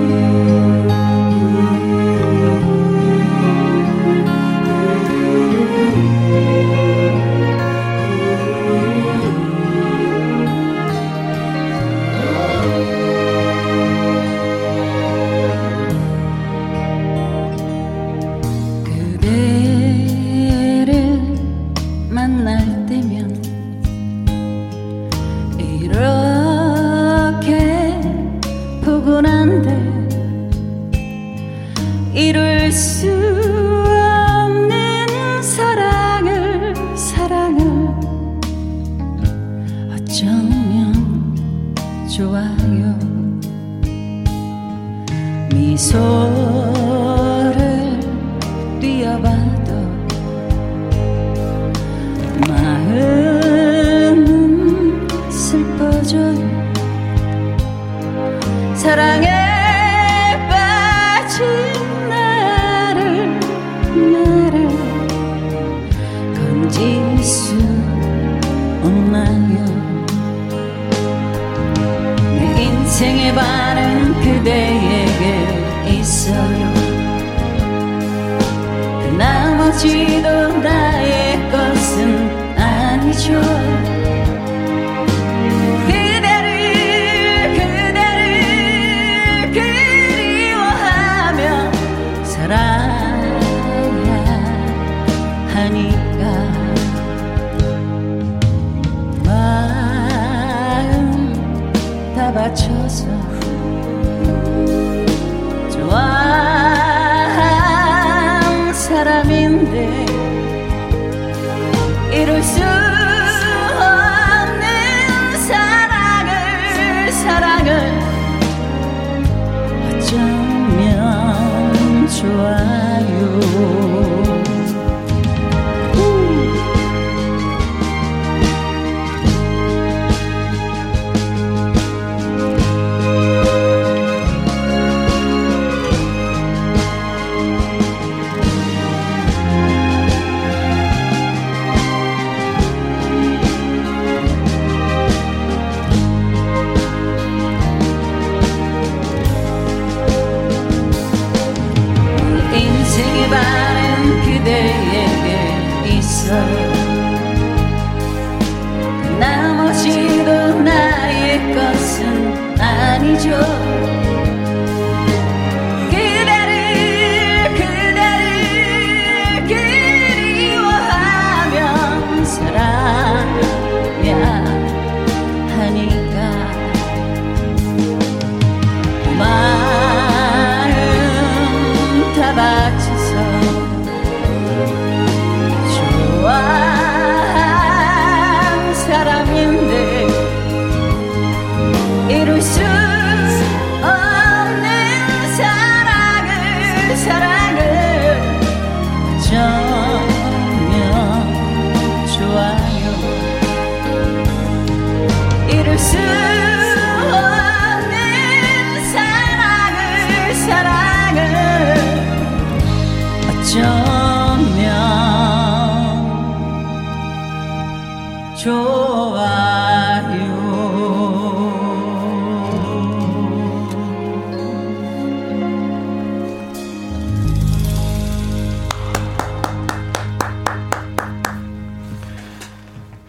다 102.36 102.52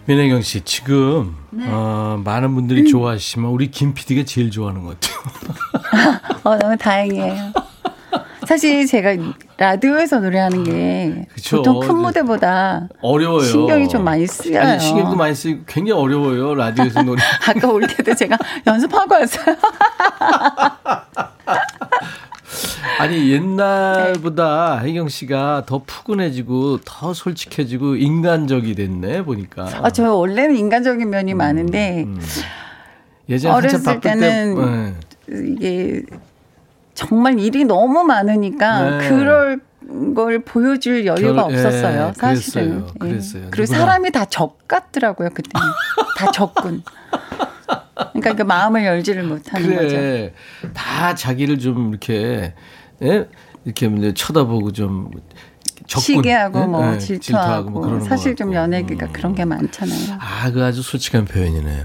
민혜경 0.08 0.40
씨 0.40 0.62
지금 0.62 1.36
어, 1.66 2.18
많은 2.24 2.54
분들이 2.54 2.88
좋아하시지만 2.88 3.50
우리 3.50 3.70
김 3.70 3.92
PD가 3.92 4.24
제일 4.24 4.50
좋아하는 4.50 4.82
것 4.82 4.98
같아요. 4.98 6.40
어, 6.44 6.56
너무 6.56 6.78
다행이에요. 6.78 7.52
사실 8.46 8.86
제가 8.86 9.14
라디오에서 9.58 10.20
노래하는 10.20 10.64
게 10.64 11.26
그쵸. 11.34 11.58
보통 11.58 11.80
큰 11.80 11.96
무대보다 11.96 12.88
어려워요. 13.02 13.42
신경이 13.42 13.86
좀 13.90 14.02
많이 14.02 14.26
쓰여요. 14.26 14.62
아니, 14.62 14.80
신경도 14.80 15.14
많이 15.14 15.34
쓰이고 15.34 15.64
굉장히 15.66 16.00
어려워요. 16.00 16.54
라디오에서 16.54 17.02
노래. 17.02 17.20
아까 17.46 17.68
올 17.68 17.86
때도 17.86 18.14
제가 18.14 18.38
연습하고 18.66 19.12
왔어요. 19.14 19.56
아니 22.98 23.30
옛날보다 23.32 24.80
혜경 24.80 25.08
씨가 25.08 25.64
더 25.66 25.82
푸근해지고 25.86 26.80
더 26.84 27.14
솔직해지고 27.14 27.96
인간적이 27.96 28.74
됐네 28.74 29.22
보니까. 29.22 29.68
아, 29.82 29.90
저 29.90 30.12
원래는 30.14 30.56
인간적인 30.56 31.08
면이 31.08 31.34
많은데 31.34 32.04
음. 32.06 32.20
예전 33.28 33.52
어렸을 33.54 34.00
때는 34.00 34.54
때 35.26 35.34
네. 35.36 35.46
이게 35.52 36.02
정말 36.94 37.38
일이 37.38 37.64
너무 37.64 38.02
많으니까 38.04 38.98
네. 38.98 39.08
그럴 39.08 39.60
걸 40.14 40.40
보여줄 40.40 41.06
여유가 41.06 41.44
결- 41.44 41.52
예, 41.52 41.56
없었어요. 41.56 42.12
사실은. 42.16 42.86
그랬어요. 42.86 42.94
예. 42.94 42.98
그랬어요. 43.08 43.42
그리고 43.50 43.62
누구나. 43.72 43.78
사람이 43.86 44.10
다 44.12 44.24
적 44.26 44.66
같더라고요. 44.68 45.30
그때는 45.30 45.66
다 46.18 46.30
적군. 46.32 46.82
그러니까 48.12 48.34
그 48.34 48.42
마음을 48.42 48.84
열지를 48.84 49.22
못하는 49.24 49.74
거죠. 49.74 49.88
그래 49.88 50.32
다 50.74 51.14
자기를 51.14 51.58
좀 51.58 51.90
이렇게 51.90 52.54
예? 53.02 53.28
이렇게 53.64 53.86
이제 53.86 54.14
쳐다보고 54.14 54.72
좀 54.72 55.10
적군, 55.86 56.16
시기하고 56.16 56.60
예? 56.60 56.66
뭐 56.66 56.94
예, 56.94 56.98
질투하고, 56.98 57.70
뭐 57.70 57.82
그러는 57.82 58.00
사실 58.04 58.32
것 58.34 58.44
좀. 58.44 58.54
연예계가 58.54 59.06
음. 59.06 59.12
그런 59.12 59.34
게 59.34 59.44
많잖아요. 59.44 60.18
아, 60.20 60.50
그 60.50 60.62
아주 60.64 60.82
솔직한 60.82 61.24
표현이네요. 61.24 61.84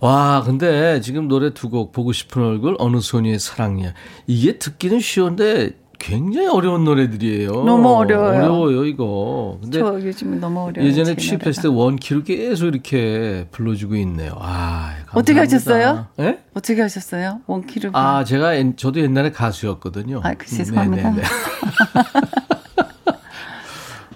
와, 0.00 0.42
근데 0.44 1.00
지금 1.00 1.28
노래 1.28 1.54
두 1.54 1.68
곡 1.70 1.92
보고 1.92 2.12
싶은 2.12 2.42
얼굴 2.42 2.76
어느 2.78 3.00
소니의 3.00 3.38
사랑이야. 3.38 3.94
이게 4.26 4.58
듣기는 4.58 5.00
쉬운데 5.00 5.70
굉장히 5.98 6.46
어려운 6.48 6.84
노래들이에요. 6.84 7.50
너무 7.64 7.88
어려워요. 7.94 8.36
어려워요, 8.42 8.84
이거. 8.84 9.58
근데 9.62 9.78
저 9.78 10.00
요즘은 10.00 10.40
너무 10.40 10.60
어려워요. 10.64 10.88
예전에 10.88 11.14
제 11.14 11.16
취입했을 11.16 11.62
때. 11.62 11.68
원키로 11.68 12.22
계속 12.24 12.66
이렇게 12.66 13.46
불러주고 13.50 13.94
있네요. 13.96 14.32
아, 14.38 14.94
감사합니다. 15.06 15.12
어떻게 15.18 15.38
하셨어요? 15.38 16.06
예? 16.20 16.38
어떻게 16.54 16.80
하셨어요? 16.82 17.40
원키를 17.46 17.90
아, 17.94 18.24
제가 18.24 18.56
옛- 18.58 18.76
저도 18.76 19.00
옛날에 19.00 19.30
가수였거든요. 19.30 20.20
아, 20.24 20.34
그 20.34 20.46
죄송합니다. 20.46 21.10
네네네. 21.10 21.22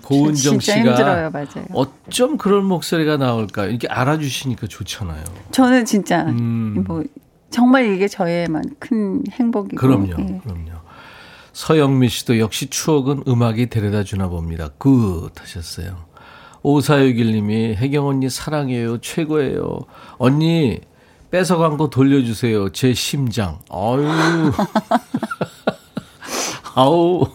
고은정 0.03 0.59
씨가 0.61 0.77
힘들어요, 0.79 1.31
맞아요. 1.31 1.67
어쩜 1.75 2.39
그런 2.39 2.65
목소리가 2.65 3.19
나올까? 3.19 3.67
이렇게 3.67 3.89
알아주시니까 3.89 4.67
좋잖아요. 4.67 5.23
저는 5.51 5.85
진짜 5.85 6.23
음. 6.25 6.83
뭐 6.87 7.05
정말 7.51 7.93
이게 7.95 8.09
저의만 8.09 8.63
큰 8.79 9.23
행복이고. 9.31 9.77
그럼요, 9.77 10.07
예. 10.19 10.41
그럼요. 10.45 10.78
서영미 11.59 12.09
씨도 12.09 12.39
역시 12.39 12.69
추억은 12.69 13.25
음악이 13.27 13.67
데려다 13.67 14.05
주나 14.05 14.29
봅니다. 14.29 14.69
good 14.79 15.33
하셨어요. 15.35 15.97
5461님이 16.63 17.75
혜경 17.75 18.07
언니 18.07 18.31
사랑해요. 18.31 18.99
최고예요. 18.99 19.81
언니 20.19 20.79
뺏어간 21.33 21.77
거 21.77 21.91
돌려주세요. 21.91 22.69
제 22.69 22.95
심장. 22.95 23.59
아유. 23.71 24.07
아우. 26.77 27.27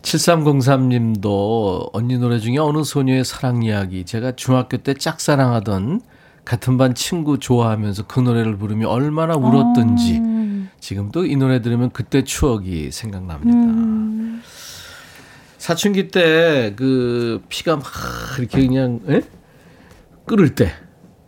7303님도 0.00 1.90
언니 1.92 2.16
노래 2.16 2.38
중에 2.38 2.56
어느 2.56 2.84
소녀의 2.84 3.26
사랑 3.26 3.62
이야기. 3.62 4.06
제가 4.06 4.32
중학교 4.32 4.78
때 4.78 4.94
짝사랑하던 4.94 6.00
같은 6.46 6.78
반 6.78 6.94
친구 6.94 7.38
좋아하면서 7.38 8.06
그 8.06 8.20
노래를 8.20 8.56
부르며 8.56 8.88
얼마나 8.88 9.34
울었던지. 9.34 10.43
지금도 10.88 11.24
이 11.24 11.34
노래 11.36 11.62
들으면 11.62 11.88
그때 11.90 12.24
추억이 12.24 12.90
생각납니다. 12.90 14.42
사춘기 15.56 16.08
때 16.08 16.74
그 16.76 17.42
피가 17.48 17.76
막 17.76 17.84
이렇게 18.38 18.66
그냥 18.66 19.00
에? 19.08 19.22
끓을 20.26 20.54
때 20.54 20.70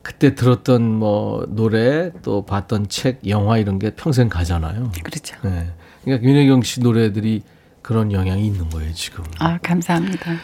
그때 0.02 0.34
들었던 0.34 0.82
뭐 0.82 1.46
노래 1.48 2.12
또 2.22 2.44
봤던 2.44 2.88
책, 2.90 3.26
영화 3.28 3.56
이런 3.56 3.78
게 3.78 3.94
평생 3.94 4.28
가잖아요. 4.28 4.92
그렇죠. 5.02 5.36
네. 5.42 5.70
그러니까 6.04 6.28
윤혜경 6.28 6.62
씨 6.62 6.80
노래들이 6.80 7.42
그런 7.80 8.12
영향이 8.12 8.46
있는 8.46 8.68
거예요, 8.68 8.92
지금. 8.92 9.24
아, 9.38 9.56
감사합니다. 9.62 10.36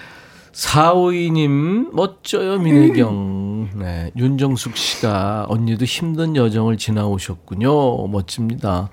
452님, 0.52 1.94
멋져요, 1.94 2.58
민혜경. 2.58 3.70
네. 3.74 4.10
윤정숙 4.16 4.76
씨가 4.76 5.46
언니도 5.48 5.84
힘든 5.84 6.36
여정을 6.36 6.76
지나오셨군요. 6.76 8.06
멋집니다. 8.08 8.90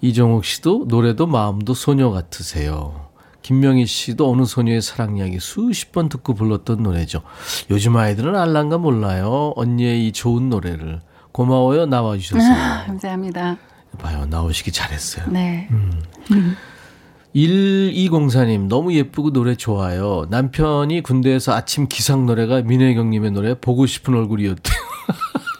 이정욱 0.00 0.44
씨도 0.44 0.84
노래도 0.88 1.26
마음도 1.26 1.74
소녀 1.74 2.10
같으세요. 2.10 3.08
김명희 3.42 3.86
씨도 3.86 4.30
어느 4.30 4.44
소녀의 4.44 4.82
사랑 4.82 5.16
이야기 5.16 5.40
수십 5.40 5.90
번 5.90 6.08
듣고 6.08 6.34
불렀던 6.34 6.82
노래죠. 6.82 7.22
요즘 7.70 7.96
아이들은 7.96 8.36
알란가 8.36 8.78
몰라요. 8.78 9.52
언니의 9.56 10.06
이 10.06 10.12
좋은 10.12 10.48
노래를. 10.48 11.00
고마워요, 11.32 11.86
나와주셔서. 11.86 12.44
감사합니다. 12.86 13.56
봐요, 13.98 14.26
나오시기 14.26 14.70
잘했어요. 14.70 15.26
네. 15.30 15.68
1204님, 17.34 18.68
너무 18.68 18.94
예쁘고 18.94 19.32
노래 19.32 19.54
좋아요. 19.54 20.26
남편이 20.30 21.02
군대에서 21.02 21.54
아침 21.54 21.86
기상 21.88 22.26
노래가 22.26 22.62
민혜경님의 22.62 23.32
노래 23.32 23.54
보고 23.58 23.86
싶은 23.86 24.14
얼굴이었대요. 24.14 24.76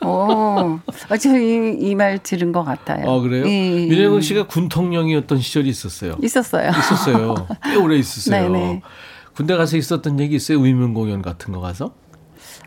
오, 0.05 0.79
아, 1.11 1.17
저이 1.17 1.77
이말 1.81 2.19
들은 2.23 2.53
것 2.53 2.65
같아요. 2.65 3.11
아, 3.11 3.21
그래요? 3.21 3.47
예, 3.47 3.83
예. 3.83 3.87
민혜경 3.87 4.21
씨가 4.21 4.47
군통령이었던 4.47 5.39
시절이 5.39 5.69
있었어요. 5.69 6.17
있었어요. 6.23 6.71
있었어요. 6.71 7.47
꽤 7.65 7.77
오래 7.77 7.97
있었어요. 7.97 8.51
네네. 8.51 8.83
군대 9.37 9.57
가서 9.57 9.77
있었던 9.77 10.19
얘기 10.21 10.37
있어요? 10.37 10.59
위문 10.59 10.95
공연 10.95 11.23
같은 11.23 11.53
거 11.53 11.61
가서? 11.61 11.93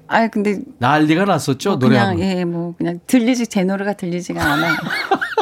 아, 0.07 0.27
근데 0.27 0.59
난리가 0.77 1.25
났었죠, 1.25 1.71
뭐 1.71 1.77
노래하면. 1.79 2.17
그냥 2.17 2.37
예, 2.37 2.45
뭐 2.45 2.75
그냥 2.77 2.99
들리지 3.07 3.47
제 3.47 3.63
노래가 3.63 3.93
들리지가 3.93 4.41
않아요. 4.43 4.75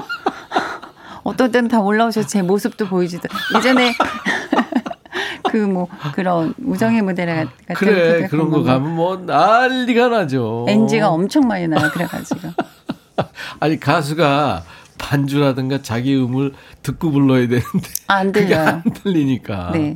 어떤 1.24 1.52
때는 1.52 1.70
다 1.70 1.80
올라오셔서 1.80 2.28
제 2.28 2.42
모습도 2.42 2.88
보이지도 2.88 3.28
예전에 3.56 3.94
그 5.50 5.58
뭐 5.68 5.88
그런 6.14 6.54
우정의 6.64 7.02
무대를 7.02 7.48
같은 7.68 7.76
그래, 7.76 8.22
거 8.24 8.28
그런 8.30 8.50
거 8.52 8.62
가면 8.64 8.96
뭐 8.96 9.18
난리가 9.18 10.10
나죠. 10.10 10.66
NG가 10.70 11.10
엄청 11.10 11.48
많이 11.48 11.68
나요. 11.68 11.90
그래가지고 11.92 12.40
아니, 13.60 13.80
가수가 13.80 14.64
반주라든가 14.98 15.82
자기 15.82 16.16
음을 16.16 16.54
듣고 16.84 17.12
불러야 17.12 17.48
되는데. 17.48 17.66
안 18.08 18.32
들려요. 18.32 18.68
안 18.68 18.84
들리니까. 18.84 19.72
네. 19.74 19.96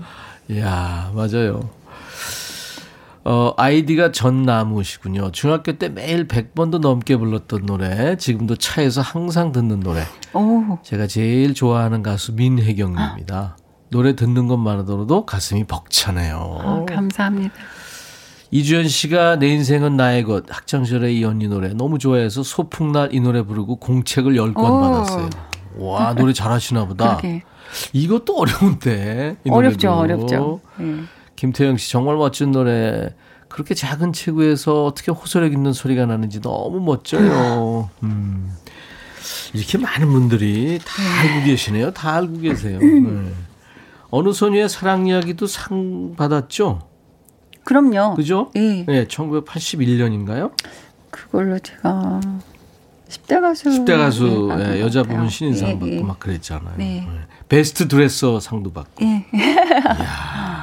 이야, 0.49 1.11
맞아요. 1.13 1.69
어, 3.25 3.53
아이디가 3.55 4.11
전나무시군요. 4.11 5.31
중학교 5.31 5.73
때 5.73 5.87
매일 5.87 6.27
100번도 6.27 6.79
넘게 6.79 7.15
불렀던 7.15 7.65
노래, 7.65 8.17
지금도 8.17 8.57
차에서 8.57 9.01
항상 9.01 9.51
듣는 9.53 9.79
노래. 9.79 10.03
오, 10.33 10.77
제가 10.83 11.07
제일 11.07 11.53
좋아하는 11.53 12.03
가수 12.03 12.33
민혜경입니다. 12.33 13.57
노래 13.89 14.15
듣는 14.15 14.47
것만으로도 14.47 15.25
가슴이 15.25 15.63
벅차네요. 15.65 16.57
아, 16.61 16.85
감사합니다. 16.85 17.53
이주연 18.51 18.87
씨가 18.87 19.37
내 19.37 19.47
인생은 19.47 19.95
나의 19.97 20.23
것 20.23 20.43
학창시절의 20.47 21.17
이 21.17 21.23
언니 21.23 21.47
노래 21.47 21.69
너무 21.69 21.97
좋아해서 21.97 22.43
소풍날 22.43 23.13
이 23.13 23.19
노래 23.19 23.41
부르고 23.41 23.77
공책을 23.77 24.33
10권 24.33 24.57
오. 24.57 24.79
받았어요. 24.79 25.29
와 25.77 26.13
노래 26.13 26.33
잘하시나 26.33 26.85
보다. 26.85 27.17
그러게 27.17 27.43
이것도 27.93 28.35
어려운데. 28.37 29.37
이 29.43 29.49
어렵죠. 29.49 29.91
어렵죠. 29.91 30.59
예. 30.81 30.95
김태영 31.43 31.75
씨 31.75 31.91
정말 31.91 32.15
멋진 32.15 32.53
노래. 32.53 33.13
그렇게 33.49 33.75
작은 33.75 34.13
체구에서 34.13 34.85
어떻게 34.85 35.11
호소력 35.11 35.51
있는 35.51 35.73
소리가 35.73 36.05
나는지 36.05 36.39
너무 36.39 36.79
멋져요. 36.79 37.89
음. 38.01 38.55
이렇게 39.53 39.77
많은 39.77 40.07
분들이 40.07 40.79
다 40.85 41.03
알고 41.19 41.45
계시네요. 41.45 41.91
다 41.91 42.13
알고 42.13 42.39
계세요. 42.39 42.79
네. 42.79 43.33
어느 44.09 44.31
소녀의 44.31 44.69
사랑 44.69 45.05
이야기도 45.05 45.45
상 45.45 46.15
받았죠? 46.15 46.87
그럼요. 47.65 48.15
그죠? 48.15 48.49
예. 48.55 48.85
네, 48.87 49.05
1981년인가요? 49.07 50.53
그걸로 51.09 51.59
제가 51.59 52.21
10대 53.09 53.41
가수 53.41 53.69
10대 53.69 53.97
가수 53.97 54.47
네, 54.57 54.63
예, 54.63 54.79
것 54.79 54.79
여자. 54.79 55.03
부분 55.03 55.27
신인상 55.27 55.69
예, 55.69 55.73
받고 55.73 55.91
예. 55.93 56.01
막 56.01 56.19
그랬잖아요. 56.19 56.75
네. 56.77 57.05
예. 57.05 57.27
베스트 57.49 57.89
드레서 57.89 58.39
상도 58.39 58.71
받고. 58.71 59.03
예. 59.03 59.25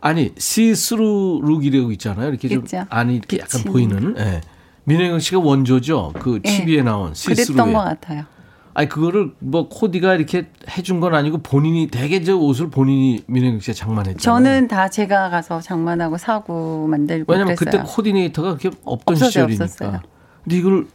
아니 0.00 0.32
시스루 0.36 1.40
룩이라고 1.44 1.92
있잖아요. 1.92 2.28
이렇게 2.30 2.48
좀 2.48 2.60
있죠. 2.60 2.84
안이 2.88 3.16
이렇게 3.16 3.38
약간 3.38 3.62
비치는. 3.62 3.72
보이는. 3.72 4.14
예. 4.18 4.40
민혜경 4.84 5.18
씨가 5.20 5.40
원조죠. 5.40 6.12
그 6.18 6.40
예. 6.44 6.48
TV에 6.50 6.82
나온 6.82 7.12
그랬던 7.12 7.34
시스루에. 7.36 7.72
것 7.72 7.78
같아요. 7.80 8.24
아니 8.72 8.88
그거를 8.88 9.32
뭐 9.40 9.68
코디가 9.68 10.14
이렇게 10.14 10.46
해준 10.70 11.00
건 11.00 11.14
아니고 11.14 11.38
본인이 11.38 11.88
되게 11.88 12.22
저 12.22 12.36
옷을 12.36 12.70
본인이 12.70 13.22
민혜경 13.26 13.60
씨가 13.60 13.74
장만했잖아요. 13.74 14.18
저는 14.20 14.68
다 14.68 14.88
제가 14.88 15.28
가서 15.28 15.60
장만하고 15.60 16.16
사고 16.16 16.86
만들고 16.86 17.32
왜냐면 17.32 17.56
그랬어요. 17.56 17.82
그때 17.82 17.92
코디네이터가 17.94 18.56
그렇게 18.56 18.68
없던 18.84 19.14
없었어요, 19.16 19.30
시절이니까. 19.30 19.64
없었어요. 19.64 20.00
근데 20.44 20.56
이걸 20.56 20.86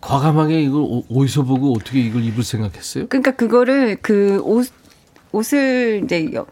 과감하게 0.00 0.62
이걸 0.62 0.82
어- 0.82 1.02
어디서 1.10 1.44
보고 1.44 1.72
어떻게 1.72 2.00
이걸 2.00 2.22
입을 2.24 2.42
생각했어요? 2.44 3.06
그러니까 3.08 3.30
그거를 3.32 3.96
그 4.02 4.40
옷 4.44 4.70
옷을 5.32 6.02
이제 6.04 6.30
여- 6.34 6.46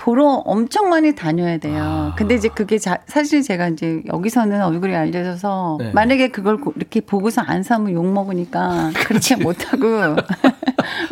보러 0.00 0.24
엄청 0.46 0.88
많이 0.88 1.14
다녀야 1.14 1.58
돼요. 1.58 1.76
아. 1.82 2.14
근데 2.16 2.34
이제 2.34 2.48
그게 2.48 2.78
자, 2.78 2.96
사실 3.06 3.42
제가 3.42 3.68
이제 3.68 4.02
여기서는 4.10 4.62
얼굴이 4.64 4.96
알려져서 4.96 5.76
네. 5.78 5.90
만약에 5.92 6.28
그걸 6.28 6.56
고- 6.58 6.72
이렇게 6.74 7.02
보고서 7.02 7.42
안 7.42 7.62
사면 7.62 7.92
욕 7.92 8.06
먹으니까 8.10 8.92
그렇게 9.06 9.36
못 9.36 9.70
하고 9.70 10.16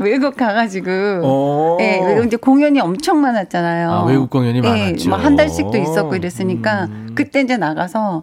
외국 0.01 0.37
가가지고 0.37 0.91
어. 1.23 1.77
예, 1.81 2.01
외국 2.03 2.25
이제 2.27 2.37
공연이 2.39 2.81
엄청 2.81 3.21
많았잖아요. 3.21 3.91
아, 3.91 4.05
외국 4.07 4.31
공연이 4.31 4.63
많았죠. 4.63 5.05
예, 5.05 5.09
뭐한 5.09 5.37
달씩도 5.37 5.77
있었고 5.77 6.17
이랬으니까 6.17 6.85
음. 6.87 7.13
그때 7.15 7.43
이제 7.43 7.59
나가서 7.59 8.23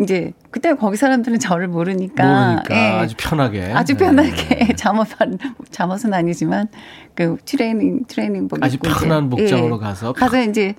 이제 0.00 0.32
그때 0.50 0.74
거기 0.74 0.96
사람들은 0.96 1.38
저를 1.38 1.68
모르니까, 1.68 2.24
모르니까 2.24 2.74
예, 2.74 2.90
아주 2.98 3.14
편하게. 3.16 3.62
아주 3.72 3.96
네. 3.96 4.04
편하게 4.04 4.74
잠옷 4.76 5.08
잠옷은 5.70 6.12
아니지만 6.12 6.68
그 7.14 7.36
트레이닝 7.44 8.04
트레이닝복 8.08 8.62
아주 8.62 8.76
입고 8.76 8.88
이제, 8.88 9.00
편한 9.00 9.30
복장으로 9.30 9.76
예, 9.76 9.80
가서 9.80 10.12
가서 10.12 10.42
이제 10.42 10.74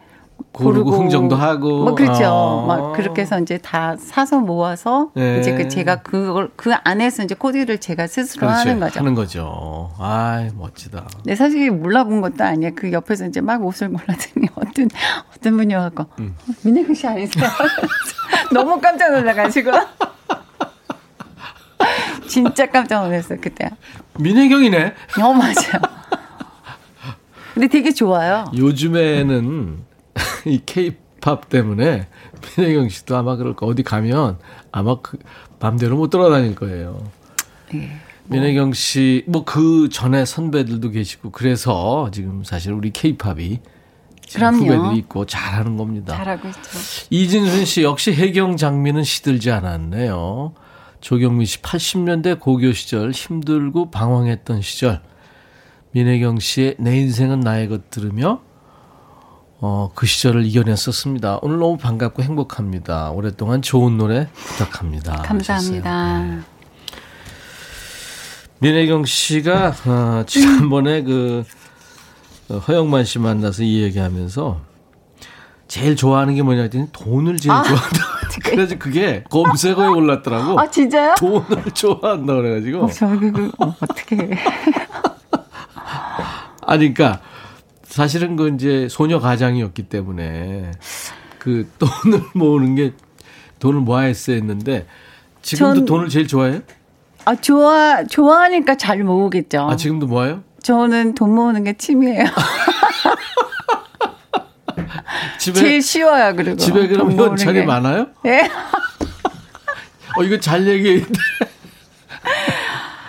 고르고 0.56 0.92
흥정도 0.92 1.36
하고. 1.36 1.84
뭐 1.84 1.96
그렇죠. 1.96 2.26
어. 2.28 2.66
막 2.66 2.94
그렇게 2.94 3.24
해서 3.24 3.40
이제 3.40 3.58
다 3.58 3.96
사서 3.98 4.40
모아서 4.40 5.10
네. 5.14 5.40
이제 5.40 5.54
그 5.54 5.68
제가 5.68 5.98
그걸 5.98 6.50
그 6.56 6.72
안에서 6.84 7.24
이제 7.24 7.36
코디를 7.36 7.80
제가 7.80 8.08
스스로 8.08 8.48
그렇지, 8.48 8.60
하는 8.60 8.80
거죠. 8.80 9.00
하는 9.00 9.16
거죠. 9.16 9.92
아, 9.98 10.48
멋지다. 10.56 11.08
네, 11.26 11.36
사실 11.36 11.72
몰라본 11.72 12.22
것도 12.22 12.44
아니에요. 12.44 12.72
그 12.76 12.92
옆에서 12.92 13.26
이제 13.26 13.42
막 13.42 13.66
옷을 13.66 13.90
골라더니 13.90 14.48
어떤, 14.56 14.90
어떤 15.36 15.58
분이 15.58 15.76
와갖고, 15.76 16.06
음. 16.20 16.36
민혜경 16.64 16.94
씨 16.94 17.06
아니세요? 17.06 17.50
너무 18.54 18.80
깜짝 18.80 19.12
놀라가지고. 19.12 19.72
진짜 22.28 22.66
깜짝 22.66 23.04
놀랐어요, 23.04 23.40
그때. 23.42 23.70
민혜경이네. 24.20 24.94
어, 25.22 25.34
맞아요. 25.34 25.82
근데 27.54 27.68
되게 27.68 27.94
좋아요. 27.94 28.46
요즘에는 28.56 29.84
이 30.46 30.62
케이팝 30.66 31.50
때문에 31.50 32.08
민혜경 32.58 32.90
씨도 32.90 33.16
아마 33.18 33.36
그럴 33.36 33.56
거 33.56 33.66
어디 33.66 33.84
가면 33.84 34.38
아마 34.72 35.00
그 35.02 35.18
맘대로 35.60 35.98
못 35.98 36.10
돌아다닐 36.10 36.56
거예요. 36.56 37.04
예. 37.74 37.92
민혜경 38.28 38.74
씨, 38.74 39.24
뭐 39.28 39.44
그 39.46 39.90
전에 39.90 40.26
선배들도 40.26 40.90
계시고 40.90 41.32
그래서 41.32 42.10
지금 42.12 42.44
사실 42.44 42.74
우리 42.74 42.92
케이팝이. 42.92 43.60
후배들이 44.34 44.98
있고 45.00 45.26
잘하는 45.28 45.78
겁니다. 45.78 46.16
잘하고 46.16 46.48
있죠. 46.48 46.60
이진순 47.12 47.66
씨 47.66 47.84
역시 47.84 48.12
해경 48.12 48.58
장미는 48.58 49.04
시들지 49.04 49.52
않았네요. 49.52 50.54
조경민 51.00 51.46
씨 51.46 51.62
80년대 51.62 52.40
고교 52.40 52.72
시절 52.74 53.12
힘들고 53.12 53.92
방황했던 53.92 54.64
시절 54.64 55.02
민혜경 55.92 56.40
씨의 56.40 56.76
내 56.80 56.98
인생은 56.98 57.42
나의 57.42 57.70
것 57.70 57.92
들으며 57.92 58.42
어, 59.68 59.90
그 59.96 60.06
시절을 60.06 60.46
이겨냈었습니다. 60.46 61.40
오늘 61.42 61.58
너무 61.58 61.76
반갑고 61.78 62.22
행복합니다. 62.22 63.10
오랫동안 63.10 63.64
좋은 63.64 63.98
노래 63.98 64.28
부탁합니다. 64.36 65.24
감사합니다. 65.24 66.20
네. 66.20 66.40
민혜경 68.60 69.06
씨가 69.06 69.74
어, 69.88 70.24
지난번에 70.28 71.02
그 71.02 71.44
어, 72.50 72.58
허영만 72.60 73.06
씨 73.06 73.18
만나서 73.18 73.64
이 73.64 73.82
얘기하면서 73.82 74.62
제일 75.68 75.96
좋아하는 75.96 76.36
게 76.36 76.44
뭐냐 76.44 76.62
했더니 76.62 76.88
돈을 76.92 77.38
제일 77.38 77.56
좋아한다. 77.56 78.06
그래서 78.44 78.78
그게 78.78 79.24
검색어에 79.32 79.88
올랐더라고. 79.88 80.60
아, 80.60 80.70
진짜요? 80.70 81.16
돈을 81.18 81.72
좋아한다 81.74 82.36
그래가지고. 82.36 82.92
저기, 82.92 83.32
그, 83.32 83.52
어, 83.58 83.76
어떻게. 83.82 84.38
아니, 86.68 86.94
그러니까 86.94 87.22
사실은 88.00 88.36
그 88.36 88.50
이제 88.54 88.90
소녀 88.90 89.20
가장이었기 89.20 89.84
때문에 89.84 90.70
그 91.40 91.72
돈을 91.80 92.24
모으는 92.36 92.76
게 92.76 92.92
돈을 93.60 93.80
모아야했어 93.80 94.34
했는데 94.34 94.86
지금도 95.42 95.76
전- 95.76 95.86
돈을 95.86 96.10
제일 96.10 96.28
좋아해요? 96.28 96.60
아, 97.24 97.36
좋아, 97.36 98.04
좋아하니까 98.04 98.76
잘 98.76 99.02
모으겠죠. 99.02 99.62
아, 99.70 99.78
지금도 99.78 100.08
모아요? 100.08 100.44
저는 100.62 101.16
돈 101.16 101.34
모으는 101.36 101.64
게 101.64 101.72
취미예요. 101.72 102.26
집에 105.40 105.60
제일 105.60 105.82
쉬워요, 105.82 106.36
그리고. 106.36 106.58
집에 106.58 106.90
자리 107.38 107.60
게. 107.62 107.66
많아요? 107.66 108.08
예. 108.26 108.50
어 110.18 110.24
이거 110.24 110.38
잘 110.38 110.68
얘기해. 110.68 111.06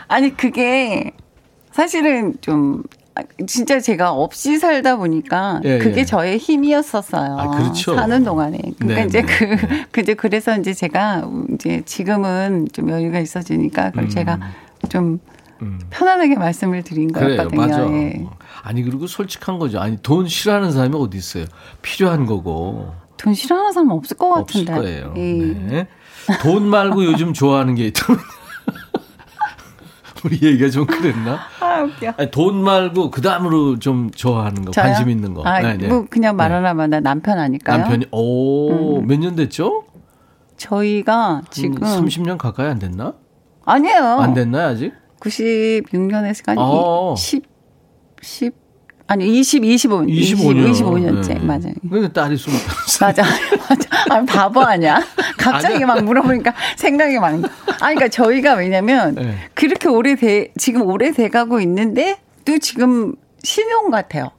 아니, 0.07 0.37
그게 0.37 1.11
사실은 1.73 2.35
좀, 2.41 2.85
아, 2.85 2.96
진짜 3.47 3.81
제가 3.81 4.13
없이 4.13 4.59
살다 4.59 4.97
보니까 4.97 5.61
예, 5.65 5.79
그게 5.79 6.01
예. 6.01 6.05
저의 6.05 6.39
힘이었었어요. 6.39 7.37
아, 7.39 7.51
그렇죠. 7.57 7.95
사는 7.95 8.25
동안에. 8.25 8.59
그러니까 8.79 9.01
네, 9.01 9.07
이제 9.07 9.23
네, 9.23 9.27
그, 9.27 9.45
네. 9.45 9.87
그 9.91 10.01
이제 10.01 10.15
그래서 10.15 10.57
이제 10.59 10.75
제가 10.75 11.29
이제 11.55 11.83
지금은 11.85 12.69
좀 12.73 12.91
여유가 12.91 13.19
있어지니까 13.19 13.91
그걸 13.91 14.09
제가 14.09 14.39
좀 14.89 15.19
음. 15.63 15.81
편안하게 15.91 16.37
말씀을 16.37 16.83
드린 16.83 17.11
그래요, 17.13 17.37
거였거든요. 17.37 17.61
맞아. 17.61 17.83
예. 17.93 18.27
아니 18.63 18.83
그리고 18.83 19.07
솔직한 19.07 19.59
거죠. 19.59 19.81
아니 19.81 19.97
돈 20.03 20.29
싫어하는 20.29 20.73
사람이 20.73 20.95
어디 20.97 21.17
있어요? 21.17 21.47
필요한 21.83 22.27
거고 22.27 22.93
돈 23.17 23.33
싫어하는 23.33 23.73
사람 23.73 23.91
없을 23.91 24.17
것 24.17 24.27
없을 24.39 24.65
같은데. 24.67 25.01
거예요. 25.01 25.15
예. 25.17 25.33
네. 25.67 25.89
돈 26.43 26.67
말고 26.69 27.05
요즘 27.05 27.33
좋아하는 27.33 27.75
게 27.77 27.87
있다면 27.87 28.21
우리 30.27 30.41
얘기가 30.43 30.69
좀 30.71 30.87
그랬나? 30.87 31.39
아, 31.61 31.83
웃겨. 31.83 32.15
아니, 32.17 32.31
돈 32.33 32.63
말고 32.63 33.11
그 33.13 33.21
다음으로 33.21 33.79
좀 33.79 34.11
좋아하는 34.11 34.65
거, 34.65 34.73
저요? 34.73 34.85
관심 34.87 35.09
있는 35.09 35.35
거. 35.35 35.43
아, 35.45 35.61
네, 35.61 35.77
네. 35.77 35.87
뭐 35.87 36.07
그냥 36.11 36.35
말 36.37 36.49
네. 36.49 36.57
하나만 36.57 36.91
남편 37.03 37.39
아닐까요? 37.39 37.77
음. 37.77 37.81
남편이 37.81 38.07
오몇년 38.11 39.37
됐죠? 39.37 39.85
저희가 40.57 41.43
지금 41.51 41.77
30년 41.77 42.39
가까이 42.39 42.67
안 42.67 42.79
됐나? 42.81 43.15
아니에요. 43.65 44.03
안 44.03 44.35
됐나요 44.35 44.69
아직? 44.69 44.93
96년에서 45.21 46.47
한 46.47 46.57
어. 46.59 47.15
10, 47.17 47.43
10, 48.23 48.55
아니 49.07 49.39
20, 49.39 49.65
25, 49.65 50.03
25년. 50.03 50.73
25년째 50.73 51.29
네. 51.29 51.39
맞아요. 51.39 51.75
그러니까 51.89 52.13
딸이 52.13 52.37
25살. 52.37 53.01
맞아, 53.01 53.23
맞 53.23 53.31
아. 54.11 54.15
아, 54.17 54.25
바보 54.25 54.61
아니야? 54.63 55.03
갑자기 55.39 55.75
아니야. 55.77 55.87
막 55.87 56.05
물어보니까 56.05 56.55
생각이 56.77 57.19
많. 57.19 57.35
아니, 57.35 57.95
그러니까 57.97 58.09
저희가 58.09 58.55
왜냐면 58.55 59.15
네. 59.15 59.37
그렇게 59.55 59.89
오래 59.89 60.15
돼, 60.15 60.53
지금 60.57 60.83
오래 60.83 61.11
돼가고 61.13 61.61
있는데 61.61 62.19
또 62.45 62.59
지금 62.59 63.15
신혼 63.43 63.91
같아요. 63.91 64.31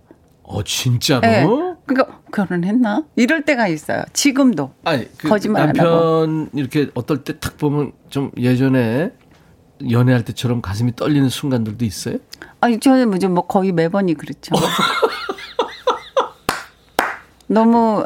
어 0.44 0.64
진짜로? 0.64 1.28
예. 1.28 1.46
그러니까 1.86 2.20
결혼했나? 2.34 3.04
이럴 3.18 3.42
때가 3.44 3.68
있어요. 3.68 4.04
지금도. 4.14 4.72
아니 4.86 5.08
그 5.18 5.28
거짓말 5.28 5.64
안 5.64 5.74
남편 5.74 6.50
이렇게 6.54 6.90
어떨 6.94 7.24
때 7.26 7.34
탁 7.40 7.58
보면 7.58 7.92
좀 8.10 8.32
예전에 8.38 9.12
연애할 9.92 10.24
때처럼 10.24 10.62
가슴이 10.62 10.96
떨리는 10.96 11.28
순간들도 11.28 11.84
있어요? 11.84 12.18
아니 12.62 12.80
저는 12.80 13.10
뭐좀 13.10 13.34
뭐 13.34 13.46
거의 13.46 13.74
매번이 13.74 14.14
그렇죠. 14.16 14.56
너무 17.48 18.06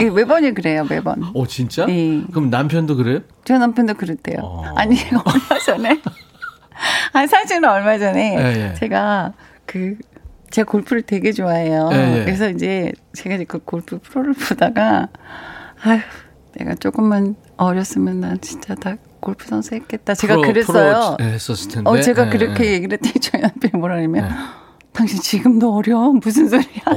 예, 0.00 0.10
매번이 0.10 0.52
그래요 0.54 0.84
매번. 0.88 1.22
어 1.34 1.46
진짜? 1.46 1.86
예. 1.88 2.22
그럼 2.30 2.50
남편도 2.50 2.96
그래요? 2.96 3.20
저 3.44 3.58
남편도 3.58 3.94
그랬대요. 3.94 4.38
어. 4.42 4.64
아니 4.76 4.96
얼마 5.24 5.58
전에 5.64 6.00
아 7.12 7.26
사실은 7.26 7.68
얼마 7.68 7.98
전에 7.98 8.36
예, 8.38 8.70
예. 8.70 8.74
제가 8.74 9.32
그 9.64 9.96
제가 10.50 10.70
골프를 10.70 11.02
되게 11.02 11.32
좋아해요. 11.32 11.88
예, 11.92 12.20
예. 12.20 12.24
그래서 12.24 12.48
이제 12.50 12.92
제가 13.14 13.34
이제 13.36 13.44
그 13.44 13.58
골프 13.58 13.98
프로를 13.98 14.34
보다가 14.34 15.08
아휴 15.82 16.00
내가 16.58 16.74
조금만 16.74 17.34
어렸으면 17.56 18.20
난 18.20 18.40
진짜 18.40 18.74
다 18.74 18.96
골프 19.20 19.46
선수 19.46 19.74
했겠다. 19.74 20.14
제가 20.14 20.36
프로- 20.36 20.46
그랬어요. 20.46 21.16
프로 21.18 21.28
했었을 21.30 21.70
텐데. 21.70 21.90
어, 21.90 22.00
제가 22.00 22.26
예, 22.26 22.30
그렇게 22.30 22.64
예. 22.66 22.72
얘기를 22.74 22.98
했더니 23.02 23.14
저희 23.20 23.42
남편이 23.42 23.72
뭐라 23.78 24.02
예. 24.02 24.06
당신 24.92 25.20
지금도 25.20 25.74
어려 25.74 25.98
무슨 26.12 26.48
소리야? 26.48 26.84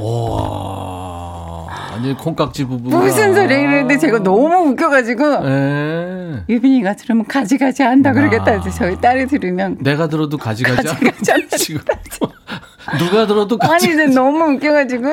완전 2.00 2.16
콩깍지 2.16 2.64
부부. 2.64 2.88
무슨 2.88 3.34
소리야? 3.34 3.58
이랬는데 3.58 3.98
제가 3.98 4.20
너무 4.22 4.70
웃겨가지고 4.70 5.24
예. 5.46 6.44
유빈이가 6.48 6.96
들으면 6.96 7.26
가지가지 7.26 7.82
한다 7.82 8.12
그러겠다. 8.12 8.44
아. 8.52 8.54
해서 8.54 8.70
저희 8.70 8.98
딸이 9.00 9.26
들으면 9.26 9.76
내가 9.80 10.08
들어도 10.08 10.38
가지가지. 10.38 10.86
가지가지 10.88 11.30
한다. 11.30 11.56
지금 11.58 11.80
누가 12.98 13.26
들어도 13.26 13.56
아니 13.60 13.70
가지. 13.72 13.90
이제 13.92 14.06
너무 14.06 14.54
웃겨가지고 14.54 15.06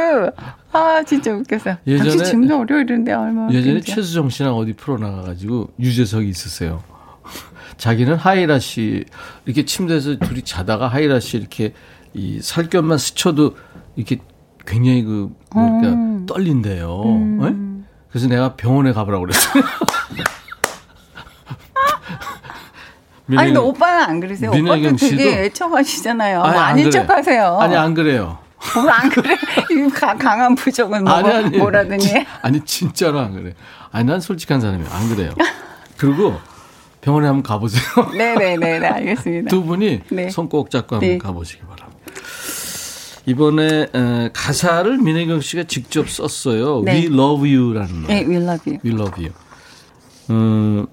아 0.71 1.03
진짜 1.05 1.31
웃겨서 1.33 1.77
예전에- 1.85 2.23
지금도 2.25 2.59
어려 2.59 2.77
이랬는데 2.77 3.11
얼마나 3.13 3.51
예전에 3.51 3.71
웃긴지. 3.79 3.91
최수정 3.95 4.29
씨랑 4.29 4.55
어디 4.55 4.73
프로 4.73 4.97
나가가지고 4.97 5.71
유재석이 5.79 6.27
있었어요. 6.29 6.81
자기는 7.77 8.15
하이라 8.15 8.59
씨 8.59 9.03
이렇게 9.45 9.65
침대에서 9.65 10.17
둘이 10.19 10.41
자다가 10.43 10.87
하이라 10.87 11.19
씨 11.19 11.37
이렇게 11.37 11.73
이 12.13 12.39
살갗만 12.41 12.97
스쳐도 12.97 13.55
이렇게 13.95 14.19
굉장히 14.67 15.01
그 15.03 15.29
뭐랄까 15.55 15.87
음. 15.87 16.25
떨린대요. 16.27 17.03
예? 17.43 17.55
그래서 18.09 18.27
내가 18.27 18.55
병원에 18.55 18.91
가보라고 18.91 19.25
그랬어요. 19.25 19.63
아니 23.29 23.51
근데 23.51 23.59
민혜경- 23.59 23.65
오빠는 23.65 24.03
안 24.03 24.19
그러세요? 24.19 24.51
민혜경 24.51 24.93
오빠도 24.93 24.97
되게 24.97 25.43
애청하시잖아요. 25.45 26.41
아니, 26.41 26.51
뭐안 26.53 26.69
아닌 26.69 26.89
그래. 26.89 26.91
척하세요. 26.91 27.57
아니 27.59 27.75
안 27.75 27.93
그래요. 27.93 28.37
뭐안 28.75 29.09
그래? 29.09 29.37
강한 30.19 30.55
부정은 30.55 31.03
뭐, 31.03 31.13
아니 31.13 31.29
아니 31.29 31.57
뭐라더니 31.57 32.05
아니 32.41 32.61
진짜로 32.61 33.19
안 33.19 33.33
그래. 33.33 33.53
아니 33.91 34.05
난 34.05 34.19
솔직한 34.21 34.61
사람이에요. 34.61 34.89
안 34.91 35.09
그래요. 35.09 35.31
그리고 35.97 36.39
병원에 37.01 37.27
한번 37.27 37.43
가보세요. 37.43 37.83
네네네, 38.17 38.79
네, 38.79 38.87
알겠습니다. 38.87 39.49
두 39.49 39.63
분이 39.63 40.01
네. 40.09 40.29
손꼭 40.29 40.69
잡고 40.69 40.95
한번 40.95 41.09
네. 41.09 41.17
가보시기 41.17 41.61
바랍니다. 41.63 41.96
이번에 43.27 43.87
에, 43.93 44.29
가사를 44.31 44.97
민혜경 44.99 45.41
씨가 45.41 45.63
직접 45.63 46.09
썼어요. 46.09 46.81
네. 46.85 46.93
We 46.93 47.05
Love 47.07 47.55
You라는 47.55 48.01
노래. 48.03 48.21
네, 48.23 48.25
we 48.25 48.37
love 48.37 48.61
you. 48.65 48.79
We 48.85 48.93
Love 48.93 49.25
You. 49.25 49.33
음, 50.29 50.87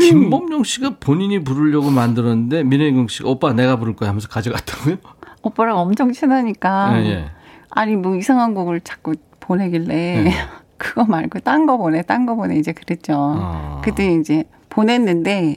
김범용 0.00 0.64
씨가 0.64 0.96
본인이 0.98 1.44
부르려고 1.44 1.90
만들었는데 1.90 2.64
민혜경 2.64 3.08
씨가 3.08 3.28
오빠 3.28 3.52
내가 3.52 3.76
부를 3.76 3.94
거야 3.94 4.08
하면서 4.08 4.28
가져갔다고요? 4.28 4.96
오빠랑 5.42 5.76
엄청 5.78 6.10
친하니까. 6.10 6.98
예, 7.02 7.06
예. 7.06 7.30
아니, 7.68 7.96
뭐 7.96 8.16
이상한 8.16 8.54
곡을 8.54 8.80
자꾸 8.80 9.14
보내길래. 9.40 10.22
네. 10.22 10.32
그거 10.78 11.04
말고 11.04 11.40
딴 11.40 11.66
거 11.66 11.76
보내, 11.76 12.00
딴 12.02 12.24
거 12.24 12.34
보내, 12.34 12.56
이제 12.56 12.72
그랬죠. 12.72 13.14
아. 13.14 13.80
그때 13.84 14.14
이제 14.14 14.44
보냈는데, 14.70 15.56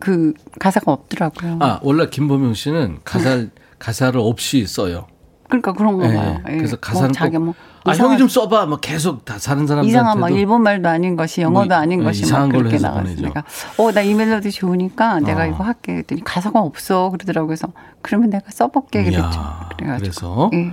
그 0.00 0.32
가사가 0.60 0.92
없더라고요. 0.92 1.58
아 1.60 1.80
원래 1.82 2.08
김범용 2.08 2.54
씨는 2.54 2.98
가사 3.04 3.46
가사를 3.78 4.18
없이 4.20 4.66
써요. 4.66 5.06
그러니까 5.48 5.72
그런 5.74 5.98
거 5.98 6.04
예, 6.10 6.14
봐요. 6.16 6.40
예. 6.48 6.52
예. 6.54 6.56
그래서 6.56 6.76
뭐 6.76 6.80
가사는 6.80 7.12
자기 7.12 7.36
꼭, 7.36 7.44
뭐아 7.84 7.94
이상한- 7.94 7.98
형이 8.08 8.18
좀 8.18 8.28
써봐. 8.28 8.66
막 8.66 8.80
계속 8.80 9.24
다 9.24 9.38
사는 9.38 9.66
사람들한테도 9.66 9.88
이상한 9.88 10.18
막 10.18 10.30
일본 10.30 10.62
말도 10.62 10.88
아닌 10.88 11.16
것이 11.16 11.42
영어도 11.42 11.68
뭐, 11.68 11.76
아닌 11.76 12.00
예, 12.00 12.04
것이 12.04 12.22
이상한 12.22 12.48
막 12.48 12.54
걸로 12.56 12.70
그렇게. 12.70 12.88
보내죠. 12.88 13.22
내가 13.22 13.44
어나 13.76 14.00
이 14.00 14.14
멜로디 14.14 14.50
좋으니까 14.52 15.20
내가 15.20 15.42
어. 15.42 15.46
이거 15.46 15.64
할게 15.64 15.96
했더니 15.96 16.24
가사가 16.24 16.60
없어 16.60 17.10
그러더라고요. 17.10 17.48
그래서 17.48 17.68
그러면 18.02 18.30
내가 18.30 18.44
써볼게 18.50 19.04
그랬죠. 19.04 19.30
그래가지고 19.76 19.98
그래서 20.00 20.50
예. 20.54 20.72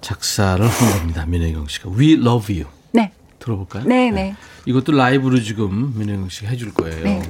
작사를 0.00 0.64
한 0.66 0.98
겁니다. 0.98 1.24
민혜경 1.26 1.66
씨가 1.68 1.90
We 1.90 2.14
Love 2.14 2.54
You 2.60 2.68
네, 2.92 3.12
들어볼까요? 3.38 3.84
네, 3.84 4.10
네. 4.10 4.34
이것도 4.66 4.92
라이브로 4.92 5.40
지금 5.40 5.94
민혜경 5.96 6.28
씨가 6.28 6.50
해줄 6.50 6.74
거예요. 6.74 7.02
네. 7.04 7.20
네. 7.20 7.22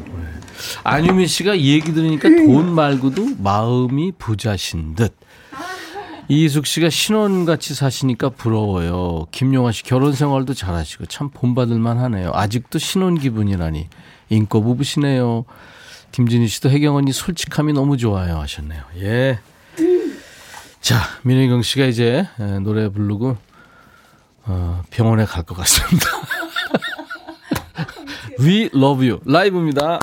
안유미 0.84 1.26
씨가 1.26 1.54
이 1.54 1.70
얘기 1.72 1.92
들으니까 1.92 2.28
돈 2.28 2.74
말고도 2.74 3.36
마음이 3.38 4.12
부자신 4.18 4.94
듯. 4.94 5.14
이희숙 6.30 6.66
씨가 6.66 6.90
신혼같이 6.90 7.74
사시니까 7.74 8.28
부러워요. 8.30 9.26
김용화 9.30 9.72
씨 9.72 9.82
결혼 9.82 10.12
생활도 10.12 10.52
잘하시고 10.52 11.06
참 11.06 11.30
본받을만 11.30 11.98
하네요. 11.98 12.32
아직도 12.34 12.78
신혼 12.78 13.18
기분이라니. 13.18 13.88
인고 14.28 14.62
부부시네요. 14.62 15.46
김진희 16.12 16.48
씨도 16.48 16.68
혜경 16.70 16.96
언니 16.96 17.12
솔직함이 17.12 17.72
너무 17.72 17.96
좋아요 17.96 18.38
하셨네요. 18.40 18.82
예. 18.98 19.38
자, 20.82 21.00
민혜경 21.22 21.62
씨가 21.62 21.86
이제 21.86 22.26
에, 22.38 22.58
노래 22.60 22.88
부르고 22.88 23.36
어, 24.44 24.82
병원에 24.90 25.24
갈 25.24 25.44
것 25.44 25.56
같습니다. 25.56 26.06
We 28.40 28.70
love 28.74 29.06
you. 29.08 29.20
라이브입니다. 29.24 29.98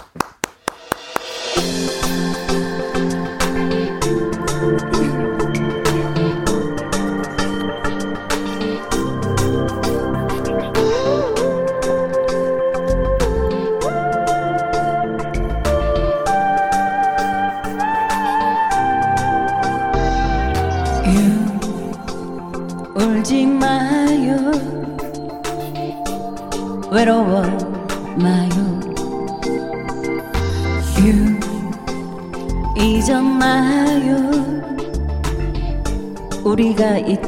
울 1.58 1.95
우리가 36.76 36.98
있 36.98 37.22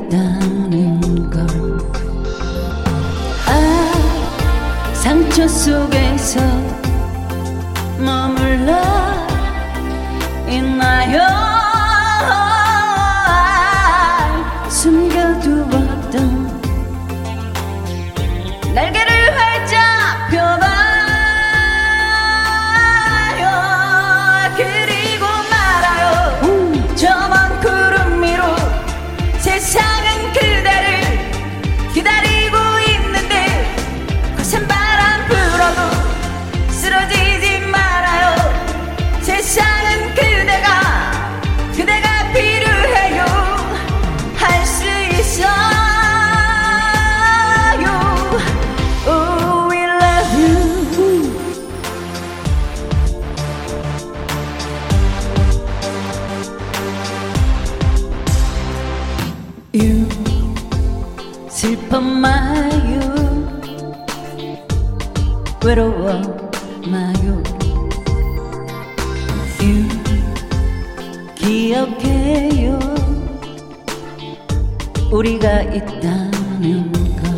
있다는 75.78 76.92
걸 76.92 77.32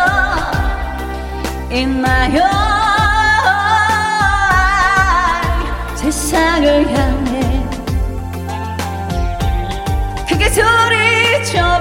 있나요? 1.71 2.43
세상을 5.95 6.97
향해. 6.97 7.65
크게 10.27 10.49
소리쳐 10.49 11.78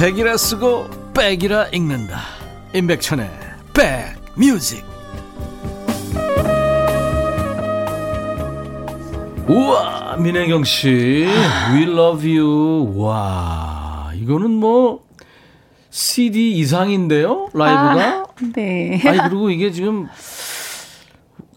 백이라 0.00 0.38
쓰고 0.38 0.86
백이라 1.12 1.66
읽는다 1.74 2.20
임백천의 2.74 3.28
백뮤직 4.34 4.82
우와 9.46 10.16
민혜경씨 10.16 11.26
We 11.74 11.82
love 11.82 12.38
you 12.38 12.98
와 12.98 14.10
이거는 14.14 14.52
뭐 14.52 15.02
CD 15.90 16.52
이상인데요 16.52 17.50
라이브가 17.52 17.92
아, 17.92 18.26
네. 18.54 19.02
아니 19.04 19.18
그리고 19.28 19.50
이게 19.50 19.70
지금 19.70 20.08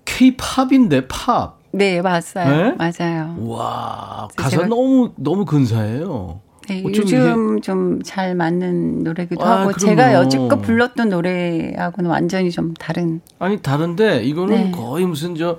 K-팝인데 0.03 1.07
팝 1.07 1.59
네, 1.71 2.01
맞아요. 2.01 2.21
네? 2.45 2.75
맞아요. 2.77 3.37
와 3.39 4.27
가사 4.35 4.65
너무 4.65 5.13
너무 5.15 5.45
근사해요 5.45 6.41
네, 6.67 6.79
어쩜 6.85 6.95
요즘 7.03 7.61
좀 7.61 8.01
잘 8.03 8.35
맞는 8.35 9.03
노래기도 9.03 9.43
아, 9.43 9.61
하고 9.61 9.71
그럼요. 9.71 9.77
제가 9.77 10.13
여지껏 10.13 10.61
불렀던 10.61 11.09
노래하고는 11.09 12.09
완전히 12.09 12.51
좀 12.51 12.73
다른 12.75 13.21
아니 13.39 13.61
다른데 13.61 14.23
이거는 14.23 14.55
네. 14.55 14.71
거의 14.71 15.05
무슨 15.05 15.35
저 15.35 15.57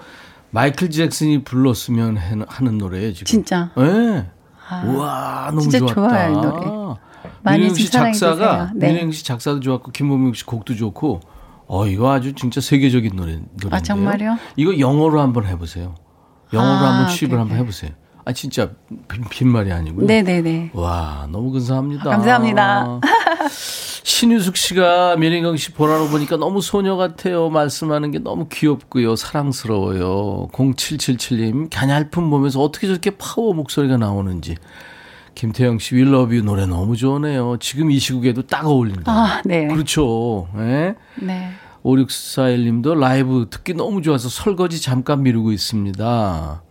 마이클 0.51 0.91
잭슨이 0.91 1.45
불렀으면 1.45 2.17
해- 2.19 2.45
하는 2.47 2.79
노래예요 2.79 3.13
지금. 3.13 3.25
진짜 3.27 3.71
네. 3.77 4.27
아, 4.69 4.85
와 4.97 5.47
너무 5.51 5.61
진짜 5.63 5.79
좋았다. 5.79 5.95
좋아요, 5.95 6.31
이 6.33 6.35
노래. 6.41 6.67
많이 7.43 7.59
민영 7.61 7.75
씨 7.75 7.91
작사가. 7.91 8.71
네. 8.75 8.93
민영 8.93 9.11
씨 9.11 9.25
작사도 9.25 9.61
좋았고 9.61 9.91
김범용 9.93 10.33
씨 10.35 10.45
곡도 10.47 10.75
좋고 10.77 11.21
어 11.67 11.87
이거 11.87 12.13
아주 12.13 12.35
진짜 12.35 12.61
세계적인 12.61 13.17
노래 13.17 13.33
노래인데요. 13.33 13.71
아, 13.73 13.81
정말요? 13.81 14.37
이거 14.57 14.79
영어로 14.79 15.21
한번 15.21 15.47
해보세요. 15.47 15.95
영어로 16.53 16.71
아, 16.73 16.93
한번 16.95 17.15
취입을 17.15 17.35
오케이, 17.35 17.39
한번 17.41 17.57
오케이. 17.57 17.63
해보세요. 17.63 17.91
아 18.25 18.33
진짜 18.33 18.71
빈, 19.09 19.25
빈말이 19.29 19.73
아니고요. 19.73 20.07
네네네. 20.07 20.71
와 20.73 21.29
너무 21.31 21.51
근사합니다. 21.51 22.05
감사합니다. 22.05 23.01
신유숙 24.05 24.57
씨가 24.57 25.17
민혜경 25.17 25.57
씨 25.57 25.73
보라로 25.73 26.09
보니까 26.09 26.37
너무 26.37 26.61
소녀 26.61 26.97
같아요. 26.97 27.49
말씀하는 27.51 28.11
게 28.11 28.19
너무 28.19 28.49
귀엽고요. 28.51 29.17
사랑스러워요. 29.17 30.49
0777님, 30.53 31.69
갸냘픈 31.71 32.23
몸에서 32.23 32.61
어떻게 32.61 32.87
저렇게 32.87 33.11
파워 33.19 33.55
목소리가 33.55 33.97
나오는지. 33.97 34.57
김태영 35.35 35.79
씨, 35.79 35.97
We 35.97 36.03
Love 36.03 36.37
You 36.37 36.45
노래 36.45 36.67
너무 36.67 36.97
좋네요. 36.97 37.57
지금 37.61 37.91
이 37.91 37.99
시국에도 37.99 38.43
딱 38.43 38.67
어울린다. 38.67 39.11
아, 39.11 39.43
네. 39.45 39.67
그렇죠. 39.67 40.49
예? 40.59 40.95
네. 41.17 41.51
5641님도 41.83 42.99
라이브 42.99 43.49
듣기 43.51 43.75
너무 43.75 44.01
좋아서 44.01 44.29
설거지 44.29 44.81
잠깐 44.81 45.23
미루고 45.23 45.53
있습니다. 45.53 46.63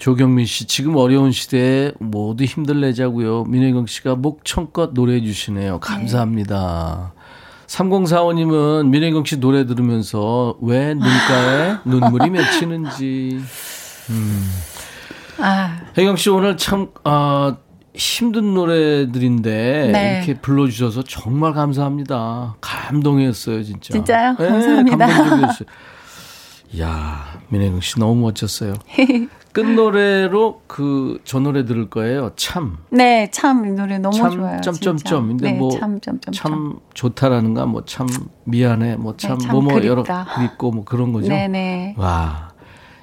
조경민 0.00 0.46
씨, 0.46 0.64
지금 0.64 0.96
어려운 0.96 1.30
시대에 1.30 1.92
모두 1.98 2.44
힘들내자고요. 2.44 3.44
민혜경 3.44 3.84
씨가 3.84 4.14
목청껏 4.14 4.92
노래해 4.94 5.20
주시네요. 5.20 5.78
감사합니다. 5.80 7.12
3045님은 7.66 8.88
민혜경 8.88 9.26
씨 9.26 9.38
노래 9.38 9.66
들으면서 9.66 10.56
왜 10.62 10.94
눈가에 10.94 11.76
눈물이 11.84 12.30
맺히는지. 12.30 13.42
아, 15.38 15.80
혜경 15.98 16.16
씨 16.16 16.30
오늘 16.30 16.56
참, 16.56 16.88
아, 17.04 17.56
힘든 17.94 18.54
노래들인데 18.54 19.90
네. 19.92 20.16
이렇게 20.16 20.40
불러주셔서 20.40 21.02
정말 21.02 21.52
감사합니다. 21.52 22.56
감동이었어요, 22.62 23.62
진짜. 23.64 23.92
진짜요? 23.92 24.36
네, 24.38 24.48
감사합니다. 24.48 25.06
감동적이었어요. 25.06 25.68
이야, 26.72 27.40
민혜경 27.48 27.80
씨 27.80 27.98
너무 27.98 28.20
멋졌어요. 28.22 28.74
끝 29.52 29.62
노래로 29.66 30.62
그 30.68 31.18
저 31.24 31.40
노래 31.40 31.64
들을 31.64 31.90
거예요. 31.90 32.30
참. 32.36 32.78
네, 32.90 33.28
참 33.32 33.66
이 33.66 33.70
노래 33.72 33.98
너무 33.98 34.16
참 34.16 34.30
좋아요. 34.30 34.60
점점점인데 34.60 35.44
진짜. 35.46 35.52
네, 35.52 35.58
뭐참 35.58 36.00
점점점. 36.00 36.32
참 36.32 36.78
좋다라는가 36.94 37.66
뭐 37.66 37.82
참 37.84 38.06
미안해 38.44 38.96
뭐참 38.96 39.38
네, 39.38 39.46
참 39.46 39.56
뭐뭐 39.56 39.74
여러 39.84 40.02
그립다. 40.04 40.26
그립고 40.36 40.70
뭐 40.70 40.84
그런 40.84 41.12
거죠. 41.12 41.28
네네. 41.28 41.96
와 41.98 42.50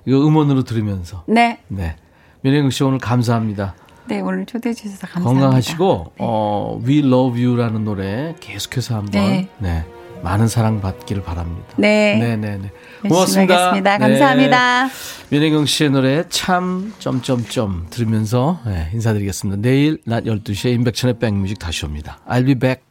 이거 0.05 0.25
음원으로 0.25 0.63
들으면서 0.63 1.25
네, 1.27 1.59
네 1.67 1.97
민혜경 2.41 2.69
씨 2.69 2.81
오늘 2.85 2.99
감사합니다. 2.99 3.75
네 4.07 4.21
오늘 4.21 4.45
초대해 4.45 4.73
주셔서 4.73 5.05
감사합니다. 5.05 5.41
건강하시고 5.47 6.13
어 6.19 6.79
We 6.85 6.99
Love 6.99 7.45
You라는 7.45 7.83
노래 7.83 8.35
계속해서 8.39 8.95
한번 8.95 9.11
네, 9.11 9.49
네. 9.57 9.85
많은 10.23 10.47
사랑 10.47 10.81
받기를 10.81 11.23
바랍니다. 11.23 11.67
네. 11.77 12.17
네네네. 12.17 12.71
열심히 13.03 13.09
고맙습니다. 13.09 13.55
하겠습니다. 13.55 13.97
네. 13.97 14.07
감사합니다. 14.07 14.89
민혜경 15.29 15.65
씨의 15.65 15.89
노래 15.91 16.23
참 16.29 16.93
점점점 16.99 17.87
들으면서 17.89 18.59
네, 18.65 18.89
인사드리겠습니다. 18.93 19.61
내일 19.61 19.99
낮 20.05 20.23
12시에 20.23 20.73
임백천의 20.73 21.19
백뮤직 21.19 21.59
다시 21.59 21.85
옵니다. 21.85 22.19
I'll 22.27 22.45
be 22.45 22.55
back. 22.55 22.86